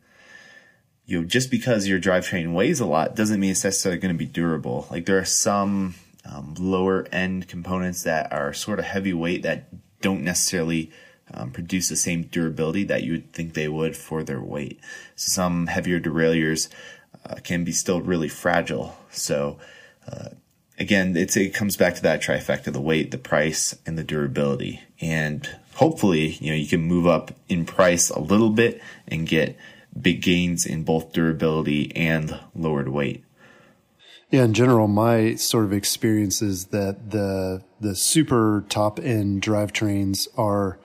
you 1.05 1.21
know, 1.21 1.27
just 1.27 1.51
because 1.51 1.87
your 1.87 1.99
drivetrain 1.99 2.53
weighs 2.53 2.79
a 2.79 2.85
lot 2.85 3.15
doesn't 3.15 3.39
mean 3.39 3.51
it's 3.51 3.63
necessarily 3.63 3.99
going 3.99 4.13
to 4.13 4.17
be 4.17 4.25
durable. 4.25 4.87
Like 4.89 5.05
there 5.05 5.19
are 5.19 5.25
some 5.25 5.95
um, 6.25 6.55
lower 6.57 7.07
end 7.11 7.47
components 7.47 8.03
that 8.03 8.31
are 8.33 8.51
sort 8.51 8.79
of 8.79 8.85
heavyweight 8.85 9.43
that 9.43 9.69
don't 10.01 10.23
necessarily 10.23 10.91
um, 11.33 11.51
produce 11.51 11.89
the 11.89 11.95
same 11.95 12.23
durability 12.23 12.83
that 12.85 13.03
you 13.03 13.11
would 13.11 13.31
think 13.31 13.53
they 13.53 13.67
would 13.67 13.95
for 13.95 14.23
their 14.23 14.41
weight. 14.41 14.79
So 15.15 15.29
some 15.29 15.67
heavier 15.67 15.99
derailleurs 15.99 16.69
uh, 17.25 17.35
can 17.43 17.63
be 17.63 17.71
still 17.71 18.01
really 18.01 18.29
fragile. 18.29 18.97
So 19.11 19.59
uh, 20.11 20.29
again, 20.79 21.15
it 21.17 21.53
comes 21.53 21.77
back 21.77 21.95
to 21.95 22.01
that 22.03 22.21
trifecta: 22.21 22.71
the 22.71 22.81
weight, 22.81 23.11
the 23.11 23.17
price, 23.17 23.75
and 23.85 23.97
the 23.97 24.03
durability. 24.03 24.81
And 25.01 25.47
hopefully, 25.75 26.37
you 26.39 26.51
know, 26.51 26.57
you 26.57 26.67
can 26.67 26.81
move 26.81 27.07
up 27.07 27.31
in 27.47 27.65
price 27.65 28.09
a 28.09 28.19
little 28.19 28.49
bit 28.49 28.81
and 29.07 29.27
get 29.27 29.57
big 29.99 30.21
gains 30.21 30.65
in 30.65 30.83
both 30.83 31.13
durability 31.13 31.95
and 31.95 32.39
lowered 32.55 32.89
weight. 32.89 33.23
Yeah, 34.31 34.43
in 34.43 34.53
general, 34.53 34.87
my 34.87 35.35
sort 35.35 35.65
of 35.65 35.73
experience 35.73 36.41
is 36.41 36.65
that 36.65 37.11
the 37.11 37.63
the 37.79 37.95
super 37.95 38.63
top 38.69 38.99
end 38.99 39.41
drivetrains 39.41 40.27
are 40.37 40.79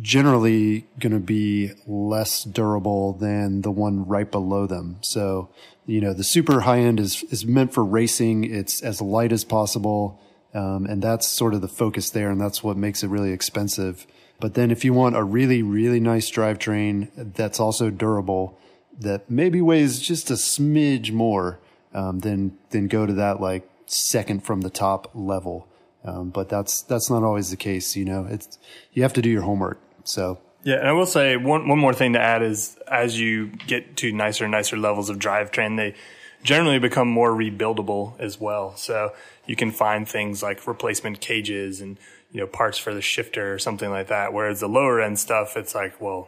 generally 0.00 0.86
going 0.98 1.12
to 1.12 1.20
be 1.20 1.72
less 1.86 2.44
durable 2.44 3.12
than 3.14 3.62
the 3.62 3.70
one 3.70 4.06
right 4.06 4.30
below 4.30 4.66
them. 4.66 4.98
So, 5.00 5.50
you 5.86 6.00
know, 6.00 6.12
the 6.12 6.24
super 6.24 6.60
high 6.60 6.80
end 6.80 7.00
is, 7.00 7.22
is 7.24 7.46
meant 7.46 7.72
for 7.72 7.84
racing. 7.84 8.44
It's 8.44 8.82
as 8.82 9.00
light 9.00 9.32
as 9.32 9.44
possible. 9.44 10.20
Um, 10.52 10.86
and 10.86 11.00
that's 11.00 11.28
sort 11.28 11.54
of 11.54 11.60
the 11.60 11.68
focus 11.68 12.10
there. 12.10 12.30
And 12.30 12.40
that's 12.40 12.62
what 12.62 12.76
makes 12.76 13.02
it 13.02 13.08
really 13.08 13.32
expensive. 13.32 14.06
But 14.40 14.54
then 14.54 14.70
if 14.70 14.84
you 14.84 14.92
want 14.92 15.16
a 15.16 15.22
really, 15.22 15.62
really 15.62 16.00
nice 16.00 16.30
drivetrain 16.30 17.08
that's 17.34 17.60
also 17.60 17.90
durable, 17.90 18.58
that 18.98 19.30
maybe 19.30 19.60
weighs 19.60 20.00
just 20.00 20.30
a 20.30 20.34
smidge 20.34 21.12
more, 21.12 21.60
um, 21.94 22.20
then, 22.20 22.58
then 22.70 22.88
go 22.88 23.06
to 23.06 23.12
that 23.14 23.40
like 23.40 23.68
second 23.86 24.44
from 24.44 24.62
the 24.62 24.70
top 24.70 25.10
level. 25.14 25.68
Um, 26.04 26.30
but 26.30 26.48
that's 26.48 26.82
that's 26.82 27.10
not 27.10 27.24
always 27.24 27.50
the 27.50 27.56
case. 27.56 27.96
You 27.96 28.04
know, 28.04 28.26
it's 28.30 28.58
you 28.92 29.02
have 29.02 29.12
to 29.14 29.22
do 29.22 29.28
your 29.28 29.42
homework. 29.42 29.80
So 30.04 30.38
yeah, 30.66 30.78
and 30.78 30.88
I 30.88 30.92
will 30.92 31.06
say 31.06 31.36
one 31.36 31.68
one 31.68 31.78
more 31.78 31.94
thing 31.94 32.14
to 32.14 32.20
add 32.20 32.42
is 32.42 32.76
as 32.90 33.20
you 33.20 33.46
get 33.68 33.96
to 33.98 34.10
nicer 34.10 34.46
and 34.46 34.50
nicer 34.50 34.76
levels 34.76 35.08
of 35.08 35.16
drivetrain, 35.16 35.76
they 35.76 35.94
generally 36.42 36.80
become 36.80 37.06
more 37.06 37.30
rebuildable 37.30 38.18
as 38.18 38.40
well. 38.40 38.74
So 38.74 39.12
you 39.46 39.54
can 39.54 39.70
find 39.70 40.08
things 40.08 40.42
like 40.42 40.66
replacement 40.66 41.20
cages 41.20 41.80
and 41.80 41.98
you 42.32 42.40
know 42.40 42.48
parts 42.48 42.78
for 42.78 42.92
the 42.92 43.00
shifter 43.00 43.54
or 43.54 43.60
something 43.60 43.90
like 43.90 44.08
that. 44.08 44.32
Whereas 44.32 44.58
the 44.58 44.68
lower 44.68 45.00
end 45.00 45.20
stuff, 45.20 45.56
it's 45.56 45.72
like 45.72 46.00
well, 46.00 46.26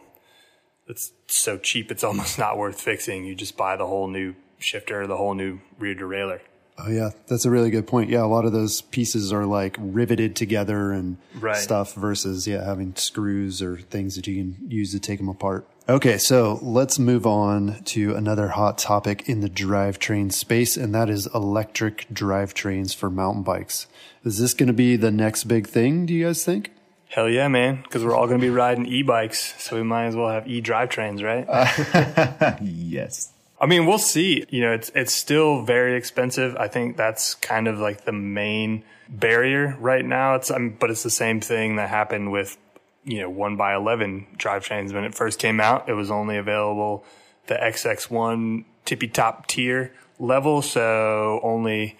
it's 0.87 1.11
so 1.27 1.57
cheap, 1.57 1.91
it's 1.91 2.03
almost 2.09 2.39
not 2.39 2.57
worth 2.57 2.79
fixing. 2.79 3.25
You 3.25 3.35
just 3.35 3.57
buy 3.57 3.75
the 3.75 3.87
whole 3.87 4.07
new 4.07 4.35
shifter, 4.57 5.05
the 5.05 5.17
whole 5.17 5.33
new 5.33 5.59
rear 5.77 5.95
derailleur. 5.95 6.39
Oh 6.81 6.89
yeah, 6.89 7.09
that's 7.27 7.45
a 7.45 7.49
really 7.49 7.69
good 7.69 7.87
point. 7.87 8.09
Yeah, 8.09 8.23
a 8.23 8.27
lot 8.27 8.45
of 8.45 8.53
those 8.53 8.81
pieces 8.81 9.33
are 9.33 9.45
like 9.45 9.75
riveted 9.79 10.35
together 10.35 10.91
and 10.91 11.17
right. 11.35 11.57
stuff 11.57 11.93
versus 11.93 12.47
yeah 12.47 12.63
having 12.63 12.95
screws 12.95 13.61
or 13.61 13.77
things 13.77 14.15
that 14.15 14.27
you 14.27 14.35
can 14.35 14.69
use 14.69 14.91
to 14.91 14.99
take 14.99 15.19
them 15.19 15.29
apart. 15.29 15.67
Okay, 15.89 16.19
so 16.19 16.59
let's 16.61 16.99
move 16.99 17.25
on 17.25 17.81
to 17.85 18.13
another 18.15 18.49
hot 18.49 18.77
topic 18.77 19.27
in 19.27 19.41
the 19.41 19.49
drivetrain 19.49 20.31
space, 20.31 20.77
and 20.77 20.93
that 20.93 21.09
is 21.09 21.27
electric 21.33 22.07
drivetrains 22.13 22.95
for 22.95 23.09
mountain 23.09 23.41
bikes. 23.41 23.87
Is 24.23 24.37
this 24.37 24.53
going 24.53 24.67
to 24.67 24.73
be 24.73 24.95
the 24.95 25.11
next 25.11 25.45
big 25.45 25.67
thing? 25.67 26.05
Do 26.05 26.13
you 26.13 26.27
guys 26.27 26.45
think? 26.45 26.71
Hell 27.09 27.27
yeah, 27.27 27.47
man! 27.47 27.81
Because 27.81 28.05
we're 28.05 28.15
all 28.15 28.27
going 28.27 28.39
to 28.39 28.45
be 28.45 28.51
riding 28.51 28.85
e-bikes, 28.85 29.61
so 29.61 29.75
we 29.75 29.83
might 29.83 30.05
as 30.05 30.15
well 30.15 30.29
have 30.29 30.47
e-drivetrains, 30.47 31.23
right? 31.23 32.59
Yes. 32.61 33.33
I 33.61 33.65
mean, 33.65 33.85
we'll 33.85 33.97
see. 33.97 34.45
You 34.49 34.61
know, 34.61 34.71
it's 34.71 34.91
it's 34.95 35.13
still 35.13 35.63
very 35.63 35.95
expensive. 35.95 36.55
I 36.55 36.67
think 36.67 36.95
that's 36.97 37.35
kind 37.35 37.67
of 37.67 37.79
like 37.79 38.05
the 38.05 38.13
main 38.13 38.83
barrier 39.09 39.75
right 39.79 40.05
now. 40.05 40.35
It's 40.35 40.49
mean, 40.51 40.77
but 40.79 40.89
it's 40.89 41.03
the 41.03 41.09
same 41.09 41.41
thing 41.41 41.75
that 41.75 41.89
happened 41.89 42.31
with 42.31 42.57
you 43.03 43.21
know 43.21 43.29
one 43.29 43.57
by 43.57 43.75
eleven 43.75 44.27
drivetrains 44.37 44.93
when 44.93 45.03
it 45.03 45.13
first 45.13 45.39
came 45.39 45.59
out. 45.59 45.89
It 45.89 45.93
was 45.93 46.09
only 46.09 46.37
available 46.37 47.03
the 47.47 47.55
XX1 47.55 48.63
tippy 48.85 49.07
top 49.07 49.47
tier 49.47 49.91
level, 50.19 50.61
so 50.61 51.39
only 51.43 51.97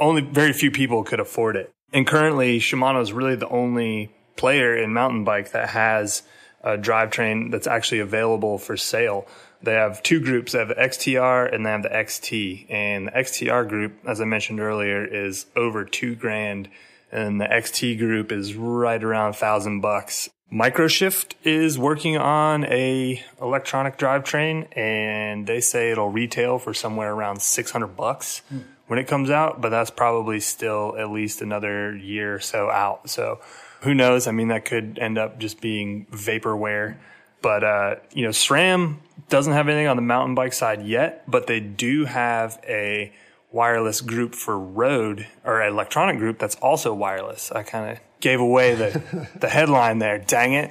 only 0.00 0.22
very 0.22 0.52
few 0.52 0.70
people 0.70 1.04
could 1.04 1.20
afford 1.20 1.56
it. 1.56 1.70
And 1.92 2.06
currently, 2.06 2.58
Shimano 2.58 3.02
is 3.02 3.12
really 3.12 3.36
the 3.36 3.48
only 3.48 4.14
player 4.36 4.74
in 4.74 4.94
mountain 4.94 5.24
bike 5.24 5.52
that 5.52 5.70
has 5.70 6.22
a 6.62 6.78
drivetrain 6.78 7.50
that's 7.50 7.66
actually 7.66 7.98
available 7.98 8.56
for 8.56 8.76
sale 8.76 9.26
they 9.62 9.74
have 9.74 10.02
two 10.02 10.20
groups. 10.20 10.52
They 10.52 10.58
have 10.58 10.68
the 10.68 10.74
XTR 10.74 11.52
and 11.52 11.64
they 11.64 11.70
have 11.70 11.82
the 11.82 11.88
XT. 11.88 12.66
And 12.70 13.08
the 13.08 13.12
XTR 13.12 13.68
group, 13.68 13.94
as 14.06 14.20
I 14.20 14.24
mentioned 14.24 14.60
earlier, 14.60 15.04
is 15.04 15.46
over 15.56 15.84
two 15.84 16.14
grand. 16.14 16.68
And 17.10 17.40
the 17.40 17.46
XT 17.46 17.98
group 17.98 18.32
is 18.32 18.54
right 18.54 19.02
around 19.02 19.30
a 19.30 19.34
thousand 19.34 19.80
bucks. 19.80 20.30
Microshift 20.52 21.32
is 21.44 21.78
working 21.78 22.18
on 22.18 22.64
a 22.66 23.24
electronic 23.40 23.96
drivetrain 23.96 24.66
and 24.76 25.46
they 25.46 25.60
say 25.60 25.90
it'll 25.90 26.10
retail 26.10 26.58
for 26.58 26.74
somewhere 26.74 27.12
around 27.12 27.40
600 27.40 27.86
bucks 27.96 28.42
when 28.86 28.98
it 28.98 29.08
comes 29.08 29.30
out, 29.30 29.62
but 29.62 29.70
that's 29.70 29.90
probably 29.90 30.40
still 30.40 30.94
at 30.98 31.10
least 31.10 31.40
another 31.40 31.96
year 31.96 32.34
or 32.34 32.40
so 32.40 32.68
out. 32.68 33.08
So 33.08 33.40
who 33.80 33.94
knows? 33.94 34.26
I 34.26 34.32
mean, 34.32 34.48
that 34.48 34.66
could 34.66 34.98
end 35.00 35.16
up 35.16 35.38
just 35.38 35.62
being 35.62 36.06
vaporware. 36.12 36.96
But, 37.42 37.64
uh, 37.64 37.96
you 38.12 38.22
know, 38.22 38.30
SRAM 38.30 38.98
doesn't 39.28 39.52
have 39.52 39.68
anything 39.68 39.88
on 39.88 39.96
the 39.96 40.02
mountain 40.02 40.34
bike 40.34 40.52
side 40.52 40.82
yet, 40.82 41.30
but 41.30 41.46
they 41.46 41.60
do 41.60 42.04
have 42.04 42.60
a 42.66 43.12
wireless 43.50 44.00
group 44.00 44.34
for 44.34 44.58
road 44.58 45.26
or 45.44 45.62
electronic 45.62 46.18
group 46.18 46.38
that's 46.38 46.54
also 46.56 46.94
wireless. 46.94 47.52
I 47.52 47.62
kind 47.62 47.92
of 47.92 47.98
gave 48.20 48.40
away 48.40 48.74
the, 48.74 49.28
the 49.40 49.48
headline 49.48 49.98
there. 49.98 50.18
Dang 50.18 50.54
it. 50.54 50.70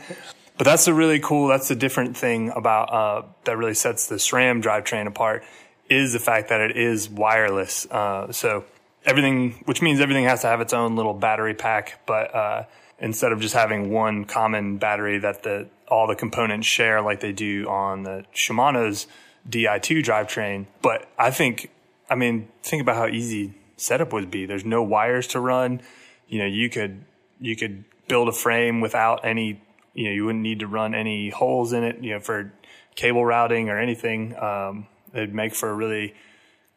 But 0.57 0.65
that's 0.65 0.87
a 0.87 0.93
really 0.93 1.19
cool, 1.19 1.47
that's 1.47 1.69
a 1.71 1.75
different 1.75 2.15
thing 2.17 2.49
about, 2.55 2.93
uh, 2.93 3.27
that 3.45 3.57
really 3.57 3.73
sets 3.73 4.07
the 4.07 4.15
SRAM 4.15 4.61
drivetrain 4.61 5.07
apart 5.07 5.43
is 5.89 6.13
the 6.13 6.19
fact 6.19 6.49
that 6.49 6.61
it 6.61 6.77
is 6.77 7.09
wireless. 7.09 7.85
Uh, 7.87 8.31
so 8.31 8.63
everything, 9.05 9.63
which 9.65 9.81
means 9.81 9.99
everything 9.99 10.25
has 10.25 10.41
to 10.41 10.47
have 10.47 10.61
its 10.61 10.73
own 10.73 10.95
little 10.95 11.13
battery 11.13 11.53
pack, 11.53 12.01
but, 12.05 12.33
uh, 12.33 12.63
instead 12.99 13.31
of 13.31 13.41
just 13.41 13.55
having 13.55 13.91
one 13.91 14.25
common 14.25 14.77
battery 14.77 15.17
that 15.17 15.41
the 15.43 15.67
all 15.91 16.07
the 16.07 16.15
components 16.15 16.65
share 16.65 17.01
like 17.01 17.19
they 17.19 17.33
do 17.33 17.67
on 17.69 18.03
the 18.03 18.25
Shimano's 18.33 19.07
Di2 19.47 20.03
drivetrain. 20.03 20.65
But 20.81 21.07
I 21.19 21.29
think, 21.29 21.69
I 22.09 22.15
mean, 22.15 22.47
think 22.63 22.81
about 22.81 22.95
how 22.95 23.07
easy 23.07 23.53
setup 23.75 24.13
would 24.13 24.31
be. 24.31 24.45
There's 24.45 24.65
no 24.65 24.81
wires 24.81 25.27
to 25.27 25.39
run. 25.39 25.81
You 26.27 26.39
know, 26.39 26.45
you 26.45 26.69
could 26.69 27.03
you 27.39 27.55
could 27.55 27.83
build 28.07 28.29
a 28.29 28.31
frame 28.31 28.81
without 28.81 29.25
any. 29.25 29.61
You 29.93 30.05
know, 30.05 30.11
you 30.11 30.25
wouldn't 30.25 30.43
need 30.43 30.59
to 30.59 30.67
run 30.67 30.95
any 30.95 31.29
holes 31.29 31.73
in 31.73 31.83
it. 31.83 32.01
You 32.01 32.11
know, 32.11 32.19
for 32.21 32.53
cable 32.95 33.25
routing 33.25 33.69
or 33.69 33.77
anything. 33.77 34.35
Um, 34.41 34.87
it'd 35.13 35.33
make 35.33 35.53
for 35.53 35.69
a 35.69 35.73
really 35.73 36.15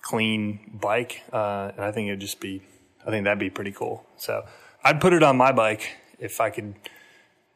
clean 0.02 0.78
bike, 0.80 1.22
uh, 1.32 1.72
and 1.76 1.84
I 1.84 1.92
think 1.92 2.08
it'd 2.08 2.20
just 2.20 2.40
be. 2.40 2.62
I 3.06 3.10
think 3.10 3.24
that'd 3.24 3.38
be 3.38 3.50
pretty 3.50 3.72
cool. 3.72 4.06
So 4.16 4.44
I'd 4.82 5.00
put 5.00 5.12
it 5.12 5.22
on 5.22 5.36
my 5.36 5.52
bike 5.52 5.98
if 6.18 6.40
I 6.40 6.50
could, 6.50 6.74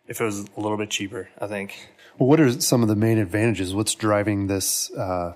if 0.09 0.21
it 0.21 0.25
was 0.25 0.41
a 0.57 0.61
little 0.61 0.77
bit 0.77 0.91
cheaper, 0.91 1.29
I 1.39 1.47
think. 1.47 1.89
Well, 2.19 2.29
what 2.29 2.41
are 2.41 2.61
some 2.61 2.83
of 2.83 2.89
the 2.89 2.97
main 2.97 3.19
advantages? 3.19 3.75
What's 3.75 3.95
driving 3.95 4.49
this 4.49 4.91
uh, 4.93 5.35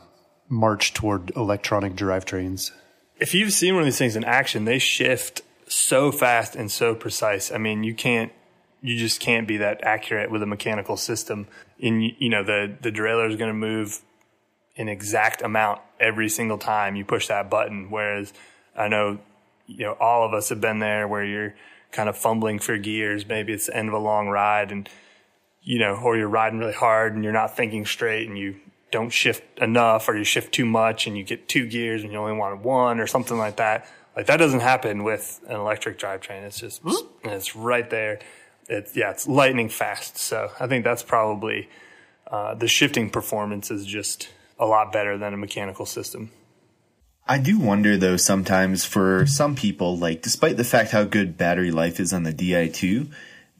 march 0.48 0.94
toward 0.94 1.30
electronic 1.36 1.94
drivetrains? 1.94 2.72
If 3.20 3.34
you've 3.34 3.52
seen 3.52 3.74
one 3.74 3.82
of 3.82 3.86
these 3.86 3.98
things 3.98 4.16
in 4.16 4.24
action, 4.24 4.64
they 4.64 4.78
shift 4.78 5.42
so 5.68 6.10
fast 6.10 6.56
and 6.56 6.70
so 6.70 6.94
precise. 6.94 7.52
I 7.52 7.58
mean, 7.58 7.84
you 7.84 7.94
can't, 7.94 8.32
you 8.80 8.98
just 8.98 9.20
can't 9.20 9.46
be 9.46 9.58
that 9.58 9.84
accurate 9.84 10.30
with 10.30 10.42
a 10.42 10.46
mechanical 10.46 10.96
system. 10.96 11.46
In 11.78 12.00
you 12.00 12.28
know, 12.28 12.42
the 12.42 12.76
the 12.80 12.90
derailleur 12.90 13.30
is 13.30 13.36
going 13.36 13.50
to 13.50 13.54
move 13.54 14.00
an 14.76 14.88
exact 14.88 15.42
amount 15.42 15.80
every 16.00 16.28
single 16.28 16.58
time 16.58 16.96
you 16.96 17.04
push 17.04 17.28
that 17.28 17.48
button. 17.48 17.90
Whereas 17.90 18.32
I 18.76 18.88
know, 18.88 19.18
you 19.66 19.84
know, 19.84 19.92
all 20.00 20.26
of 20.26 20.34
us 20.34 20.48
have 20.48 20.60
been 20.60 20.80
there 20.80 21.06
where 21.06 21.24
you're 21.24 21.54
kind 21.93 22.09
of 22.09 22.16
fumbling 22.16 22.59
for 22.59 22.76
gears. 22.78 23.26
Maybe 23.26 23.53
it's 23.53 23.66
the 23.66 23.76
end 23.76 23.88
of 23.88 23.95
a 23.95 23.99
long 23.99 24.28
ride 24.28 24.72
and, 24.72 24.88
you 25.62 25.78
know, 25.78 25.95
or 25.95 26.16
you're 26.16 26.28
riding 26.28 26.59
really 26.59 26.72
hard 26.72 27.14
and 27.14 27.22
you're 27.22 27.32
not 27.32 27.57
thinking 27.57 27.86
straight 27.86 28.28
and 28.28 28.36
you 28.36 28.57
don't 28.90 29.11
shift 29.11 29.59
enough 29.61 30.09
or 30.09 30.16
you 30.16 30.24
shift 30.24 30.53
too 30.53 30.66
much 30.66 31.07
and 31.07 31.16
you 31.16 31.22
get 31.22 31.49
two 31.49 31.66
gears 31.66 32.03
and 32.03 32.12
you 32.12 32.18
only 32.18 32.36
want 32.36 32.61
one 32.62 32.99
or 32.99 33.07
something 33.07 33.38
like 33.38 33.57
that. 33.57 33.86
Like 34.16 34.26
that 34.26 34.38
doesn't 34.38 34.61
happen 34.61 35.05
with 35.05 35.40
an 35.47 35.57
electric 35.57 35.99
drivetrain. 35.99 36.43
It's 36.43 36.61
just, 36.61 36.82
and 36.84 37.32
it's 37.32 37.55
right 37.55 37.88
there. 37.88 38.20
It's, 38.68 38.97
yeah, 38.97 39.11
it's 39.11 39.26
lightning 39.28 39.68
fast. 39.68 40.18
So 40.18 40.51
I 40.59 40.66
think 40.66 40.84
that's 40.84 41.03
probably, 41.03 41.68
uh, 42.26 42.55
the 42.55 42.68
shifting 42.68 43.11
performance 43.11 43.70
is 43.70 43.86
just 43.86 44.28
a 44.59 44.66
lot 44.66 44.93
better 44.93 45.18
than 45.18 45.34
a 45.34 45.36
mechanical 45.36 45.86
system. 45.86 46.30
I 47.26 47.38
do 47.38 47.58
wonder 47.58 47.96
though 47.96 48.16
sometimes 48.16 48.84
for 48.84 49.26
some 49.26 49.54
people, 49.54 49.96
like 49.96 50.22
despite 50.22 50.56
the 50.56 50.64
fact 50.64 50.90
how 50.90 51.04
good 51.04 51.38
battery 51.38 51.70
life 51.70 52.00
is 52.00 52.12
on 52.12 52.24
the 52.24 52.32
Di2, 52.32 53.10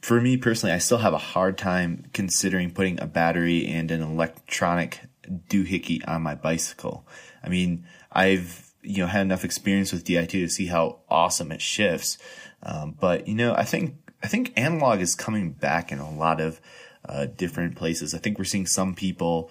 for 0.01 0.21
me 0.21 0.37
personally, 0.37 0.75
I 0.75 0.79
still 0.79 0.99
have 0.99 1.15
a 1.15 1.19
hard 1.19 1.57
time 1.57 2.07
considering 2.13 2.73
putting 2.73 3.01
a 3.01 3.07
battery 3.07 3.67
and 3.67 3.91
an 3.91 4.03
electronic 4.03 5.01
doohickey 5.49 6.07
on 6.09 6.23
my 6.23 6.35
bicycle. 6.35 7.07
I 7.43 7.49
mean, 7.49 7.87
I've 8.11 8.73
you 8.83 8.99
know 8.99 9.07
had 9.07 9.23
enough 9.23 9.45
experience 9.45 9.93
with 9.93 10.05
Di2 10.05 10.29
to 10.29 10.49
see 10.49 10.67
how 10.67 10.99
awesome 11.09 11.53
it 11.53 11.63
shifts, 11.63 12.19
um, 12.65 12.97
but 12.99 13.29
you 13.29 13.35
know 13.35 13.55
I 13.55 13.65
think 13.65 13.95
I 14.23 14.27
think 14.27 14.53
analog 14.57 15.01
is 15.01 15.15
coming 15.15 15.53
back 15.53 15.93
in 15.93 16.01
a 16.01 16.11
lot 16.11 16.41
of 16.41 16.61
uh, 17.09 17.27
different 17.27 17.77
places. 17.77 18.13
I 18.15 18.19
think 18.19 18.39
we're 18.39 18.45
seeing 18.45 18.67
some 18.67 18.95
people 18.95 19.51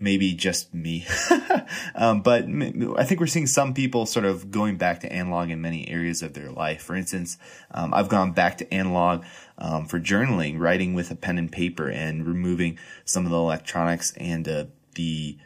maybe 0.00 0.32
just 0.32 0.74
me. 0.74 1.06
um, 1.94 2.22
but 2.22 2.44
I 2.96 3.04
think 3.04 3.20
we're 3.20 3.26
seeing 3.26 3.46
some 3.46 3.74
people 3.74 4.06
sort 4.06 4.24
of 4.24 4.50
going 4.50 4.76
back 4.78 5.00
to 5.00 5.12
analog 5.12 5.50
in 5.50 5.60
many 5.60 5.88
areas 5.88 6.22
of 6.22 6.32
their 6.32 6.50
life. 6.50 6.82
For 6.82 6.96
instance, 6.96 7.36
um, 7.70 7.92
I've 7.92 8.08
gone 8.08 8.32
back 8.32 8.58
to 8.58 8.74
analog 8.74 9.24
um, 9.58 9.84
for 9.84 10.00
journaling, 10.00 10.58
writing 10.58 10.94
with 10.94 11.10
a 11.10 11.14
pen 11.14 11.38
and 11.38 11.52
paper, 11.52 11.88
and 11.88 12.26
removing 12.26 12.78
some 13.04 13.26
of 13.26 13.30
the 13.30 13.36
electronics 13.36 14.12
and 14.16 14.48
uh, 14.48 14.64
the 14.94 15.38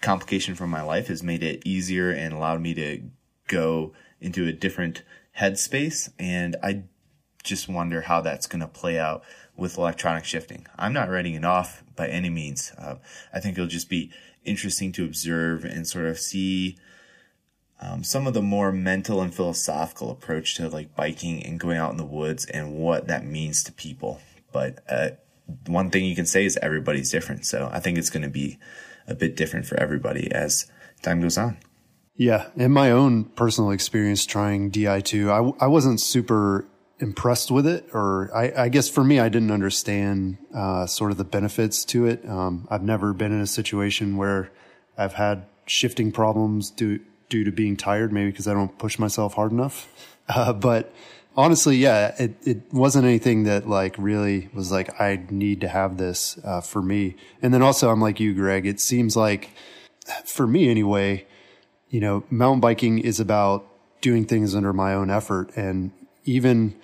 complication 0.00 0.54
from 0.54 0.70
my 0.70 0.82
life 0.82 1.06
has 1.06 1.22
made 1.22 1.42
it 1.42 1.62
easier 1.64 2.10
and 2.10 2.34
allowed 2.34 2.60
me 2.60 2.74
to 2.74 3.02
go 3.46 3.92
into 4.20 4.46
a 4.46 4.52
different 4.52 5.02
headspace. 5.38 6.10
And 6.18 6.56
I 6.62 6.82
just 7.44 7.68
wonder 7.68 8.02
how 8.02 8.20
that's 8.20 8.46
going 8.46 8.60
to 8.60 8.66
play 8.66 8.98
out 8.98 9.22
with 9.56 9.78
electronic 9.78 10.24
shifting. 10.24 10.66
I'm 10.78 10.92
not 10.92 11.10
writing 11.10 11.34
it 11.34 11.44
off 11.44 11.84
by 11.96 12.08
any 12.08 12.30
means. 12.30 12.72
Uh, 12.76 12.96
I 13.32 13.40
think 13.40 13.56
it'll 13.56 13.68
just 13.68 13.88
be 13.88 14.10
interesting 14.44 14.92
to 14.92 15.04
observe 15.04 15.64
and 15.64 15.86
sort 15.86 16.06
of 16.06 16.18
see 16.18 16.76
um, 17.80 18.02
some 18.04 18.26
of 18.26 18.34
the 18.34 18.42
more 18.42 18.72
mental 18.72 19.20
and 19.20 19.34
philosophical 19.34 20.10
approach 20.10 20.56
to 20.56 20.68
like 20.68 20.94
biking 20.94 21.44
and 21.44 21.60
going 21.60 21.76
out 21.76 21.90
in 21.90 21.96
the 21.96 22.04
woods 22.04 22.44
and 22.46 22.74
what 22.74 23.06
that 23.08 23.24
means 23.24 23.62
to 23.64 23.72
people. 23.72 24.20
But 24.52 24.78
uh, 24.88 25.10
one 25.66 25.90
thing 25.90 26.04
you 26.04 26.14
can 26.14 26.26
say 26.26 26.44
is 26.44 26.56
everybody's 26.62 27.10
different. 27.10 27.46
So 27.46 27.68
I 27.72 27.80
think 27.80 27.98
it's 27.98 28.10
going 28.10 28.22
to 28.22 28.28
be 28.28 28.58
a 29.06 29.14
bit 29.14 29.36
different 29.36 29.66
for 29.66 29.78
everybody 29.78 30.30
as 30.32 30.70
time 31.02 31.20
goes 31.20 31.36
on. 31.36 31.58
Yeah. 32.16 32.46
In 32.56 32.70
my 32.70 32.90
own 32.90 33.24
personal 33.24 33.70
experience 33.70 34.24
trying 34.24 34.70
Di2, 34.70 35.28
I, 35.60 35.64
I 35.64 35.66
wasn't 35.66 36.00
super 36.00 36.64
impressed 37.00 37.50
with 37.50 37.66
it, 37.66 37.88
or 37.92 38.30
I, 38.34 38.64
I, 38.64 38.68
guess 38.68 38.88
for 38.88 39.02
me, 39.02 39.18
I 39.18 39.28
didn't 39.28 39.50
understand 39.50 40.38
uh, 40.54 40.86
sort 40.86 41.10
of 41.10 41.16
the 41.16 41.24
benefits 41.24 41.84
to 41.86 42.06
it. 42.06 42.26
Um, 42.28 42.66
I've 42.70 42.82
never 42.82 43.12
been 43.12 43.32
in 43.32 43.40
a 43.40 43.46
situation 43.46 44.16
where 44.16 44.50
I've 44.96 45.14
had 45.14 45.46
shifting 45.66 46.12
problems 46.12 46.70
due 46.70 47.00
due 47.28 47.44
to 47.44 47.50
being 47.50 47.76
tired, 47.76 48.12
maybe 48.12 48.30
because 48.30 48.46
I 48.46 48.54
don't 48.54 48.78
push 48.78 48.98
myself 48.98 49.34
hard 49.34 49.52
enough. 49.52 49.88
Uh, 50.26 50.54
but 50.54 50.90
honestly, 51.36 51.76
yeah, 51.76 52.14
it 52.18 52.34
it 52.46 52.72
wasn't 52.72 53.04
anything 53.04 53.44
that 53.44 53.68
like 53.68 53.94
really 53.98 54.48
was 54.54 54.72
like 54.72 54.98
I 54.98 55.22
need 55.28 55.60
to 55.60 55.68
have 55.68 55.98
this 55.98 56.38
uh, 56.42 56.62
for 56.62 56.80
me. 56.80 57.16
And 57.42 57.52
then 57.52 57.60
also, 57.60 57.90
I'm 57.90 58.00
like 58.00 58.20
you, 58.20 58.32
Greg. 58.32 58.64
It 58.64 58.80
seems 58.80 59.18
like 59.18 59.50
for 60.24 60.46
me 60.46 60.70
anyway, 60.70 61.26
you 61.90 62.00
know, 62.00 62.24
mountain 62.30 62.60
biking 62.60 62.98
is 62.98 63.20
about 63.20 63.66
doing 64.00 64.24
things 64.24 64.54
under 64.54 64.72
my 64.72 64.94
own 64.94 65.10
effort 65.10 65.50
and 65.56 65.90
even 66.24 66.74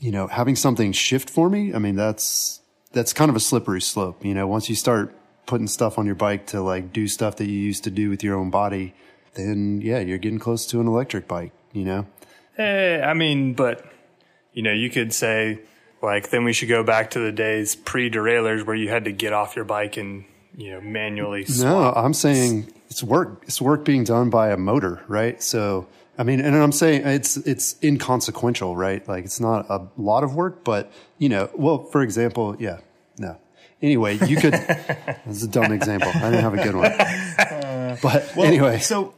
you 0.00 0.12
know, 0.12 0.26
having 0.26 0.56
something 0.56 0.92
shift 0.92 1.28
for 1.28 1.50
me, 1.50 1.74
I 1.74 1.78
mean, 1.78 1.96
that's, 1.96 2.60
that's 2.92 3.12
kind 3.12 3.28
of 3.28 3.36
a 3.36 3.40
slippery 3.40 3.80
slope. 3.80 4.24
You 4.24 4.34
know, 4.34 4.46
once 4.46 4.68
you 4.68 4.76
start 4.76 5.14
putting 5.46 5.66
stuff 5.66 5.98
on 5.98 6.06
your 6.06 6.14
bike 6.14 6.46
to 6.48 6.60
like 6.60 6.92
do 6.92 7.08
stuff 7.08 7.36
that 7.36 7.46
you 7.46 7.58
used 7.58 7.84
to 7.84 7.90
do 7.90 8.10
with 8.10 8.22
your 8.22 8.36
own 8.36 8.50
body, 8.50 8.94
then 9.34 9.80
yeah, 9.80 9.98
you're 9.98 10.18
getting 10.18 10.38
close 10.38 10.66
to 10.66 10.80
an 10.80 10.86
electric 10.86 11.26
bike, 11.26 11.52
you 11.72 11.84
know? 11.84 12.06
Eh, 12.56 13.00
I 13.00 13.14
mean, 13.14 13.54
but, 13.54 13.84
you 14.52 14.62
know, 14.62 14.72
you 14.72 14.90
could 14.90 15.12
say, 15.12 15.60
like, 16.02 16.30
then 16.30 16.44
we 16.44 16.52
should 16.52 16.68
go 16.68 16.82
back 16.82 17.10
to 17.10 17.18
the 17.18 17.32
days 17.32 17.76
pre 17.76 18.08
derailleurs 18.08 18.64
where 18.64 18.76
you 18.76 18.88
had 18.88 19.04
to 19.04 19.12
get 19.12 19.32
off 19.32 19.56
your 19.56 19.64
bike 19.64 19.96
and, 19.96 20.24
you 20.56 20.72
know, 20.72 20.80
manually 20.80 21.44
swap. 21.44 21.66
No, 21.66 21.92
I'm 21.92 22.14
saying 22.14 22.72
it's 22.88 23.02
work. 23.02 23.42
It's 23.44 23.60
work 23.60 23.84
being 23.84 24.04
done 24.04 24.30
by 24.30 24.50
a 24.50 24.56
motor, 24.56 25.02
right? 25.06 25.40
So 25.42 25.86
I 26.18 26.24
mean, 26.24 26.40
and 26.40 26.56
I'm 26.56 26.72
saying 26.72 27.06
it's 27.06 27.36
it's 27.36 27.76
inconsequential, 27.82 28.76
right? 28.76 29.06
Like 29.06 29.24
it's 29.24 29.38
not 29.38 29.70
a 29.70 29.86
lot 29.96 30.24
of 30.24 30.34
work, 30.34 30.64
but 30.64 30.90
you 31.18 31.28
know, 31.28 31.48
well, 31.54 31.84
for 31.84 32.02
example, 32.02 32.56
yeah, 32.58 32.80
no. 33.18 33.38
Anyway, 33.80 34.18
you 34.26 34.36
could. 34.36 34.52
this 34.54 35.36
is 35.36 35.44
a 35.44 35.48
dumb 35.48 35.72
example. 35.72 36.10
I 36.12 36.30
didn't 36.30 36.40
have 36.40 36.54
a 36.54 36.62
good 36.62 36.74
one. 36.74 37.98
but 38.02 38.32
well, 38.36 38.46
anyway, 38.46 38.80
so 38.80 39.14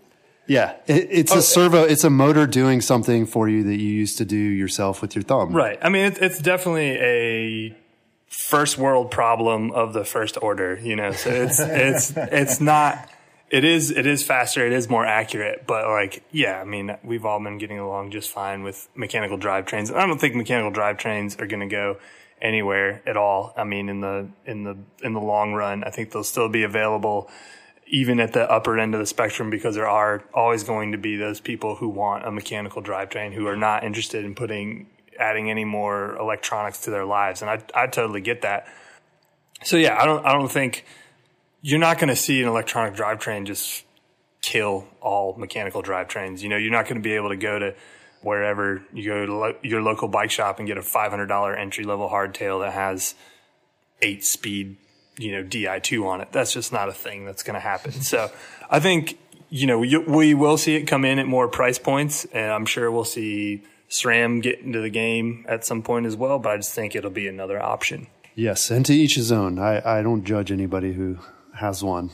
yeah, 0.47 0.75
it, 0.87 1.09
it's 1.11 1.33
oh, 1.33 1.39
a 1.39 1.43
servo. 1.43 1.85
It's 1.85 2.05
a 2.05 2.11
motor 2.11 2.47
doing 2.47 2.81
something 2.81 3.25
for 3.25 3.49
you 3.49 3.63
that 3.65 3.77
you 3.77 3.89
used 3.89 4.19
to 4.19 4.25
do 4.25 4.37
yourself 4.37 5.01
with 5.01 5.15
your 5.15 5.23
thumb. 5.23 5.55
Right. 5.55 5.79
I 5.81 5.89
mean, 5.89 6.07
it, 6.07 6.19
it's 6.19 6.39
definitely 6.39 6.99
a 6.99 7.77
first 8.27 8.77
world 8.77 9.11
problem 9.11 9.71
of 9.71 9.93
the 9.95 10.05
first 10.05 10.37
order. 10.43 10.79
You 10.83 10.97
know, 10.97 11.13
so 11.13 11.31
it's 11.31 11.61
it's 11.61 12.13
it's 12.17 12.61
not 12.61 13.09
it 13.51 13.65
is 13.65 13.91
it 13.91 14.07
is 14.07 14.23
faster 14.23 14.65
it 14.65 14.73
is 14.73 14.89
more 14.89 15.05
accurate 15.05 15.67
but 15.67 15.87
like 15.89 16.23
yeah 16.31 16.61
i 16.61 16.65
mean 16.65 16.97
we've 17.03 17.25
all 17.25 17.43
been 17.43 17.59
getting 17.59 17.79
along 17.79 18.11
just 18.11 18.31
fine 18.31 18.63
with 18.63 18.89
mechanical 18.95 19.37
drivetrains. 19.37 19.95
I 19.95 20.07
don't 20.07 20.21
think 20.21 20.35
mechanical 20.35 20.73
drivetrains 20.73 21.41
are 21.41 21.47
going 21.47 21.61
to 21.61 21.67
go 21.67 21.99
anywhere 22.41 23.03
at 23.07 23.17
all. 23.17 23.53
I 23.57 23.65
mean 23.65 23.89
in 23.89 24.01
the 24.01 24.29
in 24.47 24.65
the 24.65 24.79
in 25.03 25.13
the 25.13 25.21
long 25.21 25.53
run 25.53 25.85
i 25.85 25.91
think 25.91 26.13
they'll 26.13 26.25
still 26.25 26.49
be 26.49 26.63
available 26.63 27.29
even 27.87 28.21
at 28.21 28.33
the 28.33 28.49
upper 28.49 28.79
end 28.79 28.95
of 28.95 29.01
the 29.01 29.07
spectrum 29.07 29.51
because 29.51 29.75
there 29.75 29.89
are 29.89 30.23
always 30.33 30.63
going 30.63 30.93
to 30.93 30.99
be 30.99 31.17
those 31.17 31.41
people 31.41 31.75
who 31.75 31.89
want 31.89 32.25
a 32.25 32.31
mechanical 32.31 32.81
drivetrain 32.81 33.33
who 33.33 33.47
are 33.49 33.57
not 33.57 33.83
interested 33.83 34.25
in 34.25 34.35
putting 34.35 34.87
adding 35.19 35.51
any 35.51 35.65
more 35.65 36.17
electronics 36.17 36.83
to 36.83 36.91
their 36.91 37.05
lives 37.05 37.43
and 37.43 37.51
i 37.51 37.61
i 37.75 37.87
totally 37.89 38.21
get 38.21 38.43
that. 38.43 38.67
So 39.65 39.77
yeah 39.77 40.01
i 40.01 40.07
don't 40.07 40.25
i 40.25 40.33
don't 40.33 40.51
think 40.51 40.85
you're 41.63 41.79
not 41.79 41.99
going 41.99 42.09
to 42.09 42.17
see 42.17 42.43
an 42.43 42.49
electronic 42.49 42.95
drivetrain 42.95 43.47
just 43.47 43.85
kill 44.43 44.87
all 45.01 45.35
mechanical 45.37 45.83
drivetrains. 45.83 46.41
You 46.41 46.49
know, 46.49 46.57
you're 46.57 46.73
not 46.73 46.85
going 46.85 46.97
to 46.97 47.03
be 47.03 47.13
able 47.13 47.29
to 47.31 47.37
go 47.37 47.59
to 47.59 47.75
wherever 48.23 48.83
you 48.93 49.09
go 49.09 49.27
to 49.27 49.35
lo- 49.35 49.57
your 49.63 49.83
local 49.83 50.09
bike 50.09 50.31
shop 50.31 50.59
and 50.59 50.67
get 50.67 50.79
a 50.79 50.83
$500 50.83 51.59
entry 51.59 51.85
level 51.85 52.09
hardtail 52.09 52.63
that 52.63 52.73
has 52.73 53.15
eight 54.03 54.25
speed, 54.25 54.77
you 55.19 55.33
know, 55.33 55.43
Di2 55.43 56.05
on 56.07 56.21
it. 56.21 56.29
That's 56.33 56.53
just 56.53 56.73
not 56.73 56.89
a 56.89 56.93
thing 56.93 57.25
that's 57.25 57.43
going 57.43 57.55
to 57.55 57.61
happen. 57.61 57.93
so 57.93 58.31
I 58.71 58.81
think, 58.81 59.19
you 59.51 59.67
know, 59.67 59.79
we, 59.79 59.97
we 59.97 60.35
will 60.35 60.57
see 60.57 60.77
it 60.77 60.83
come 60.85 61.05
in 61.05 61.19
at 61.19 61.27
more 61.27 61.49
price 61.49 61.79
points 61.79 62.25
and 62.27 62.51
I'm 62.51 62.67
sure 62.67 62.91
we'll 62.91 63.05
see 63.05 63.65
SRAM 63.91 64.41
get 64.43 64.61
into 64.61 64.81
the 64.81 64.91
game 64.91 65.45
at 65.49 65.67
some 65.67 65.83
point 65.83 66.07
as 66.07 66.17
well, 66.17 66.39
but 66.39 66.53
I 66.53 66.57
just 66.57 66.73
think 66.73 66.95
it'll 66.95 67.11
be 67.11 67.27
another 67.27 67.61
option. 67.61 68.07
Yes, 68.37 68.71
and 68.71 68.87
to 68.87 68.95
each 68.95 69.17
his 69.17 69.33
own. 69.33 69.59
I, 69.59 69.99
I 69.99 70.03
don't 70.03 70.25
judge 70.25 70.53
anybody 70.53 70.93
who 70.93 71.19
has 71.61 71.85
one 71.85 72.11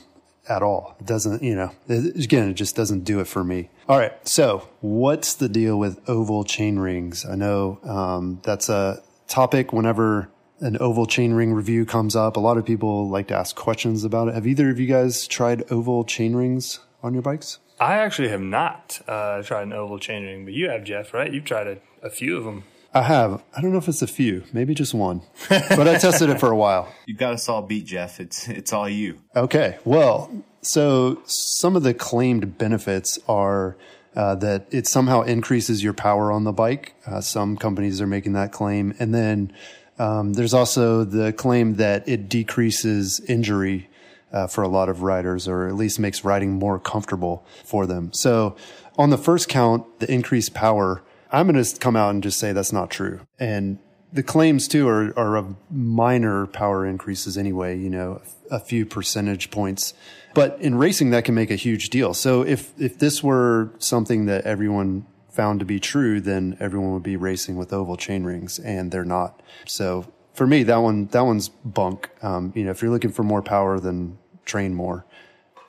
at 0.49 0.63
all. 0.63 0.97
It 1.01 1.07
doesn't, 1.07 1.43
you 1.43 1.55
know, 1.55 1.71
it, 1.89 2.25
again, 2.25 2.51
it 2.51 2.55
just 2.55 2.77
doesn't 2.77 3.01
do 3.01 3.21
it 3.21 3.27
for 3.27 3.43
me. 3.43 3.71
All 3.89 3.99
right. 3.99 4.13
So 4.29 4.69
what's 4.81 5.35
the 5.35 5.49
deal 5.49 5.79
with 5.79 6.01
oval 6.09 6.45
chain 6.45 6.79
rings? 6.79 7.25
I 7.25 7.35
know, 7.35 7.79
um, 7.85 8.41
that's 8.43 8.69
a 8.69 9.03
topic 9.29 9.73
whenever 9.73 10.29
an 10.61 10.77
oval 10.79 11.07
chain 11.07 11.33
ring 11.33 11.53
review 11.53 11.85
comes 11.85 12.17
up. 12.17 12.37
A 12.37 12.41
lot 12.41 12.57
of 12.59 12.65
people 12.65 13.09
like 13.09 13.29
to 13.29 13.37
ask 13.37 13.57
questions 13.57 14.05
about 14.05 14.29
it. 14.29 14.35
Have 14.35 14.47
either 14.47 14.71
of 14.71 14.79
you 14.79 14.87
guys 14.87 15.27
tried 15.27 15.71
oval 15.71 16.05
chain 16.05 16.35
rings 16.35 16.81
on 17.03 17.13
your 17.13 17.23
bikes? 17.23 17.59
I 17.79 17.97
actually 17.99 18.29
have 18.29 18.41
not 18.41 19.01
uh, 19.07 19.43
tried 19.43 19.65
an 19.65 19.73
oval 19.73 19.99
chain 19.99 20.25
ring, 20.25 20.45
but 20.45 20.55
you 20.55 20.71
have, 20.71 20.85
Jeff, 20.85 21.13
right? 21.13 21.31
You've 21.33 21.45
tried 21.45 21.67
a, 21.67 21.79
a 22.03 22.09
few 22.09 22.37
of 22.37 22.45
them. 22.45 22.65
I 22.95 23.03
have. 23.03 23.43
I 23.55 23.61
don't 23.61 23.73
know 23.73 23.79
if 23.79 23.89
it's 23.89 24.03
a 24.03 24.07
few, 24.07 24.45
maybe 24.53 24.75
just 24.75 24.95
one, 24.95 25.23
but 25.49 25.87
I 25.87 25.99
tested 25.99 26.31
it 26.31 26.41
for 26.41 26.51
a 26.51 26.57
while. 26.57 26.93
You 27.07 27.15
got 27.15 27.35
us 27.35 27.49
all 27.49 27.63
beat, 27.63 27.87
Jeff. 27.87 28.19
It's 28.19 28.49
it's 28.49 28.73
all 28.73 28.89
you. 28.89 29.19
Okay. 29.35 29.79
Well, 29.85 30.45
so 30.61 31.23
some 31.27 31.77
of 31.77 31.83
the 31.85 31.95
claimed 31.95 32.59
benefits 32.59 33.19
are 33.29 33.77
uh, 34.17 34.35
that 34.37 34.67
it 34.71 34.87
somehow 34.89 35.23
increases 35.23 35.85
your 35.85 35.93
power 35.93 36.33
on 36.33 36.45
the 36.45 36.53
bike. 36.53 36.95
Uh, 37.07 37.21
some 37.21 37.57
companies 37.57 38.01
are 38.01 38.07
making 38.07 38.33
that 38.33 38.51
claim, 38.51 38.95
and 38.99 39.15
then 39.15 39.53
um, 39.99 40.33
there's 40.33 40.55
also 40.55 41.05
the 41.05 41.33
claim 41.33 41.75
that 41.75 42.09
it 42.09 42.29
decreases 42.29 43.21
injury 43.21 43.89
uh, 44.33 44.47
for 44.47 44.63
a 44.63 44.69
lot 44.69 44.89
of 44.89 45.03
riders, 45.03 45.47
or 45.47 45.69
at 45.69 45.75
least 45.75 45.99
makes 45.99 46.25
riding 46.25 46.55
more 46.55 46.79
comfortable 46.79 47.47
for 47.65 47.87
them. 47.87 48.13
So, 48.13 48.57
on 48.99 49.11
the 49.11 49.19
first 49.19 49.49
count, 49.49 50.01
the 50.01 50.11
increased 50.11 50.55
power 50.55 51.03
I'm 51.31 51.51
going 51.51 51.63
to 51.63 51.79
come 51.79 51.97
out 51.97 52.11
and 52.11 52.23
just 52.23 52.39
say 52.39 52.53
that's 52.53 52.73
not 52.73 52.91
true. 52.91 53.21
And 53.39 53.79
the 54.13 54.23
claims 54.23 54.69
too 54.69 54.89
are, 54.89 55.17
are 55.19 55.37
of 55.37 55.57
minor 55.71 56.47
power 56.47 56.87
increases 56.87 57.37
anyway, 57.37 57.79
you 57.79 57.91
know, 57.91 58.23
a 58.51 58.61
few 58.61 58.87
percentage 58.87 59.51
points. 59.51 59.95
But 60.35 60.61
in 60.61 60.77
racing, 60.77 61.11
that 61.11 61.25
can 61.25 61.35
make 61.35 61.51
a 61.51 61.57
huge 61.57 61.91
deal. 61.91 62.15
So 62.15 62.43
if, 62.43 62.73
if 62.79 62.99
this 62.99 63.23
were 63.23 63.71
something 63.79 64.27
that 64.27 64.45
everyone 64.45 65.07
found 65.31 65.61
to 65.61 65.67
be 65.67 65.81
true, 65.81 66.21
then 66.21 66.57
everyone 66.61 66.93
would 66.93 67.03
be 67.03 67.17
racing 67.17 67.57
with 67.57 67.73
oval 67.73 67.97
chain 67.97 68.25
rings 68.25 68.59
and 68.59 68.91
they're 68.91 69.05
not. 69.05 69.43
So 69.67 70.07
for 70.35 70.47
me, 70.47 70.63
that 70.65 70.79
one, 70.79 71.07
that 71.07 71.23
one's 71.23 71.49
bunk. 71.49 72.11
Um, 72.23 72.53
you 72.55 72.65
know, 72.65 72.71
if 72.71 72.83
you're 72.83 72.91
looking 72.91 73.13
for 73.13 73.23
more 73.23 73.43
power, 73.43 73.79
then 73.81 74.19
train 74.45 74.75
more 74.75 75.05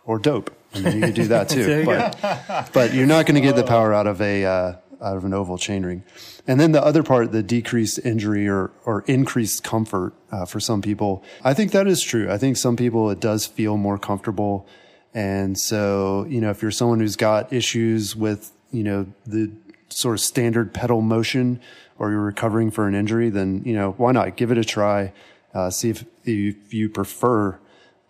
or 0.05 0.19
dope. 0.19 0.55
I 0.73 0.79
mean, 0.79 0.95
you 0.95 1.01
can 1.01 1.13
do 1.13 1.27
that 1.27 1.49
too, 1.49 1.85
but, 1.85 2.69
but 2.73 2.93
you're 2.93 3.07
not 3.07 3.25
going 3.25 3.35
to 3.35 3.41
get 3.41 3.55
the 3.55 3.63
power 3.63 3.93
out 3.93 4.07
of 4.07 4.21
a, 4.21 4.45
uh, 4.45 4.75
out 5.01 5.17
of 5.17 5.25
an 5.25 5.33
oval 5.33 5.57
chainring. 5.57 6.01
And 6.47 6.59
then 6.59 6.71
the 6.71 6.83
other 6.83 7.03
part, 7.03 7.31
the 7.31 7.43
decreased 7.43 7.99
injury 8.05 8.47
or, 8.47 8.71
or 8.85 9.01
increased 9.07 9.63
comfort 9.63 10.13
uh, 10.31 10.45
for 10.45 10.59
some 10.59 10.81
people, 10.81 11.23
I 11.43 11.53
think 11.53 11.71
that 11.71 11.87
is 11.87 12.01
true. 12.01 12.31
I 12.31 12.37
think 12.37 12.57
some 12.57 12.75
people 12.75 13.09
it 13.09 13.19
does 13.19 13.45
feel 13.45 13.77
more 13.77 13.97
comfortable. 13.97 14.67
And 15.13 15.57
so, 15.57 16.25
you 16.29 16.41
know, 16.41 16.49
if 16.49 16.61
you're 16.61 16.71
someone 16.71 16.99
who's 16.99 17.15
got 17.15 17.51
issues 17.51 18.15
with, 18.15 18.51
you 18.71 18.83
know, 18.83 19.07
the 19.25 19.51
sort 19.89 20.15
of 20.15 20.21
standard 20.21 20.73
pedal 20.73 21.01
motion 21.01 21.59
or 21.97 22.11
you're 22.11 22.21
recovering 22.21 22.71
for 22.71 22.87
an 22.87 22.95
injury, 22.95 23.29
then, 23.29 23.63
you 23.65 23.73
know, 23.73 23.91
why 23.93 24.11
not 24.11 24.35
give 24.35 24.51
it 24.51 24.57
a 24.57 24.63
try? 24.63 25.11
Uh, 25.53 25.69
see 25.69 25.89
if, 25.89 26.05
if 26.23 26.73
you 26.73 26.89
prefer 26.89 27.57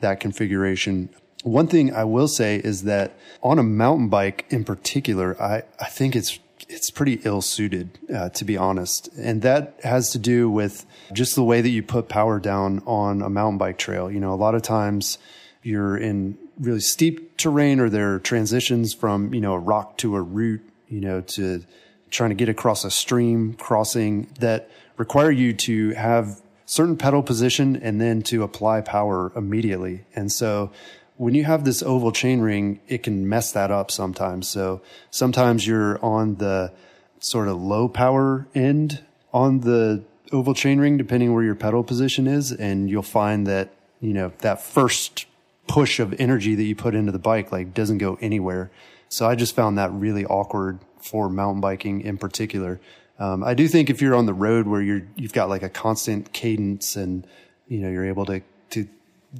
that 0.01 0.19
configuration. 0.19 1.09
One 1.43 1.67
thing 1.67 1.93
I 1.93 2.03
will 2.03 2.27
say 2.27 2.57
is 2.57 2.83
that 2.83 3.17
on 3.41 3.57
a 3.57 3.63
mountain 3.63 4.09
bike 4.09 4.45
in 4.49 4.63
particular, 4.65 5.41
I, 5.41 5.63
I 5.79 5.85
think 5.85 6.15
it's 6.15 6.39
it's 6.69 6.89
pretty 6.89 7.21
ill 7.23 7.41
suited, 7.41 7.97
uh, 8.13 8.29
to 8.29 8.45
be 8.45 8.57
honest. 8.57 9.09
And 9.17 9.41
that 9.41 9.79
has 9.83 10.11
to 10.11 10.19
do 10.19 10.49
with 10.49 10.85
just 11.13 11.35
the 11.35 11.43
way 11.43 11.61
that 11.61 11.69
you 11.69 11.83
put 11.83 12.09
power 12.09 12.39
down 12.39 12.81
on 12.85 13.21
a 13.21 13.29
mountain 13.29 13.57
bike 13.57 13.77
trail. 13.77 14.11
You 14.11 14.19
know, 14.19 14.33
a 14.33 14.35
lot 14.35 14.55
of 14.55 14.61
times 14.61 15.17
you're 15.63 15.97
in 15.97 16.37
really 16.59 16.79
steep 16.79 17.37
terrain 17.37 17.79
or 17.79 17.89
there 17.89 18.15
are 18.15 18.19
transitions 18.19 18.93
from, 18.93 19.33
you 19.33 19.41
know, 19.41 19.53
a 19.53 19.59
rock 19.59 19.97
to 19.97 20.15
a 20.15 20.21
root, 20.21 20.61
you 20.89 21.01
know, 21.01 21.21
to 21.21 21.63
trying 22.09 22.29
to 22.29 22.35
get 22.35 22.49
across 22.49 22.83
a 22.83 22.91
stream 22.91 23.53
crossing 23.53 24.27
that 24.39 24.69
require 24.97 25.31
you 25.31 25.53
to 25.53 25.91
have 25.91 26.41
certain 26.65 26.97
pedal 26.97 27.23
position 27.23 27.77
and 27.77 27.99
then 28.01 28.21
to 28.21 28.43
apply 28.43 28.81
power 28.81 29.31
immediately. 29.35 30.03
And 30.15 30.31
so 30.31 30.71
when 31.17 31.33
you 31.33 31.43
have 31.43 31.65
this 31.65 31.83
oval 31.83 32.11
chain 32.11 32.39
ring, 32.39 32.79
it 32.87 33.03
can 33.03 33.27
mess 33.27 33.51
that 33.51 33.71
up 33.71 33.91
sometimes. 33.91 34.47
So 34.47 34.81
sometimes 35.09 35.67
you're 35.67 36.03
on 36.03 36.35
the 36.35 36.71
sort 37.19 37.47
of 37.47 37.59
low 37.59 37.89
power 37.89 38.47
end 38.53 39.03
on 39.33 39.61
the 39.61 40.03
oval 40.31 40.53
chain 40.53 40.79
ring, 40.79 40.97
depending 40.97 41.33
where 41.33 41.43
your 41.43 41.55
pedal 41.55 41.83
position 41.83 42.27
is. 42.27 42.51
And 42.51 42.89
you'll 42.89 43.01
find 43.01 43.47
that, 43.47 43.73
you 43.99 44.13
know, 44.13 44.31
that 44.39 44.61
first 44.61 45.25
push 45.67 45.99
of 45.99 46.13
energy 46.19 46.55
that 46.55 46.63
you 46.63 46.75
put 46.75 46.95
into 46.95 47.11
the 47.11 47.19
bike, 47.19 47.51
like 47.51 47.73
doesn't 47.73 47.97
go 47.97 48.17
anywhere. 48.21 48.71
So 49.09 49.27
I 49.27 49.35
just 49.35 49.55
found 49.55 49.77
that 49.77 49.91
really 49.91 50.25
awkward 50.25 50.79
for 50.99 51.29
mountain 51.29 51.61
biking 51.61 52.01
in 52.01 52.17
particular. 52.17 52.79
Um, 53.19 53.43
I 53.43 53.53
do 53.55 53.67
think 53.67 53.89
if 53.89 54.01
you're 54.01 54.15
on 54.15 54.27
the 54.27 54.33
road 54.33 54.67
where 54.67 54.81
you're, 54.81 55.01
you've 55.15 55.33
got 55.33 55.49
like 55.49 55.63
a 55.63 55.69
constant 55.69 56.31
cadence 56.33 56.95
and, 56.95 57.25
you 57.67 57.79
know, 57.79 57.89
you're 57.89 58.05
able 58.05 58.25
to, 58.25 58.41
to 58.71 58.87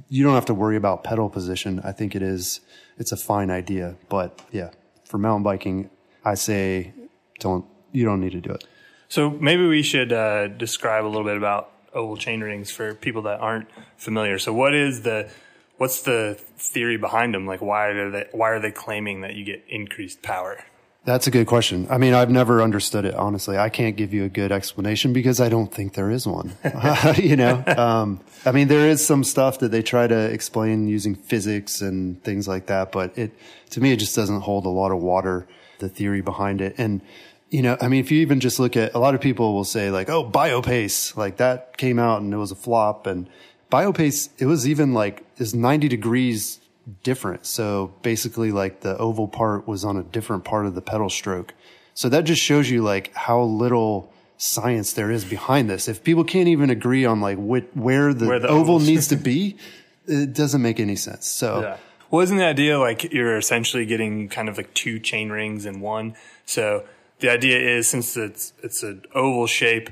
you 0.08 0.24
don't 0.24 0.34
have 0.34 0.46
to 0.46 0.54
worry 0.54 0.76
about 0.76 1.04
pedal 1.04 1.28
position. 1.28 1.80
I 1.84 1.92
think 1.92 2.14
it 2.14 2.22
is, 2.22 2.60
it's 2.98 3.12
a 3.12 3.16
fine 3.16 3.50
idea. 3.50 3.96
But 4.08 4.40
yeah, 4.52 4.70
for 5.04 5.18
mountain 5.18 5.42
biking, 5.42 5.90
I 6.24 6.34
say 6.34 6.92
don't, 7.40 7.64
you 7.92 8.04
don't 8.04 8.20
need 8.20 8.32
to 8.32 8.40
do 8.40 8.50
it. 8.50 8.64
So 9.08 9.30
maybe 9.30 9.66
we 9.66 9.82
should 9.82 10.12
uh, 10.12 10.48
describe 10.48 11.04
a 11.04 11.08
little 11.08 11.24
bit 11.24 11.36
about 11.36 11.72
oval 11.94 12.16
chain 12.16 12.40
rings 12.42 12.70
for 12.70 12.94
people 12.94 13.22
that 13.22 13.40
aren't 13.40 13.68
familiar. 13.96 14.38
So 14.38 14.52
what 14.52 14.74
is 14.74 15.02
the, 15.02 15.30
what's 15.78 16.02
the 16.02 16.38
theory 16.58 16.98
behind 16.98 17.34
them? 17.34 17.46
Like 17.46 17.62
why 17.62 17.86
are 17.86 18.10
they, 18.10 18.26
why 18.32 18.50
are 18.50 18.60
they 18.60 18.70
claiming 18.70 19.22
that 19.22 19.34
you 19.34 19.44
get 19.44 19.64
increased 19.68 20.22
power? 20.22 20.64
That's 21.08 21.26
a 21.26 21.30
good 21.30 21.46
question. 21.46 21.86
I 21.88 21.96
mean, 21.96 22.12
I've 22.12 22.28
never 22.28 22.60
understood 22.60 23.06
it, 23.06 23.14
honestly. 23.14 23.56
I 23.56 23.70
can't 23.70 23.96
give 23.96 24.12
you 24.12 24.24
a 24.24 24.28
good 24.28 24.52
explanation 24.52 25.14
because 25.14 25.40
I 25.40 25.48
don't 25.48 25.72
think 25.72 25.94
there 25.94 26.10
is 26.10 26.26
one. 26.26 26.52
you 27.16 27.34
know, 27.34 27.64
um, 27.78 28.20
I 28.44 28.52
mean, 28.52 28.68
there 28.68 28.86
is 28.86 29.06
some 29.06 29.24
stuff 29.24 29.60
that 29.60 29.70
they 29.70 29.80
try 29.80 30.06
to 30.06 30.30
explain 30.30 30.86
using 30.86 31.14
physics 31.14 31.80
and 31.80 32.22
things 32.24 32.46
like 32.46 32.66
that, 32.66 32.92
but 32.92 33.16
it, 33.16 33.32
to 33.70 33.80
me, 33.80 33.92
it 33.92 33.96
just 33.96 34.14
doesn't 34.14 34.42
hold 34.42 34.66
a 34.66 34.68
lot 34.68 34.92
of 34.92 34.98
water, 34.98 35.46
the 35.78 35.88
theory 35.88 36.20
behind 36.20 36.60
it. 36.60 36.74
And, 36.76 37.00
you 37.48 37.62
know, 37.62 37.78
I 37.80 37.88
mean, 37.88 38.00
if 38.00 38.10
you 38.10 38.20
even 38.20 38.38
just 38.38 38.60
look 38.60 38.76
at 38.76 38.92
a 38.92 38.98
lot 38.98 39.14
of 39.14 39.22
people 39.22 39.54
will 39.54 39.64
say 39.64 39.90
like, 39.90 40.10
oh, 40.10 40.30
Biopace, 40.30 41.16
like 41.16 41.38
that 41.38 41.78
came 41.78 41.98
out 41.98 42.20
and 42.20 42.34
it 42.34 42.36
was 42.36 42.52
a 42.52 42.54
flop. 42.54 43.06
And 43.06 43.30
Biopace, 43.72 44.28
it 44.36 44.44
was 44.44 44.68
even 44.68 44.92
like, 44.92 45.24
is 45.38 45.54
90 45.54 45.88
degrees 45.88 46.60
different. 47.02 47.46
So 47.46 47.94
basically 48.02 48.52
like 48.52 48.80
the 48.80 48.96
oval 48.96 49.28
part 49.28 49.66
was 49.66 49.84
on 49.84 49.96
a 49.96 50.02
different 50.02 50.44
part 50.44 50.66
of 50.66 50.74
the 50.74 50.82
pedal 50.82 51.10
stroke. 51.10 51.54
So 51.94 52.08
that 52.08 52.24
just 52.24 52.42
shows 52.42 52.70
you 52.70 52.82
like 52.82 53.12
how 53.14 53.42
little 53.42 54.12
science 54.36 54.92
there 54.92 55.10
is 55.10 55.24
behind 55.24 55.68
this. 55.68 55.88
If 55.88 56.04
people 56.04 56.24
can't 56.24 56.48
even 56.48 56.70
agree 56.70 57.04
on 57.04 57.20
like 57.20 57.36
wh- 57.36 57.76
where 57.76 58.14
the, 58.14 58.26
where 58.26 58.38
the 58.38 58.48
oval 58.48 58.78
needs 58.78 59.08
to 59.08 59.16
be, 59.16 59.56
it 60.06 60.32
doesn't 60.32 60.62
make 60.62 60.80
any 60.80 60.96
sense. 60.96 61.26
So 61.30 61.62
yeah. 61.62 61.76
Wasn't 62.10 62.38
the 62.38 62.46
idea 62.46 62.78
like 62.78 63.12
you're 63.12 63.36
essentially 63.36 63.84
getting 63.84 64.30
kind 64.30 64.48
of 64.48 64.56
like 64.56 64.72
two 64.72 64.98
chain 64.98 65.28
rings 65.28 65.66
in 65.66 65.80
one? 65.80 66.16
So 66.46 66.84
the 67.18 67.30
idea 67.30 67.58
is 67.58 67.86
since 67.86 68.16
it's 68.16 68.54
it's 68.62 68.82
an 68.82 69.04
oval 69.14 69.46
shape, 69.46 69.90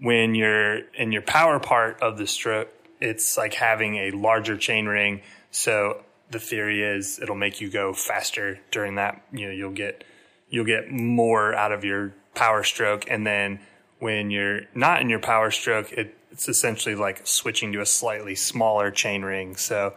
when 0.00 0.36
you're 0.36 0.78
in 0.94 1.10
your 1.10 1.22
power 1.22 1.58
part 1.58 2.00
of 2.00 2.18
the 2.18 2.26
stroke, 2.28 2.68
it's 3.00 3.36
like 3.36 3.54
having 3.54 3.96
a 3.96 4.10
larger 4.12 4.56
chain 4.56 4.86
ring. 4.86 5.22
So 5.50 6.04
the 6.30 6.40
theory 6.40 6.82
is 6.82 7.18
it'll 7.20 7.36
make 7.36 7.60
you 7.60 7.70
go 7.70 7.92
faster 7.92 8.58
during 8.70 8.96
that. 8.96 9.22
You 9.32 9.46
know, 9.46 9.52
you'll 9.52 9.72
get 9.72 10.04
you'll 10.48 10.64
get 10.64 10.90
more 10.90 11.54
out 11.54 11.72
of 11.72 11.84
your 11.84 12.14
power 12.34 12.62
stroke, 12.62 13.04
and 13.08 13.26
then 13.26 13.60
when 13.98 14.30
you're 14.30 14.62
not 14.74 15.00
in 15.00 15.08
your 15.08 15.20
power 15.20 15.50
stroke, 15.50 15.92
it, 15.92 16.16
it's 16.30 16.48
essentially 16.48 16.94
like 16.94 17.26
switching 17.26 17.72
to 17.72 17.80
a 17.80 17.86
slightly 17.86 18.34
smaller 18.34 18.90
chain 18.90 19.22
ring. 19.22 19.56
So 19.56 19.94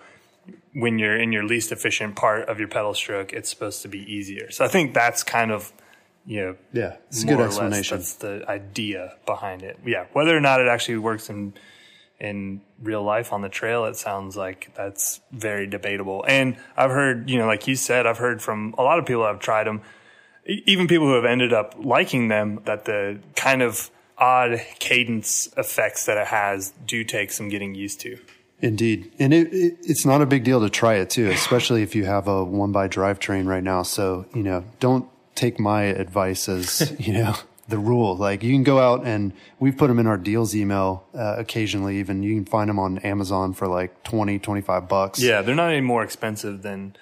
when 0.73 0.99
you're 0.99 1.19
in 1.19 1.31
your 1.31 1.43
least 1.43 1.71
efficient 1.71 2.15
part 2.15 2.47
of 2.47 2.59
your 2.59 2.67
pedal 2.67 2.93
stroke, 2.93 3.33
it's 3.33 3.49
supposed 3.49 3.81
to 3.81 3.87
be 3.87 3.99
easier. 3.99 4.51
So 4.51 4.63
I 4.63 4.67
think 4.67 4.93
that's 4.93 5.23
kind 5.23 5.51
of 5.51 5.73
you 6.25 6.41
know, 6.41 6.55
yeah, 6.73 6.97
it's 7.07 7.23
a 7.23 7.25
good 7.25 7.39
explanation. 7.39 7.97
Less, 7.97 8.13
that's 8.13 8.21
the 8.21 8.45
idea 8.47 9.15
behind 9.25 9.63
it. 9.63 9.79
Yeah, 9.85 10.05
whether 10.13 10.35
or 10.35 10.39
not 10.39 10.61
it 10.61 10.67
actually 10.67 10.97
works 10.97 11.29
in 11.29 11.53
in 12.19 12.61
real 12.81 13.03
life 13.03 13.31
on 13.31 13.41
the 13.41 13.49
trail, 13.49 13.85
it 13.85 13.95
sounds 13.95 14.35
like 14.35 14.71
that's 14.75 15.21
very 15.31 15.67
debatable. 15.67 16.25
And 16.27 16.57
I've 16.75 16.91
heard, 16.91 17.29
you 17.29 17.37
know, 17.37 17.47
like 17.47 17.67
you 17.67 17.75
said, 17.75 18.05
I've 18.05 18.17
heard 18.17 18.41
from 18.41 18.75
a 18.77 18.83
lot 18.83 18.99
of 18.99 19.05
people 19.05 19.21
who 19.21 19.27
have 19.27 19.39
tried 19.39 19.67
them, 19.67 19.81
even 20.45 20.87
people 20.87 21.07
who 21.07 21.13
have 21.13 21.25
ended 21.25 21.53
up 21.53 21.75
liking 21.77 22.27
them, 22.27 22.61
that 22.65 22.85
the 22.85 23.19
kind 23.35 23.61
of 23.61 23.89
odd 24.17 24.61
cadence 24.79 25.47
effects 25.55 26.05
that 26.05 26.17
it 26.17 26.27
has 26.27 26.73
do 26.85 27.03
take 27.03 27.31
some 27.31 27.47
getting 27.47 27.73
used 27.73 28.01
to. 28.01 28.17
Indeed. 28.61 29.11
And 29.19 29.33
it, 29.33 29.53
it, 29.53 29.77
it's 29.83 30.05
not 30.05 30.21
a 30.21 30.25
big 30.25 30.43
deal 30.43 30.59
to 30.61 30.69
try 30.69 30.95
it 30.95 31.09
too, 31.09 31.29
especially 31.29 31.81
if 31.81 31.95
you 31.95 32.05
have 32.05 32.27
a 32.27 32.43
one 32.43 32.73
by 32.73 32.89
drivetrain 32.89 33.47
right 33.47 33.63
now. 33.63 33.83
So, 33.83 34.25
you 34.33 34.43
know, 34.43 34.65
don't 34.81 35.07
take 35.35 35.59
my 35.59 35.83
advice 35.83 36.49
as, 36.49 36.93
you 36.99 37.13
know, 37.13 37.35
the 37.69 37.77
rule. 37.77 38.15
Like 38.15 38.43
you 38.43 38.51
can 38.53 38.63
go 38.63 38.79
out 38.79 39.05
and 39.05 39.33
we've 39.59 39.77
put 39.77 39.87
them 39.87 39.99
in 39.99 40.07
our 40.07 40.17
deals 40.17 40.55
email 40.55 41.05
uh, 41.13 41.35
occasionally. 41.37 41.99
Even 41.99 42.23
you 42.23 42.35
can 42.35 42.45
find 42.45 42.69
them 42.69 42.79
on 42.79 42.99
Amazon 42.99 43.53
for 43.53 43.67
like 43.67 44.03
20, 44.03 44.39
25 44.39 44.87
bucks. 44.87 45.21
Yeah, 45.21 45.41
they're 45.41 45.55
not 45.55 45.71
any 45.71 45.81
more 45.81 46.03
expensive 46.03 46.61
than 46.61 46.95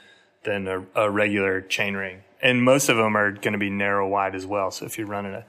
than 0.44 0.68
a, 0.68 0.86
a 0.96 1.10
regular 1.10 1.62
chain 1.62 1.96
ring, 1.96 2.24
and 2.42 2.64
most 2.64 2.90
of 2.90 2.98
them 2.98 3.18
are 3.18 3.32
going 3.32 3.54
to 3.54 3.58
be 3.58 3.70
narrow 3.70 4.08
wide 4.08 4.36
as 4.36 4.46
well. 4.46 4.72
So 4.72 4.86
if 4.86 4.98
you're 4.98 5.08
running 5.08 5.34
a 5.34 5.46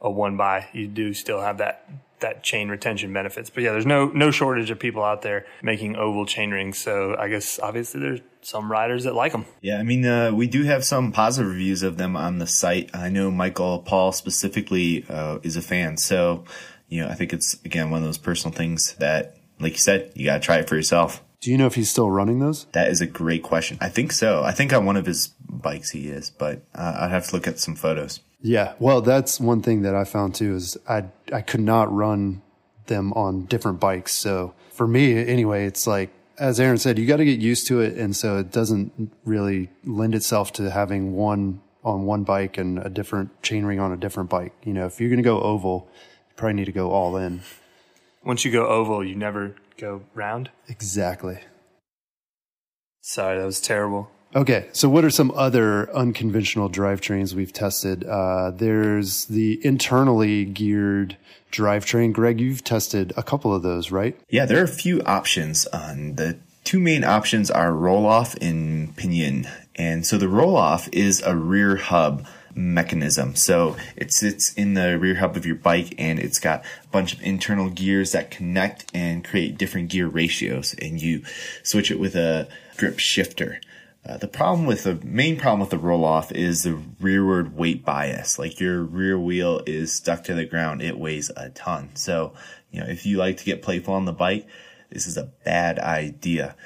a 0.00 0.10
one 0.10 0.36
by, 0.36 0.68
you 0.72 0.88
do 0.88 1.12
still 1.12 1.40
have 1.40 1.58
that 1.58 1.88
that 2.20 2.42
chain 2.42 2.68
retention 2.68 3.12
benefits. 3.12 3.50
But 3.50 3.62
yeah, 3.62 3.72
there's 3.72 3.86
no 3.86 4.06
no 4.06 4.30
shortage 4.30 4.70
of 4.70 4.78
people 4.78 5.02
out 5.02 5.22
there 5.22 5.46
making 5.62 5.96
oval 5.96 6.26
chain 6.26 6.50
rings. 6.50 6.78
So 6.78 7.16
I 7.18 7.28
guess 7.28 7.58
obviously 7.58 8.00
there's 8.00 8.20
some 8.42 8.70
riders 8.70 9.04
that 9.04 9.14
like 9.14 9.32
them. 9.32 9.46
Yeah, 9.60 9.78
I 9.78 9.82
mean 9.82 10.04
uh, 10.06 10.32
we 10.32 10.46
do 10.46 10.64
have 10.64 10.84
some 10.84 11.12
positive 11.12 11.50
reviews 11.50 11.82
of 11.82 11.96
them 11.96 12.16
on 12.16 12.38
the 12.38 12.46
site. 12.46 12.90
I 12.94 13.08
know 13.08 13.30
Michael 13.30 13.80
Paul 13.80 14.12
specifically 14.12 15.04
uh, 15.08 15.38
is 15.42 15.56
a 15.56 15.62
fan. 15.62 15.96
So 15.96 16.44
you 16.88 17.02
know 17.02 17.08
I 17.08 17.14
think 17.14 17.32
it's 17.32 17.54
again 17.64 17.90
one 17.90 18.02
of 18.02 18.08
those 18.08 18.18
personal 18.18 18.54
things 18.54 18.94
that, 18.94 19.36
like 19.58 19.72
you 19.72 19.78
said, 19.78 20.12
you 20.14 20.26
got 20.26 20.34
to 20.34 20.40
try 20.40 20.58
it 20.58 20.68
for 20.68 20.76
yourself. 20.76 21.22
Do 21.40 21.50
you 21.50 21.56
know 21.56 21.66
if 21.66 21.74
he's 21.74 21.90
still 21.90 22.10
running 22.10 22.38
those? 22.38 22.66
That 22.72 22.88
is 22.88 23.00
a 23.00 23.06
great 23.06 23.42
question. 23.42 23.78
I 23.80 23.88
think 23.88 24.12
so. 24.12 24.42
I 24.42 24.52
think 24.52 24.74
on 24.74 24.84
one 24.84 24.98
of 24.98 25.06
his 25.06 25.28
bikes 25.48 25.90
he 25.90 26.08
is, 26.08 26.28
but 26.28 26.62
uh, 26.74 26.98
I'd 27.00 27.10
have 27.10 27.28
to 27.28 27.34
look 27.34 27.46
at 27.46 27.58
some 27.58 27.76
photos. 27.76 28.20
Yeah, 28.42 28.74
well, 28.78 29.02
that's 29.02 29.38
one 29.38 29.60
thing 29.62 29.82
that 29.82 29.94
I 29.94 30.04
found 30.04 30.34
too 30.34 30.54
is 30.54 30.78
I 30.88 31.04
I 31.32 31.42
could 31.42 31.60
not 31.60 31.92
run 31.92 32.42
them 32.86 33.12
on 33.12 33.44
different 33.44 33.80
bikes. 33.80 34.12
So 34.12 34.54
for 34.70 34.86
me, 34.86 35.12
anyway, 35.26 35.66
it's 35.66 35.86
like 35.86 36.10
as 36.38 36.58
Aaron 36.58 36.78
said, 36.78 36.98
you 36.98 37.06
got 37.06 37.18
to 37.18 37.24
get 37.24 37.38
used 37.38 37.66
to 37.68 37.80
it, 37.80 37.98
and 37.98 38.16
so 38.16 38.38
it 38.38 38.50
doesn't 38.50 39.12
really 39.24 39.68
lend 39.84 40.14
itself 40.14 40.52
to 40.54 40.70
having 40.70 41.14
one 41.14 41.60
on 41.84 42.04
one 42.06 42.24
bike 42.24 42.58
and 42.58 42.78
a 42.78 42.88
different 42.88 43.42
chainring 43.42 43.80
on 43.80 43.92
a 43.92 43.96
different 43.96 44.30
bike. 44.30 44.54
You 44.64 44.72
know, 44.72 44.86
if 44.86 45.00
you're 45.00 45.10
going 45.10 45.18
to 45.18 45.22
go 45.22 45.40
oval, 45.40 45.88
you 46.28 46.34
probably 46.36 46.54
need 46.54 46.64
to 46.66 46.72
go 46.72 46.90
all 46.90 47.16
in. 47.16 47.42
Once 48.24 48.44
you 48.44 48.50
go 48.50 48.66
oval, 48.66 49.04
you 49.04 49.14
never 49.14 49.54
go 49.78 50.02
round. 50.14 50.50
Exactly. 50.68 51.40
Sorry, 53.02 53.38
that 53.38 53.44
was 53.44 53.60
terrible. 53.60 54.10
Okay, 54.34 54.68
so 54.72 54.88
what 54.88 55.04
are 55.04 55.10
some 55.10 55.32
other 55.32 55.92
unconventional 55.92 56.70
drivetrains 56.70 57.34
we've 57.34 57.52
tested? 57.52 58.04
Uh, 58.04 58.52
there's 58.52 59.24
the 59.24 59.64
internally 59.66 60.44
geared 60.44 61.16
drivetrain. 61.50 62.12
Greg, 62.12 62.40
you've 62.40 62.62
tested 62.62 63.12
a 63.16 63.24
couple 63.24 63.52
of 63.52 63.62
those, 63.62 63.90
right? 63.90 64.16
Yeah, 64.28 64.46
there 64.46 64.60
are 64.60 64.64
a 64.64 64.68
few 64.68 65.02
options. 65.02 65.66
On 65.66 66.14
the 66.14 66.38
two 66.62 66.78
main 66.78 67.02
options 67.02 67.50
are 67.50 67.72
Rohloff 67.72 68.40
and 68.40 68.94
pinion, 68.96 69.48
and 69.74 70.06
so 70.06 70.16
the 70.16 70.26
Rohloff 70.26 70.88
is 70.92 71.20
a 71.22 71.34
rear 71.34 71.74
hub 71.74 72.24
mechanism. 72.54 73.34
So 73.34 73.76
it 73.96 74.12
sits 74.12 74.52
in 74.54 74.74
the 74.74 74.96
rear 74.96 75.16
hub 75.16 75.36
of 75.36 75.46
your 75.46 75.56
bike 75.56 75.94
and 75.98 76.18
it's 76.18 76.38
got 76.38 76.64
a 76.84 76.88
bunch 76.88 77.12
of 77.12 77.22
internal 77.22 77.70
gears 77.70 78.12
that 78.12 78.30
connect 78.30 78.86
and 78.92 79.24
create 79.24 79.56
different 79.56 79.88
gear 79.88 80.08
ratios 80.08 80.74
and 80.74 81.00
you 81.00 81.22
switch 81.62 81.90
it 81.90 82.00
with 82.00 82.16
a 82.16 82.48
grip 82.76 82.98
shifter. 82.98 83.60
Uh, 84.06 84.16
the 84.16 84.28
problem 84.28 84.66
with 84.66 84.84
the 84.84 84.94
main 85.04 85.38
problem 85.38 85.60
with 85.60 85.70
the 85.70 85.76
Rohloff 85.76 86.32
is 86.32 86.62
the 86.62 86.80
rearward 87.00 87.54
weight 87.54 87.84
bias. 87.84 88.38
Like 88.38 88.58
your 88.58 88.82
rear 88.82 89.18
wheel 89.18 89.62
is 89.66 89.92
stuck 89.92 90.24
to 90.24 90.34
the 90.34 90.46
ground, 90.46 90.80
it 90.80 90.98
weighs 90.98 91.30
a 91.36 91.50
ton. 91.50 91.90
So, 91.94 92.32
you 92.70 92.80
know, 92.80 92.86
if 92.86 93.04
you 93.04 93.18
like 93.18 93.36
to 93.38 93.44
get 93.44 93.62
playful 93.62 93.94
on 93.94 94.06
the 94.06 94.12
bike, 94.12 94.46
this 94.90 95.06
is 95.06 95.16
a 95.16 95.30
bad 95.44 95.78
idea. 95.78 96.56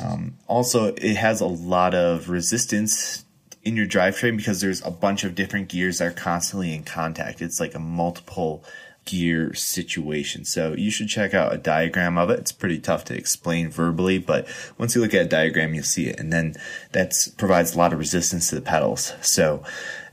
Um, 0.00 0.38
also, 0.46 0.94
it 0.94 1.16
has 1.16 1.40
a 1.40 1.46
lot 1.46 1.94
of 1.94 2.28
resistance 2.28 3.24
in 3.64 3.76
your 3.76 3.86
drivetrain 3.86 4.36
because 4.36 4.60
there's 4.60 4.84
a 4.84 4.90
bunch 4.90 5.24
of 5.24 5.34
different 5.34 5.68
gears 5.68 5.98
that 5.98 6.06
are 6.06 6.10
constantly 6.12 6.74
in 6.74 6.84
contact. 6.84 7.42
It's 7.42 7.60
like 7.60 7.74
a 7.74 7.80
multiple 7.80 8.64
gear 9.08 9.54
situation. 9.54 10.44
So 10.44 10.74
you 10.74 10.90
should 10.90 11.08
check 11.08 11.32
out 11.32 11.54
a 11.54 11.58
diagram 11.58 12.18
of 12.18 12.28
it. 12.28 12.38
It's 12.38 12.52
pretty 12.52 12.78
tough 12.78 13.04
to 13.06 13.16
explain 13.16 13.70
verbally, 13.70 14.18
but 14.18 14.46
once 14.76 14.94
you 14.94 15.00
look 15.00 15.14
at 15.14 15.26
a 15.26 15.28
diagram, 15.28 15.72
you'll 15.72 15.84
see 15.84 16.08
it. 16.08 16.20
And 16.20 16.30
then 16.30 16.54
that 16.92 17.14
provides 17.38 17.74
a 17.74 17.78
lot 17.78 17.94
of 17.94 17.98
resistance 17.98 18.50
to 18.50 18.56
the 18.56 18.60
pedals. 18.60 19.14
So 19.22 19.62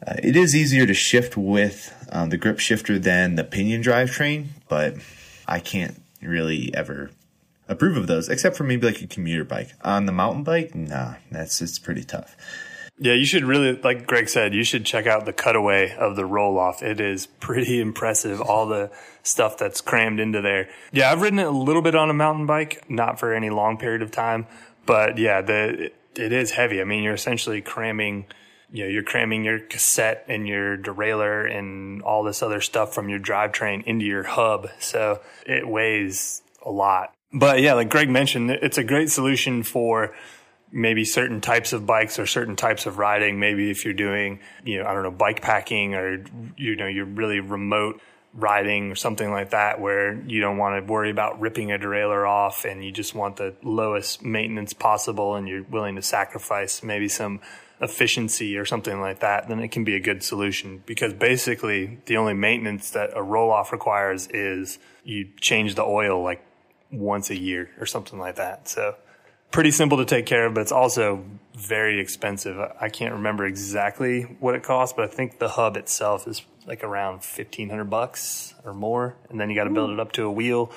uh, 0.07 0.15
it 0.23 0.37
is 0.37 0.55
easier 0.55 0.85
to 0.85 0.93
shift 0.93 1.35
with 1.35 1.93
um, 2.09 2.29
the 2.29 2.37
grip 2.37 2.59
shifter 2.59 2.97
than 2.97 3.35
the 3.35 3.43
pinion 3.43 3.83
drivetrain, 3.83 4.47
but 4.69 4.95
I 5.45 5.59
can't 5.59 6.01
really 6.21 6.73
ever 6.73 7.11
approve 7.67 7.97
of 7.97 8.07
those, 8.07 8.29
except 8.29 8.55
for 8.55 8.63
maybe 8.63 8.87
like 8.87 9.01
a 9.01 9.07
commuter 9.07 9.43
bike. 9.43 9.73
On 9.81 10.05
the 10.05 10.11
mountain 10.13 10.43
bike, 10.43 10.73
nah, 10.73 11.15
that's 11.31 11.61
it's 11.61 11.79
pretty 11.79 12.03
tough. 12.03 12.35
Yeah, 12.97 13.13
you 13.13 13.25
should 13.25 13.43
really, 13.43 13.73
like 13.73 14.07
Greg 14.07 14.29
said, 14.29 14.53
you 14.53 14.63
should 14.63 14.85
check 14.85 15.05
out 15.05 15.25
the 15.25 15.33
cutaway 15.33 15.93
of 15.95 16.15
the 16.15 16.23
Rohloff. 16.23 16.81
It 16.81 17.01
is 17.01 17.25
pretty 17.25 17.79
impressive, 17.81 18.41
all 18.41 18.67
the 18.67 18.91
stuff 19.23 19.57
that's 19.57 19.81
crammed 19.81 20.19
into 20.19 20.41
there. 20.41 20.69
Yeah, 20.91 21.11
I've 21.11 21.21
ridden 21.21 21.39
it 21.39 21.47
a 21.47 21.51
little 21.51 21.81
bit 21.81 21.95
on 21.95 22.09
a 22.09 22.13
mountain 22.13 22.45
bike, 22.45 22.89
not 22.89 23.19
for 23.19 23.33
any 23.33 23.49
long 23.49 23.77
period 23.77 24.01
of 24.01 24.11
time, 24.11 24.47
but 24.85 25.17
yeah, 25.17 25.41
the, 25.41 25.91
it 26.15 26.31
is 26.31 26.51
heavy. 26.51 26.79
I 26.79 26.85
mean, 26.85 27.03
you're 27.03 27.13
essentially 27.13 27.61
cramming, 27.61 28.27
you 28.71 28.85
know, 28.85 28.89
you're 28.89 29.03
cramming 29.03 29.43
your 29.43 29.59
cassette 29.59 30.23
and 30.29 30.47
your 30.47 30.77
derailleur 30.77 31.53
and 31.53 32.01
all 32.01 32.23
this 32.23 32.41
other 32.41 32.61
stuff 32.61 32.93
from 32.93 33.09
your 33.09 33.19
drivetrain 33.19 33.83
into 33.83 34.05
your 34.05 34.23
hub. 34.23 34.69
So 34.79 35.19
it 35.45 35.67
weighs 35.67 36.41
a 36.65 36.71
lot. 36.71 37.13
But 37.33 37.59
yeah, 37.59 37.73
like 37.73 37.89
Greg 37.89 38.09
mentioned, 38.09 38.49
it's 38.51 38.77
a 38.77 38.83
great 38.83 39.09
solution 39.09 39.63
for 39.63 40.15
maybe 40.71 41.05
certain 41.05 41.41
types 41.41 41.73
of 41.73 41.85
bikes 41.85 42.19
or 42.19 42.25
certain 42.25 42.55
types 42.55 42.85
of 42.85 42.97
riding. 42.97 43.39
Maybe 43.39 43.71
if 43.71 43.85
you're 43.85 43.93
doing, 43.93 44.39
you 44.63 44.79
know, 44.81 44.89
I 44.89 44.93
don't 44.93 45.03
know, 45.03 45.11
bike 45.11 45.41
packing 45.41 45.95
or, 45.95 46.23
you 46.57 46.75
know, 46.75 46.87
you're 46.87 47.05
really 47.05 47.39
remote 47.39 48.01
riding 48.33 48.91
or 48.91 48.95
something 48.95 49.31
like 49.31 49.51
that 49.51 49.79
where 49.79 50.19
you 50.27 50.41
don't 50.41 50.57
want 50.57 50.85
to 50.85 50.91
worry 50.91 51.09
about 51.09 51.39
ripping 51.39 51.71
a 51.71 51.79
derailleur 51.79 52.27
off 52.27 52.65
and 52.65 52.83
you 52.83 52.91
just 52.91 53.15
want 53.15 53.37
the 53.37 53.55
lowest 53.63 54.23
maintenance 54.23 54.73
possible 54.73 55.35
and 55.35 55.47
you're 55.47 55.63
willing 55.63 55.95
to 55.95 56.01
sacrifice 56.01 56.83
maybe 56.83 57.07
some 57.07 57.39
efficiency 57.81 58.57
or 58.57 58.65
something 58.65 58.99
like 58.99 59.19
that, 59.19 59.47
then 59.47 59.59
it 59.59 59.69
can 59.69 59.83
be 59.83 59.95
a 59.95 59.99
good 59.99 60.23
solution 60.23 60.83
because 60.85 61.13
basically 61.13 61.99
the 62.05 62.17
only 62.17 62.33
maintenance 62.33 62.89
that 62.91 63.11
a 63.11 63.21
Rohloff 63.21 63.71
requires 63.71 64.27
is 64.27 64.79
you 65.03 65.29
change 65.39 65.75
the 65.75 65.83
oil 65.83 66.21
like 66.21 66.43
once 66.91 67.29
a 67.29 67.37
year 67.37 67.69
or 67.79 67.85
something 67.85 68.19
like 68.19 68.35
that. 68.35 68.67
So 68.67 68.95
pretty 69.51 69.71
simple 69.71 69.97
to 69.99 70.05
take 70.05 70.25
care 70.25 70.45
of, 70.45 70.53
but 70.53 70.61
it's 70.61 70.71
also 70.71 71.23
very 71.55 71.99
expensive. 71.99 72.59
I 72.79 72.89
can't 72.89 73.13
remember 73.13 73.45
exactly 73.45 74.23
what 74.39 74.55
it 74.55 74.63
costs, 74.63 74.93
but 74.95 75.05
I 75.05 75.07
think 75.07 75.39
the 75.39 75.49
hub 75.49 75.77
itself 75.77 76.27
is 76.27 76.41
like 76.67 76.83
around 76.83 77.23
fifteen 77.23 77.69
hundred 77.69 77.89
bucks 77.89 78.53
or 78.63 78.73
more, 78.73 79.15
and 79.29 79.39
then 79.39 79.49
you 79.49 79.55
got 79.55 79.65
to 79.65 79.69
build 79.69 79.91
it 79.91 79.99
up 79.99 80.11
to 80.13 80.23
a 80.23 80.31
wheel, 80.31 80.71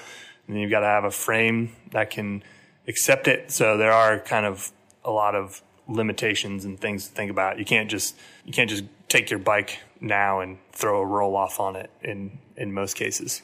and 0.46 0.54
then 0.54 0.62
you've 0.62 0.70
got 0.70 0.80
to 0.80 0.86
have 0.86 1.04
a 1.04 1.10
frame 1.10 1.74
that 1.90 2.10
can 2.10 2.42
accept 2.86 3.26
it. 3.26 3.50
So 3.50 3.76
there 3.76 3.92
are 3.92 4.18
kind 4.20 4.46
of 4.46 4.70
a 5.04 5.10
lot 5.10 5.34
of 5.34 5.62
limitations 5.88 6.64
and 6.64 6.78
things 6.78 7.08
to 7.08 7.14
think 7.14 7.30
about. 7.30 7.58
You 7.58 7.64
can't 7.64 7.90
just 7.90 8.16
you 8.44 8.52
can't 8.52 8.70
just 8.70 8.84
take 9.08 9.30
your 9.30 9.40
bike 9.40 9.80
now 10.00 10.40
and 10.40 10.58
throw 10.72 11.02
a 11.02 11.06
Rohloff 11.06 11.58
on 11.58 11.76
it 11.76 11.90
in 12.02 12.38
in 12.56 12.72
most 12.72 12.94
cases. 12.94 13.42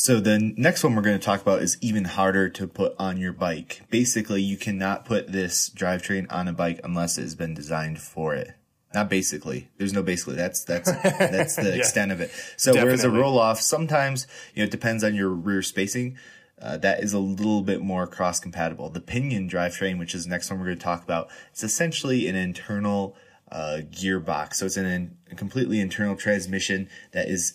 So 0.00 0.20
the 0.20 0.38
next 0.56 0.84
one 0.84 0.94
we're 0.94 1.02
going 1.02 1.18
to 1.18 1.24
talk 1.24 1.42
about 1.42 1.60
is 1.60 1.76
even 1.80 2.04
harder 2.04 2.48
to 2.50 2.68
put 2.68 2.94
on 3.00 3.16
your 3.16 3.32
bike. 3.32 3.82
Basically, 3.90 4.40
you 4.40 4.56
cannot 4.56 5.04
put 5.04 5.32
this 5.32 5.68
drivetrain 5.70 6.32
on 6.32 6.46
a 6.46 6.52
bike 6.52 6.78
unless 6.84 7.18
it 7.18 7.22
has 7.22 7.34
been 7.34 7.52
designed 7.52 8.00
for 8.00 8.32
it. 8.32 8.52
Not 8.94 9.10
basically. 9.10 9.70
There's 9.76 9.92
no 9.92 10.04
basically. 10.04 10.36
That's 10.36 10.62
that's 10.62 10.92
that's 11.02 11.56
the 11.56 11.70
yeah, 11.70 11.74
extent 11.74 12.12
of 12.12 12.20
it. 12.20 12.30
So 12.56 12.72
definitely. 12.72 12.84
whereas 12.84 13.04
a 13.04 13.08
Rohloff, 13.08 13.56
sometimes 13.56 14.28
you 14.54 14.62
know 14.62 14.66
it 14.66 14.70
depends 14.70 15.02
on 15.02 15.16
your 15.16 15.30
rear 15.30 15.62
spacing. 15.62 16.16
Uh, 16.62 16.76
that 16.76 17.02
is 17.02 17.12
a 17.12 17.18
little 17.18 17.62
bit 17.62 17.80
more 17.80 18.06
cross 18.06 18.38
compatible. 18.38 18.90
The 18.90 19.00
pinion 19.00 19.50
drivetrain, 19.50 19.98
which 19.98 20.14
is 20.14 20.22
the 20.22 20.30
next 20.30 20.48
one 20.48 20.60
we're 20.60 20.66
going 20.66 20.78
to 20.78 20.84
talk 20.84 21.02
about, 21.02 21.28
it's 21.50 21.64
essentially 21.64 22.28
an 22.28 22.36
internal 22.36 23.16
uh, 23.50 23.78
gearbox. 23.90 24.54
So 24.54 24.66
it's 24.66 24.76
an, 24.76 25.16
a 25.28 25.34
completely 25.34 25.80
internal 25.80 26.14
transmission 26.14 26.88
that 27.10 27.28
is 27.28 27.54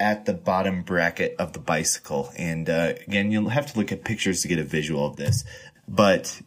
at 0.00 0.26
the 0.26 0.34
bottom 0.34 0.82
bracket 0.82 1.36
of 1.38 1.52
the 1.52 1.58
bicycle. 1.58 2.32
And 2.36 2.68
uh, 2.68 2.94
again, 3.06 3.30
you'll 3.30 3.50
have 3.50 3.72
to 3.72 3.78
look 3.78 3.92
at 3.92 4.04
pictures 4.04 4.42
to 4.42 4.48
get 4.48 4.58
a 4.58 4.64
visual 4.64 5.06
of 5.06 5.16
this. 5.16 5.44
But 5.86 6.40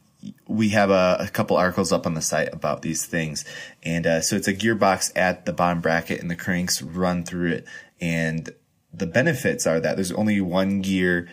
we 0.48 0.70
have 0.70 0.90
a, 0.90 1.18
a 1.20 1.28
couple 1.28 1.58
articles 1.58 1.92
up 1.92 2.06
on 2.06 2.14
the 2.14 2.22
site 2.22 2.54
about 2.54 2.82
these 2.82 3.06
things. 3.06 3.46
And 3.84 4.06
uh, 4.06 4.22
so 4.22 4.36
it's 4.36 4.48
a 4.48 4.54
gearbox 4.54 5.12
at 5.16 5.46
the 5.46 5.54
bottom 5.54 5.82
bracket, 5.82 6.22
and 6.22 6.30
the 6.30 6.36
cranks 6.36 6.82
run 6.82 7.24
through 7.24 7.52
it. 7.52 7.68
And 8.00 8.50
the 8.94 9.08
benefits 9.08 9.66
are 9.66 9.80
that 9.80 9.96
there's 9.96 10.12
only 10.12 10.42
one 10.42 10.82
gear, 10.82 11.28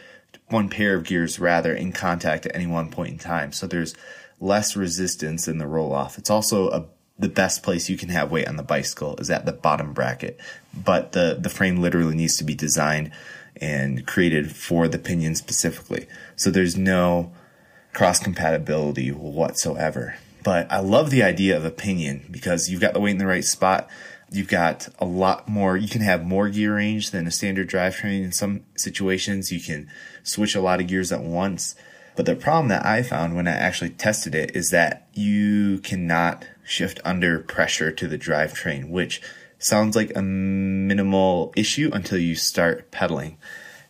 one 0.49 0.69
pair 0.69 0.95
of 0.95 1.05
gears 1.05 1.39
rather, 1.39 1.75
in 1.75 1.93
contact 1.93 2.47
at 2.47 2.55
any 2.55 2.67
one 2.67 2.91
point 2.91 3.13
in 3.13 3.19
time. 3.19 3.53
So 3.53 3.67
there's 3.67 3.95
less 4.41 4.77
resistance 4.77 5.49
in 5.49 5.59
the 5.59 5.65
Rohloff. 5.65 6.17
It's 6.19 6.31
also 6.31 6.69
a 6.71 6.87
the 7.19 7.29
best 7.29 7.63
place 7.63 7.89
you 7.89 7.97
can 7.97 8.11
have 8.11 8.31
weight 8.31 8.49
on 8.49 8.57
the 8.57 8.63
bicycle 8.63 9.17
is 9.17 9.31
at 9.31 9.45
the 9.45 9.53
bottom 9.53 9.93
bracket. 9.93 10.39
But 10.73 11.13
the, 11.13 11.37
the 11.39 11.49
frame 11.49 11.81
literally 11.81 12.15
needs 12.15 12.37
to 12.37 12.45
be 12.45 12.55
designed 12.55 13.11
and 13.61 14.07
created 14.07 14.55
for 14.55 14.87
the 14.87 14.99
pinion 14.99 15.35
specifically. 15.35 16.07
So 16.37 16.51
there's 16.51 16.77
no 16.77 17.33
cross 17.93 18.21
compatibility 18.21 19.11
whatsoever. 19.11 20.17
But 20.45 20.71
I 20.71 20.79
love 20.79 21.11
the 21.11 21.25
idea 21.25 21.57
of 21.57 21.65
a 21.65 21.71
pinion 21.71 22.27
because 22.31 22.69
you've 22.71 22.81
got 22.81 22.95
the 22.95 23.01
weight 23.01 23.13
in 23.13 23.19
the 23.19 23.27
right 23.27 23.45
spot. 23.45 23.89
You've 24.31 24.49
got 24.49 24.89
a 25.01 25.05
lot 25.05 25.49
more, 25.49 25.77
you 25.77 25.89
can 25.89 26.03
have 26.03 26.25
more 26.25 26.49
gear 26.49 26.77
range 26.77 27.11
than 27.11 27.27
a 27.27 27.33
standard 27.33 27.69
drivetrain. 27.69 28.23
In 28.23 28.33
some 28.33 28.65
situations, 28.77 29.51
you 29.51 29.61
can 29.61 29.91
switch 30.23 30.55
a 30.55 30.61
lot 30.61 30.81
of 30.81 30.87
gears 30.87 31.11
at 31.11 31.23
once. 31.23 31.75
But 32.15 32.27
the 32.27 32.37
problem 32.37 32.69
that 32.69 32.85
I 32.85 33.03
found 33.03 33.35
when 33.35 33.49
I 33.49 33.53
actually 33.53 33.91
tested 33.91 34.35
it 34.35 34.55
is 34.55 34.71
that 34.71 35.09
you 35.15 35.79
cannot 35.79 36.47
shift 36.69 37.01
under 37.05 37.41
pressure 37.41 37.91
to 37.91 38.07
the 38.07 38.19
drivetrain, 38.19 38.91
which 38.91 39.23
sounds 39.59 39.97
like 39.97 40.15
a 40.15 40.23
minimal 40.23 41.53
issue 41.57 41.91
until 41.93 42.19
you 42.19 42.35
start 42.35 42.91
pedaling. 42.91 43.39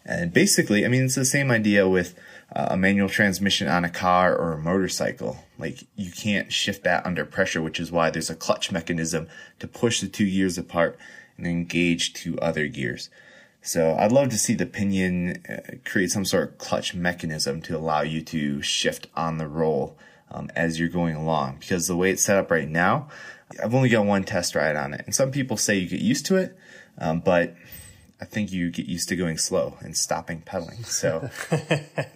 And 0.05 0.33
basically, 0.33 0.85
I 0.85 0.89
mean, 0.89 1.05
it's 1.05 1.17
the 1.17 1.25
same 1.25 1.51
idea 1.51 1.89
with 1.89 2.15
uh, 2.55 2.69
a 2.71 2.77
manual 2.77 3.09
transmission 3.09 3.69
on 3.69 3.85
a 3.85 3.91
car 3.91 4.35
or 4.35 4.53
a 4.53 4.59
motorcycle. 4.59 5.45
Like 5.59 5.85
you 5.97 6.11
can't 6.11 6.53
shift 6.53 6.85
that 6.85 7.05
under 7.05 7.25
pressure, 7.25 7.61
which 7.61 7.81
is 7.81 7.93
why 7.93 8.11
there's 8.11 8.31
a 8.31 8.37
clutch 8.37 8.73
mechanism 8.73 9.29
to 9.59 9.69
push 9.69 10.01
the 10.01 10.09
two 10.09 10.31
gears 10.31 10.57
apart 10.57 10.99
and 11.37 11.47
engage 11.47 12.15
two 12.15 12.39
other 12.39 12.69
gears. 12.69 13.11
So 13.61 13.97
I'd 13.99 14.13
love 14.13 14.31
to 14.31 14.39
see 14.39 14.55
the 14.55 14.67
pinion 14.67 15.43
uh, 15.49 15.77
create 15.85 16.11
some 16.11 16.25
sort 16.25 16.45
of 16.45 16.59
clutch 16.59 16.95
mechanism 16.95 17.61
to 17.63 17.77
allow 17.77 18.03
you 18.03 18.23
to 18.23 18.63
shift 18.63 19.09
on 19.15 19.37
the 19.37 19.49
roll 19.49 19.99
um, 20.31 20.51
as 20.55 20.79
you're 20.79 20.89
going 20.89 21.17
along. 21.17 21.57
Because 21.61 21.87
the 21.87 21.97
way 21.97 22.11
it's 22.11 22.25
set 22.25 22.37
up 22.37 22.51
right 22.51 22.69
now, 22.69 23.09
I've 23.63 23.75
only 23.75 23.89
got 23.89 24.05
one 24.05 24.25
test 24.25 24.55
ride 24.55 24.77
on 24.77 24.95
it, 24.95 25.03
and 25.07 25.15
some 25.15 25.31
people 25.31 25.57
say 25.57 25.77
you 25.77 25.89
get 25.89 26.01
used 26.01 26.27
to 26.27 26.37
it, 26.37 26.57
um, 26.99 27.21
but 27.21 27.55
I 28.21 28.25
think 28.25 28.51
you 28.53 28.71
get 28.71 28.87
used 28.87 29.09
to 29.11 29.17
going 29.17 29.39
slow 29.39 29.77
and 29.81 29.97
stopping 29.97 30.41
pedaling. 30.41 30.83
So 30.85 31.31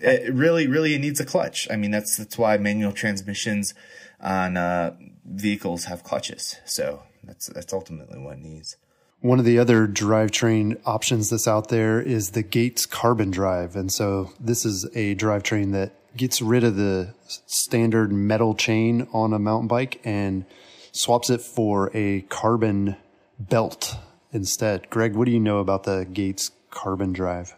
it 0.00 0.32
really, 0.34 0.66
really, 0.66 0.94
it 0.94 0.98
needs 0.98 1.20
a 1.20 1.24
clutch. 1.24 1.68
I 1.70 1.76
mean, 1.76 1.90
that's 1.90 2.16
that's 2.16 2.36
why 2.36 2.56
manual 2.58 2.92
transmissions 2.92 3.72
on 4.20 4.56
uh, 4.56 4.96
vehicles 5.24 5.84
have 5.84 6.02
clutches. 6.04 6.56
So 6.64 7.02
That's 7.24 7.46
that's 7.48 7.72
ultimately 7.72 8.18
what 8.18 8.34
it 8.34 8.42
needs. 8.42 8.76
One 9.20 9.38
of 9.38 9.44
the 9.44 9.60
other 9.60 9.86
drivetrain 9.86 10.80
options 10.84 11.30
that's 11.30 11.46
out 11.46 11.68
there 11.68 12.00
is 12.00 12.30
the 12.30 12.42
Gates 12.42 12.86
Carbon 12.86 13.30
Drive. 13.30 13.76
And 13.76 13.92
so 13.92 14.32
this 14.40 14.64
is 14.64 14.84
a 14.96 15.14
drivetrain 15.14 15.70
that 15.72 15.94
gets 16.16 16.42
rid 16.42 16.64
of 16.64 16.76
the 16.76 17.14
standard 17.46 18.12
metal 18.12 18.54
chain 18.54 19.08
on 19.12 19.32
a 19.32 19.38
mountain 19.38 19.68
bike 19.68 20.00
and 20.04 20.44
swaps 20.92 21.30
it 21.30 21.40
for 21.40 21.90
a 21.94 22.22
carbon 22.22 22.96
belt 23.38 23.96
instead. 24.32 24.88
Greg, 24.90 25.14
what 25.14 25.26
do 25.26 25.32
you 25.32 25.40
know 25.40 25.58
about 25.58 25.84
the 25.84 26.06
Gates 26.10 26.50
Carbon 26.70 27.12
Drive? 27.12 27.54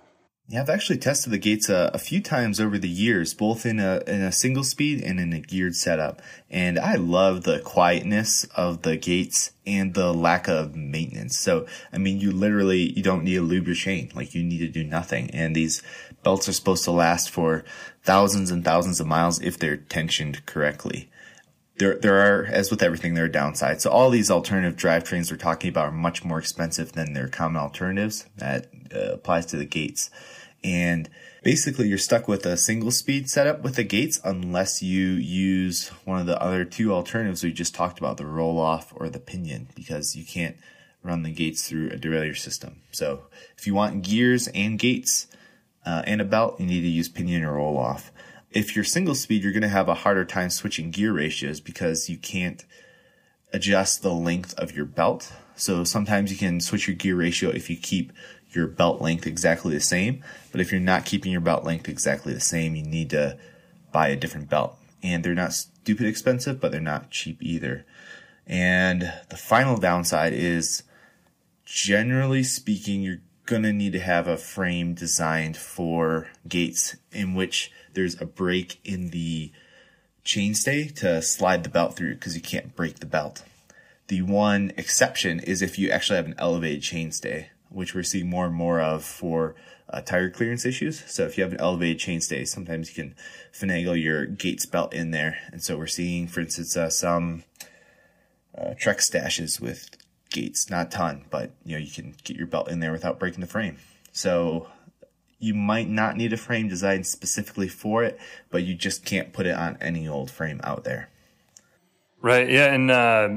Yeah, 0.46 0.60
I've 0.60 0.68
actually 0.68 0.98
tested 0.98 1.32
the 1.32 1.38
gates 1.38 1.70
a, 1.70 1.90
a, 1.94 1.98
few 1.98 2.20
times 2.20 2.60
over 2.60 2.76
the 2.76 2.88
years, 2.88 3.32
both 3.32 3.64
in 3.64 3.80
a 3.80 4.02
in 4.06 4.20
a 4.20 4.30
single 4.30 4.62
speed 4.62 5.02
and 5.02 5.18
in 5.18 5.32
a 5.32 5.40
geared 5.40 5.74
setup. 5.74 6.20
And 6.50 6.78
I 6.78 6.96
love 6.96 7.44
the 7.44 7.60
quietness 7.60 8.44
of 8.54 8.82
the 8.82 8.98
gates 8.98 9.52
and 9.66 9.94
the 9.94 10.12
lack 10.12 10.46
of 10.46 10.76
maintenance. 10.76 11.38
So, 11.38 11.66
I 11.94 11.96
mean, 11.96 12.20
you 12.20 12.30
literally 12.30 12.92
you 12.92 13.02
don't 13.02 13.24
need 13.24 13.36
to 13.36 13.40
lube 13.40 13.66
your 13.66 13.74
chain, 13.74 14.12
like 14.14 14.34
you 14.34 14.42
need 14.42 14.58
to 14.58 14.68
do 14.68 14.84
nothing. 14.84 15.30
And 15.30 15.56
these 15.56 15.82
belts 16.22 16.46
are 16.46 16.52
supposed 16.52 16.84
to 16.84 16.90
last 16.90 17.30
for 17.30 17.64
thousands 18.04 18.50
and 18.50 18.64
thousands 18.64 19.00
of 19.00 19.06
miles 19.06 19.40
if 19.40 19.58
they're 19.58 19.76
tensioned 19.76 20.44
correctly. 20.46 21.10
There, 21.78 21.96
there 21.96 22.20
are, 22.20 22.44
as 22.44 22.70
with 22.70 22.82
everything, 22.82 23.14
there 23.14 23.24
are 23.24 23.28
downsides. 23.28 23.80
So 23.80 23.90
all 23.90 24.10
these 24.10 24.30
alternative 24.30 24.76
drivetrains 24.76 25.30
we're 25.30 25.38
talking 25.38 25.70
about 25.70 25.86
are 25.86 25.92
much 25.92 26.24
more 26.24 26.38
expensive 26.38 26.92
than 26.92 27.14
their 27.14 27.26
common 27.26 27.60
alternatives. 27.60 28.26
That 28.36 28.68
uh, 28.94 29.14
applies 29.14 29.46
to 29.46 29.56
the 29.56 29.64
gates. 29.64 30.10
And 30.62 31.10
basically 31.42 31.88
you're 31.88 31.98
stuck 31.98 32.28
with 32.28 32.46
a 32.46 32.56
single 32.56 32.90
speed 32.90 33.28
setup 33.28 33.62
with 33.62 33.74
the 33.74 33.84
gates 33.84 34.20
unless 34.24 34.82
you 34.82 35.08
use 35.08 35.88
one 36.04 36.20
of 36.20 36.26
the 36.26 36.40
other 36.40 36.64
two 36.64 36.92
alternatives 36.92 37.42
we 37.42 37.52
just 37.52 37.74
talked 37.74 37.98
about, 37.98 38.18
the 38.18 38.24
Rohloff 38.24 38.86
or 38.94 39.08
the 39.08 39.18
pinion, 39.18 39.68
because 39.74 40.14
you 40.14 40.24
can't 40.24 40.56
run 41.02 41.22
the 41.22 41.30
gates 41.30 41.68
through 41.68 41.90
a 41.90 41.96
derailleur 41.96 42.36
system. 42.36 42.80
So 42.92 43.24
if 43.58 43.66
you 43.66 43.74
want 43.74 44.02
gears 44.02 44.48
and 44.48 44.78
gates 44.78 45.26
uh, 45.86 46.02
and 46.06 46.20
a 46.20 46.24
belt, 46.24 46.58
you 46.58 46.66
need 46.66 46.82
to 46.82 46.88
use 46.88 47.08
pinion 47.08 47.44
or 47.44 47.54
Rohloff. 47.54 48.10
If 48.50 48.74
you're 48.74 48.84
single 48.84 49.14
speed, 49.14 49.42
you're 49.42 49.52
going 49.52 49.62
to 49.62 49.68
have 49.68 49.88
a 49.88 49.94
harder 49.94 50.24
time 50.24 50.50
switching 50.50 50.90
gear 50.90 51.12
ratios 51.12 51.60
because 51.60 52.08
you 52.08 52.16
can't 52.16 52.64
adjust 53.52 54.02
the 54.02 54.12
length 54.12 54.54
of 54.58 54.74
your 54.74 54.84
belt. 54.84 55.32
So 55.56 55.84
sometimes 55.84 56.30
you 56.30 56.38
can 56.38 56.60
switch 56.60 56.86
your 56.88 56.96
gear 56.96 57.16
ratio 57.16 57.50
if 57.50 57.68
you 57.68 57.76
keep 57.76 58.12
your 58.50 58.66
belt 58.66 59.00
length 59.00 59.26
exactly 59.26 59.74
the 59.74 59.80
same. 59.80 60.22
But 60.52 60.60
if 60.60 60.70
you're 60.70 60.80
not 60.80 61.04
keeping 61.04 61.32
your 61.32 61.40
belt 61.40 61.64
length 61.64 61.88
exactly 61.88 62.32
the 62.32 62.40
same, 62.40 62.74
you 62.74 62.82
need 62.82 63.10
to 63.10 63.38
buy 63.92 64.08
a 64.08 64.16
different 64.16 64.48
belt. 64.48 64.76
And 65.02 65.22
they're 65.22 65.34
not 65.34 65.52
stupid 65.52 66.06
expensive, 66.06 66.60
but 66.60 66.72
they're 66.72 66.80
not 66.80 67.10
cheap 67.10 67.38
either. 67.40 67.84
And 68.46 69.12
the 69.28 69.36
final 69.36 69.76
downside 69.76 70.32
is 70.32 70.82
generally 71.64 72.42
speaking, 72.42 73.02
you're 73.02 73.20
to 73.46 73.72
need 73.72 73.92
to 73.92 74.00
have 74.00 74.26
a 74.26 74.36
frame 74.36 74.94
designed 74.94 75.56
for 75.56 76.28
gates 76.48 76.96
in 77.12 77.34
which 77.34 77.70
there's 77.92 78.20
a 78.20 78.26
break 78.26 78.80
in 78.84 79.10
the 79.10 79.52
chainstay 80.24 80.94
to 80.96 81.20
slide 81.20 81.62
the 81.62 81.68
belt 81.68 81.96
through 81.96 82.14
because 82.14 82.34
you 82.34 82.42
can't 82.42 82.74
break 82.74 83.00
the 83.00 83.06
belt. 83.06 83.44
The 84.08 84.22
one 84.22 84.72
exception 84.76 85.40
is 85.40 85.62
if 85.62 85.78
you 85.78 85.90
actually 85.90 86.16
have 86.16 86.26
an 86.26 86.34
elevated 86.38 86.82
chainstay 86.82 87.46
which 87.74 87.94
we're 87.94 88.02
seeing 88.02 88.30
more 88.30 88.46
and 88.46 88.54
more 88.54 88.80
of 88.80 89.04
for 89.04 89.54
uh, 89.90 90.00
tire 90.00 90.30
clearance 90.30 90.64
issues. 90.64 91.02
So 91.06 91.24
if 91.24 91.36
you 91.36 91.44
have 91.44 91.52
an 91.52 91.60
elevated 91.60 91.98
chainstay, 91.98 92.46
sometimes 92.46 92.88
you 92.88 93.02
can 93.02 93.14
finagle 93.52 94.00
your 94.00 94.26
gates 94.26 94.64
belt 94.64 94.94
in 94.94 95.10
there. 95.10 95.38
And 95.52 95.62
so 95.62 95.76
we're 95.76 95.86
seeing, 95.86 96.28
for 96.28 96.40
instance, 96.40 96.76
uh, 96.76 96.88
some 96.88 97.44
uh, 98.56 98.74
Trek 98.78 99.00
Staches 99.00 99.60
with 99.60 99.93
gates, 100.34 100.68
not 100.68 100.90
ton, 100.90 101.24
but 101.30 101.52
you 101.64 101.72
know 101.72 101.78
you 101.78 101.90
can 101.90 102.14
get 102.24 102.36
your 102.36 102.46
belt 102.46 102.68
in 102.68 102.80
there 102.80 102.92
without 102.92 103.18
breaking 103.18 103.40
the 103.40 103.46
frame. 103.46 103.78
So 104.12 104.68
you 105.38 105.54
might 105.54 105.88
not 105.88 106.16
need 106.16 106.32
a 106.32 106.36
frame 106.36 106.68
designed 106.68 107.06
specifically 107.06 107.68
for 107.68 108.04
it, 108.04 108.18
but 108.50 108.64
you 108.64 108.74
just 108.74 109.04
can't 109.04 109.32
put 109.32 109.46
it 109.46 109.54
on 109.54 109.78
any 109.80 110.06
old 110.06 110.30
frame 110.30 110.60
out 110.62 110.84
there. 110.84 111.08
Right. 112.20 112.48
Yeah. 112.48 112.72
And 112.72 112.90
uh, 112.90 113.28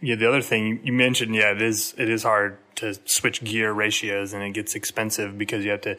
yeah, 0.00 0.16
the 0.16 0.28
other 0.28 0.42
thing 0.42 0.80
you 0.84 0.92
mentioned, 0.92 1.34
yeah, 1.34 1.52
it 1.52 1.62
is 1.62 1.94
it 1.98 2.08
is 2.08 2.22
hard 2.22 2.58
to 2.76 2.94
switch 3.04 3.42
gear 3.42 3.72
ratios 3.72 4.32
and 4.32 4.42
it 4.42 4.50
gets 4.50 4.74
expensive 4.74 5.38
because 5.38 5.64
you 5.64 5.70
have 5.70 5.80
to, 5.82 5.96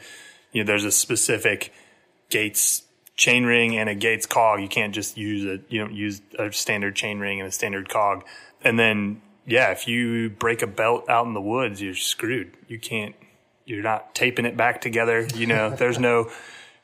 you 0.51 0.63
know, 0.63 0.67
there's 0.67 0.85
a 0.85 0.91
specific 0.91 1.73
Gates 2.29 2.83
chainring 3.17 3.73
and 3.73 3.89
a 3.89 3.95
Gates 3.95 4.25
cog. 4.25 4.61
You 4.61 4.67
can't 4.67 4.93
just 4.93 5.17
use 5.17 5.45
a, 5.45 5.63
you 5.69 5.79
don't 5.79 5.93
use 5.93 6.21
a 6.37 6.51
standard 6.51 6.95
chainring 6.95 7.39
and 7.39 7.47
a 7.47 7.51
standard 7.51 7.89
cog. 7.89 8.23
And 8.63 8.77
then, 8.77 9.21
yeah, 9.47 9.71
if 9.71 9.87
you 9.87 10.29
break 10.29 10.61
a 10.61 10.67
belt 10.67 11.09
out 11.09 11.25
in 11.25 11.33
the 11.33 11.41
woods, 11.41 11.81
you're 11.81 11.95
screwed. 11.95 12.51
You 12.67 12.77
can't, 12.77 13.15
you're 13.65 13.81
not 13.81 14.13
taping 14.13 14.45
it 14.45 14.57
back 14.57 14.81
together. 14.81 15.25
You 15.33 15.47
know, 15.47 15.69
there's 15.75 15.97
no 15.97 16.29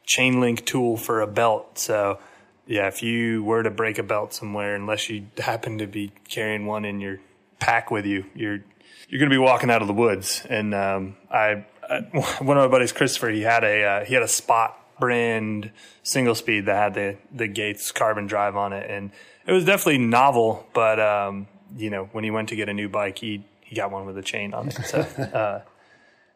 chain 0.05 0.39
link 0.39 0.66
tool 0.66 0.95
for 0.95 1.20
a 1.20 1.28
belt. 1.28 1.78
So, 1.78 2.20
yeah, 2.66 2.88
if 2.88 3.03
you 3.03 3.43
were 3.43 3.64
to 3.64 3.70
break 3.70 3.97
a 3.97 4.03
belt 4.03 4.34
somewhere, 4.34 4.76
unless 4.76 5.09
you 5.09 5.28
happen 5.38 5.78
to 5.80 5.88
be 5.88 6.14
carrying 6.30 6.66
one 6.66 6.86
in 6.86 7.01
your 7.01 7.20
pack 7.59 7.91
with 7.91 8.05
you, 8.05 8.26
you're 8.34 8.64
you're 9.09 9.20
going 9.20 9.30
to 9.30 9.34
be 9.34 9.38
walking 9.38 9.70
out 9.70 9.82
of 9.82 9.88
the 9.88 9.93
woods. 9.93 10.43
And 10.49 10.74
um, 10.74 11.18
I, 11.30 11.66
I, 11.88 11.99
one 12.39 12.57
of 12.57 12.64
my 12.64 12.68
buddies, 12.68 12.93
Christopher, 12.93 13.30
he 13.30 13.41
had 13.41 13.66
a 13.66 13.84
uh, 13.84 14.05
he 14.05 14.14
had 14.14 14.24
a 14.24 14.28
Spot 14.28 14.80
brand 14.99 15.70
single 16.01 16.36
speed 16.36 16.68
that 16.68 16.76
had 16.76 16.93
the 16.93 17.18
the 17.30 17.47
Gates 17.49 17.91
carbon 17.91 18.26
drive 18.26 18.55
on 18.55 18.72
it, 18.72 18.89
and 18.89 19.11
it 19.45 19.51
was 19.51 19.66
definitely 19.66 19.97
novel. 19.97 20.66
But 20.74 21.01
um, 21.01 21.47
you 21.76 21.89
know, 21.89 22.05
when 22.11 22.24
he 22.24 22.32
went 22.32 22.49
to 22.49 22.55
get 22.55 22.69
a 22.69 22.74
new 22.74 22.89
bike, 22.89 23.17
he 23.19 23.45
he 23.61 23.76
got 23.76 23.91
one 23.91 24.05
with 24.05 24.17
a 24.17 24.24
chain 24.24 24.53
on 24.53 24.69
it. 24.69 24.74
So. 24.86 25.05
Uh, 25.34 25.61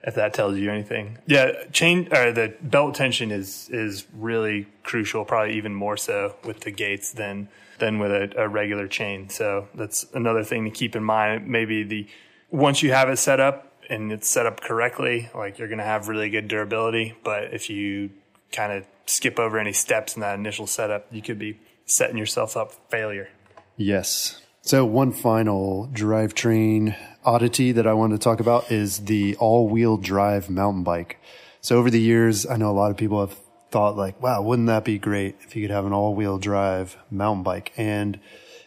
if 0.03 0.13
that 0.13 0.33
tells 0.33 0.55
you 0.57 0.71
anything, 0.71 1.17
yeah, 1.25 1.65
chain 1.71 2.07
or 2.13 2.31
the 2.31 2.55
belt 2.61 2.95
tension 2.95 3.31
is 3.31 3.67
is 3.71 4.05
really 4.13 4.67
crucial. 4.83 5.25
Probably 5.25 5.57
even 5.57 5.73
more 5.73 5.97
so 5.97 6.35
with 6.43 6.61
the 6.61 6.71
gates 6.71 7.11
than 7.11 7.49
than 7.79 7.99
with 7.99 8.11
a, 8.11 8.43
a 8.43 8.47
regular 8.47 8.87
chain. 8.87 9.29
So 9.29 9.67
that's 9.73 10.05
another 10.13 10.43
thing 10.43 10.65
to 10.65 10.71
keep 10.71 10.95
in 10.95 11.03
mind. 11.03 11.47
Maybe 11.47 11.83
the 11.83 12.07
once 12.51 12.81
you 12.81 12.91
have 12.91 13.09
it 13.09 13.17
set 13.17 13.39
up 13.39 13.73
and 13.89 14.11
it's 14.11 14.29
set 14.29 14.45
up 14.45 14.61
correctly, 14.61 15.29
like 15.33 15.57
you're 15.57 15.67
going 15.67 15.79
to 15.79 15.83
have 15.83 16.07
really 16.07 16.29
good 16.29 16.47
durability. 16.47 17.15
But 17.23 17.53
if 17.53 17.69
you 17.69 18.11
kind 18.51 18.71
of 18.71 18.85
skip 19.05 19.39
over 19.39 19.59
any 19.59 19.73
steps 19.73 20.15
in 20.15 20.21
that 20.21 20.37
initial 20.37 20.67
setup, 20.67 21.07
you 21.11 21.21
could 21.21 21.39
be 21.39 21.59
setting 21.85 22.17
yourself 22.17 22.57
up 22.57 22.71
for 22.71 22.79
failure. 22.89 23.29
Yes. 23.77 24.41
So 24.67 24.83
one 24.83 25.13
final 25.13 25.89
drivetrain 25.93 26.93
oddity 27.23 27.71
that 27.71 27.87
I 27.87 27.93
want 27.93 28.11
to 28.11 28.17
talk 28.17 28.41
about 28.41 28.69
is 28.69 29.05
the 29.05 29.37
all-wheel 29.37 29.95
drive 29.95 30.49
mountain 30.49 30.83
bike. 30.83 31.21
So 31.61 31.77
over 31.77 31.89
the 31.89 32.01
years, 32.01 32.45
I 32.45 32.57
know 32.57 32.69
a 32.69 32.73
lot 32.73 32.91
of 32.91 32.97
people 32.97 33.21
have 33.21 33.37
thought 33.71 33.95
like, 33.95 34.21
wow, 34.21 34.41
wouldn't 34.41 34.67
that 34.67 34.83
be 34.83 34.99
great 34.99 35.37
if 35.39 35.55
you 35.55 35.61
could 35.61 35.73
have 35.73 35.85
an 35.85 35.93
all-wheel 35.93 36.37
drive 36.37 36.97
mountain 37.09 37.43
bike? 37.43 37.71
And 37.77 38.19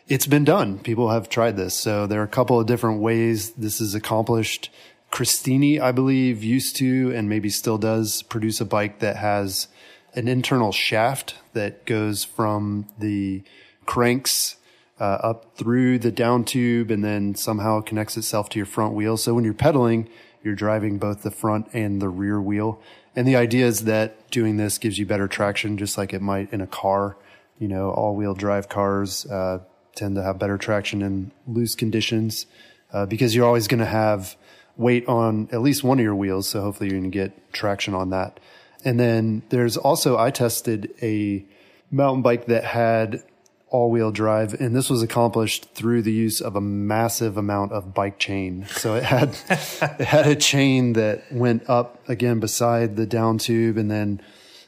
it's 0.09 0.27
been 0.27 0.43
done. 0.43 0.79
People 0.79 1.11
have 1.11 1.29
tried 1.29 1.59
this. 1.59 1.79
So 1.79 2.07
there 2.07 2.23
are 2.23 2.25
a 2.25 2.29
couple 2.29 2.59
of 2.59 2.67
different 2.67 3.03
ways 3.03 3.51
this 3.51 3.79
is 3.79 3.95
accomplished. 3.95 4.71
Christini, 5.13 5.83
I 5.83 5.93
believe, 5.93 6.43
used 6.43 6.77
to 6.77 7.13
and 7.15 7.29
maybe 7.29 7.51
still 7.51 7.77
does 7.77 8.23
produce 8.23 8.59
a 8.63 8.65
bike 8.65 9.01
that 9.01 9.17
has 9.17 9.69
an 10.15 10.29
internal 10.29 10.73
shaft 10.73 11.35
that 11.53 11.85
goes 11.85 12.25
from 12.25 12.87
the 12.99 13.43
cranks 13.85 14.57
uh, 15.01 15.19
up 15.23 15.57
through 15.57 15.99
the 15.99 16.13
down 16.13 16.45
tube 16.45 16.91
and 16.91 17.03
then 17.03 17.35
somehow 17.35 17.81
connects 17.81 18.17
itself 18.17 18.51
to 18.51 18.59
your 18.59 18.67
front 18.67 18.95
wheel. 18.95 19.17
So 19.17 19.35
when 19.35 19.45
you're 19.45 19.55
pedaling, 19.55 20.09
you're 20.43 20.55
driving 20.55 20.99
both 20.99 21.23
the 21.23 21.31
front 21.31 21.69
and 21.73 22.01
the 22.01 22.09
rear 22.09 22.41
wheel. 22.41 22.81
And 23.17 23.27
the 23.27 23.37
idea 23.37 23.67
is 23.67 23.85
that 23.85 24.31
doing 24.31 24.57
this 24.57 24.79
gives 24.79 24.99
you 24.99 25.07
better 25.07 25.27
traction, 25.27 25.79
just 25.79 25.99
like 25.99 26.13
it 26.13 26.23
might 26.23 26.53
in 26.53 26.61
a 26.61 26.67
car. 26.67 27.17
You 27.59 27.69
know, 27.69 27.91
all 27.91 28.15
wheel 28.15 28.35
drive 28.35 28.69
cars, 28.69 29.27
uh, 29.27 29.61
tend 29.95 30.17
to 30.17 30.23
have 30.23 30.39
better 30.39 30.57
traction 30.57 31.03
in 31.03 31.33
loose 31.47 31.75
conditions 31.75 32.47
uh, 32.93 33.07
because 33.07 33.35
you're 33.35 33.47
always 33.47 33.69
going 33.69 33.81
to 33.81 33.87
have 33.87 34.37
weight 34.77 35.07
on 35.09 35.49
at 35.53 35.61
least 35.61 35.83
one 35.83 35.99
of 35.99 36.05
your 36.05 36.15
wheels. 36.15 36.49
So 36.49 36.61
hopefully 36.61 36.91
you're 36.91 36.99
going 37.01 37.11
to 37.11 37.19
get 37.19 37.53
traction 37.53 37.95
on 37.95 38.11
that. 38.11 38.41
And 38.85 38.99
then 38.99 39.43
there's 39.51 39.77
also, 39.77 40.17
I 40.17 40.31
tested 40.31 40.95
a 41.03 41.45
mountain 41.91 42.23
bike 42.23 42.47
that 42.47 42.65
had 42.65 43.23
all 43.71 43.91
wheel 43.91 44.11
drive 44.11 44.53
and 44.61 44.75
this 44.75 44.91
was 44.91 45.01
accomplished 45.01 45.65
through 45.75 46.03
the 46.03 46.13
use 46.13 46.41
of 46.41 46.57
a 46.57 46.61
massive 46.61 47.37
amount 47.37 47.73
of 47.73 47.95
bike 47.95 48.19
chain. 48.19 48.67
So 48.71 48.97
it 48.97 49.05
had, 49.05 49.37
it 49.49 50.07
had 50.07 50.27
a 50.27 50.35
chain 50.35 50.95
that 50.95 51.33
went 51.33 51.69
up 51.71 52.07
again 52.09 52.41
beside 52.41 52.97
the 52.97 53.07
down 53.07 53.39
tube 53.39 53.77
and 53.77 53.91
then 53.91 54.21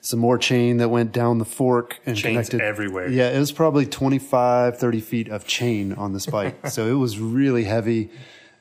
some 0.02 0.18
more 0.18 0.36
chain 0.36 0.78
that 0.78 0.88
went 0.88 1.12
down 1.12 1.38
the 1.38 1.44
fork 1.44 2.00
and 2.04 2.16
Chains 2.16 2.48
connected 2.48 2.60
everywhere. 2.60 3.08
Yeah, 3.08 3.30
it 3.30 3.38
was 3.38 3.52
probably 3.52 3.86
25, 3.86 4.76
30 4.76 5.00
feet 5.00 5.28
of 5.28 5.46
chain 5.46 5.92
on 5.92 6.12
this 6.12 6.26
bike. 6.26 6.66
so 6.68 6.88
it 6.88 6.94
was 6.94 7.20
really 7.20 7.64
heavy, 7.64 8.10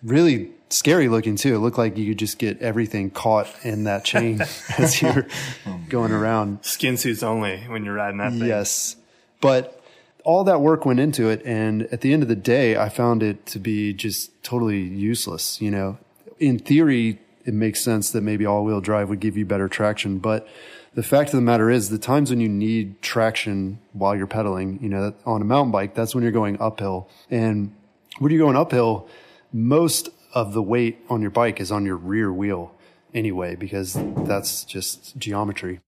really 0.04 0.52
scary 0.70 1.10
looking 1.10 1.36
too. 1.36 1.56
It 1.56 1.58
looked 1.58 1.80
like 1.80 1.98
you 1.98 2.10
could 2.10 2.20
just 2.20 2.38
get 2.38 2.62
everything 2.62 3.10
caught 3.10 3.48
in 3.64 3.86
that 3.86 4.06
chain 4.06 4.42
as 4.78 5.02
you're 5.02 5.28
oh, 5.66 5.82
going 5.89 6.12
around. 6.12 6.64
Skin 6.64 6.96
suits 6.96 7.24
only 7.24 7.58
when 7.68 7.86
you're 7.86 7.96
riding 7.96 8.20
that 8.20 8.34
thing. 8.34 8.48
Yes. 8.48 8.96
But 9.42 9.81
all 10.24 10.43
that 10.43 10.61
work 10.61 10.86
went 10.86 10.99
into 10.99 11.30
it. 11.30 11.41
And 11.45 11.84
at 11.91 12.01
the 12.01 12.13
end 12.13 12.24
of 12.24 12.30
the 12.30 12.36
day, 12.36 12.78
I 12.78 12.89
found 12.89 13.24
it 13.24 13.45
to 13.47 13.59
be 13.59 13.93
just 13.93 14.43
totally 14.43 14.82
useless. 14.82 15.61
You 15.61 15.72
know, 15.72 15.97
in 16.39 16.59
theory, 16.59 17.19
it 17.45 17.53
makes 17.53 17.82
sense 17.82 18.11
that 18.11 18.22
maybe 18.22 18.45
all 18.45 18.63
wheel 18.63 18.82
drive 18.82 19.09
would 19.09 19.19
give 19.19 19.38
you 19.38 19.45
better 19.45 19.67
traction. 19.67 20.19
But 20.19 20.47
the 20.93 21.03
fact 21.03 21.30
of 21.30 21.36
the 21.36 21.41
matter 21.41 21.69
is 21.69 21.89
the 21.89 21.97
times 21.97 22.30
when 22.30 22.39
you 22.39 22.49
need 22.49 23.01
traction 23.01 23.80
while 23.93 24.15
you're 24.15 24.28
pedaling, 24.28 24.80
you 24.82 24.89
know, 24.89 25.13
on 25.26 25.41
a 25.41 25.45
mountain 25.45 25.72
bike, 25.72 25.95
that's 25.95 26.13
when 26.13 26.24
you're 26.24 26.32
going 26.32 26.59
uphill. 26.61 27.09
And 27.30 27.74
when 28.19 28.32
you're 28.32 28.41
going 28.41 28.57
uphill, 28.57 29.07
most 29.53 30.09
of 30.34 30.53
the 30.53 30.61
weight 30.61 30.99
on 31.09 31.22
your 31.22 31.32
bike 31.32 31.59
is 31.59 31.72
on 31.72 31.86
your 31.86 31.97
rear 31.97 32.32
wheel 32.32 32.74
anyway, 33.13 33.55
because 33.55 33.97
that's 34.26 34.63
just 34.63 35.17
geometry. 35.17 35.80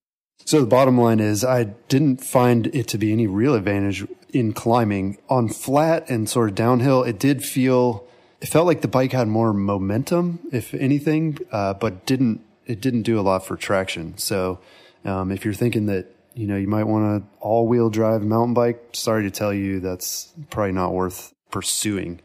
So 0.46 0.60
the 0.60 0.68
bottom 0.68 0.98
line 0.98 1.20
is 1.20 1.44
I 1.46 1.66
didn't 1.88 2.24
find 2.24 2.68
it 2.68 2.88
to 2.90 2.98
be 2.98 3.12
any 3.12 3.28
real 3.28 3.56
advantage 3.56 4.06
in 4.32 4.54
climbing 4.54 5.18
on 5.30 5.48
flat 5.48 6.10
and 6.10 6.30
sort 6.30 6.50
of 6.50 6.56
downhill. 6.56 7.04
It 7.04 7.20
did 7.20 7.44
feel, 7.44 8.06
it 8.42 8.50
felt 8.50 8.66
like 8.66 8.82
the 8.82 8.88
bike 8.88 9.14
had 9.14 9.28
more 9.28 9.54
momentum, 9.54 10.40
if 10.52 10.74
anything, 10.74 11.38
uh, 11.52 11.76
but 11.76 12.06
didn't, 12.06 12.42
it 12.66 12.82
didn't 12.82 13.04
do 13.04 13.20
a 13.20 13.22
lot 13.22 13.46
for 13.46 13.56
traction. 13.56 14.18
So, 14.18 14.60
um, 15.06 15.32
if 15.32 15.46
you're 15.46 15.54
thinking 15.54 15.86
that, 15.88 16.08
you 16.34 16.48
know, 16.48 16.58
you 16.58 16.68
might 16.68 16.86
want 16.86 17.06
an 17.06 17.30
all 17.40 17.68
wheel 17.68 17.90
drive 17.90 18.24
mountain 18.24 18.54
bike, 18.54 18.82
sorry 18.94 19.24
to 19.24 19.32
tell 19.32 19.54
you 19.54 19.80
that's 19.80 20.34
probably 20.50 20.72
not 20.72 20.94
worth 20.94 21.34
pursuing. 21.52 22.22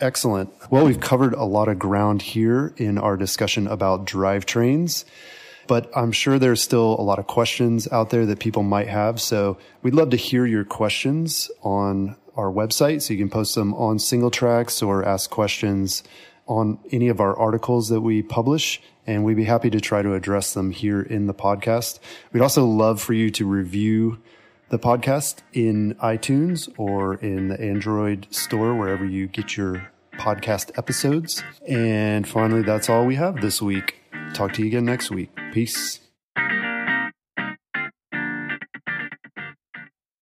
Excellent. 0.00 0.50
Well, 0.70 0.86
we've 0.86 1.00
covered 1.00 1.34
a 1.34 1.44
lot 1.44 1.68
of 1.68 1.78
ground 1.78 2.22
here 2.22 2.72
in 2.78 2.96
our 2.96 3.18
discussion 3.18 3.66
about 3.66 4.06
drivetrains 4.06 5.04
but 5.70 5.88
I'm 5.94 6.10
sure 6.10 6.36
there's 6.36 6.60
still 6.60 6.96
a 6.98 7.00
lot 7.00 7.20
of 7.20 7.28
questions 7.28 7.86
out 7.92 8.10
there 8.10 8.26
that 8.26 8.40
people 8.40 8.64
might 8.64 8.88
have. 8.88 9.20
So 9.20 9.56
we'd 9.82 9.94
love 9.94 10.10
to 10.10 10.16
hear 10.16 10.44
your 10.44 10.64
questions 10.64 11.48
on 11.62 12.16
our 12.34 12.50
website. 12.50 13.02
So 13.02 13.12
you 13.12 13.20
can 13.20 13.30
post 13.30 13.54
them 13.54 13.72
on 13.74 13.98
Singletracks 13.98 14.84
or 14.84 15.04
ask 15.04 15.30
questions 15.30 16.02
on 16.48 16.80
any 16.90 17.06
of 17.06 17.20
our 17.20 17.38
articles 17.38 17.88
that 17.90 18.00
we 18.00 18.20
publish. 18.20 18.82
And 19.06 19.24
we'd 19.24 19.36
be 19.36 19.44
happy 19.44 19.70
to 19.70 19.80
try 19.80 20.02
to 20.02 20.14
address 20.14 20.54
them 20.54 20.72
here 20.72 21.02
in 21.02 21.28
the 21.28 21.34
podcast. 21.34 22.00
We'd 22.32 22.42
also 22.42 22.66
love 22.66 23.00
for 23.00 23.12
you 23.12 23.30
to 23.30 23.46
review 23.46 24.20
the 24.70 24.78
podcast 24.80 25.36
in 25.52 25.94
iTunes 26.02 26.68
or 26.78 27.14
in 27.14 27.46
the 27.46 27.60
Android 27.60 28.26
store, 28.32 28.74
wherever 28.74 29.04
you 29.04 29.28
get 29.28 29.56
your 29.56 29.89
podcast 30.20 30.76
episodes. 30.76 31.42
And 31.66 32.28
finally, 32.28 32.62
that's 32.62 32.88
all 32.90 33.06
we 33.06 33.16
have 33.16 33.40
this 33.40 33.60
week. 33.62 33.96
Talk 34.34 34.52
to 34.54 34.62
you 34.62 34.68
again 34.68 34.84
next 34.84 35.10
week. 35.10 35.30
Peace. 35.52 36.00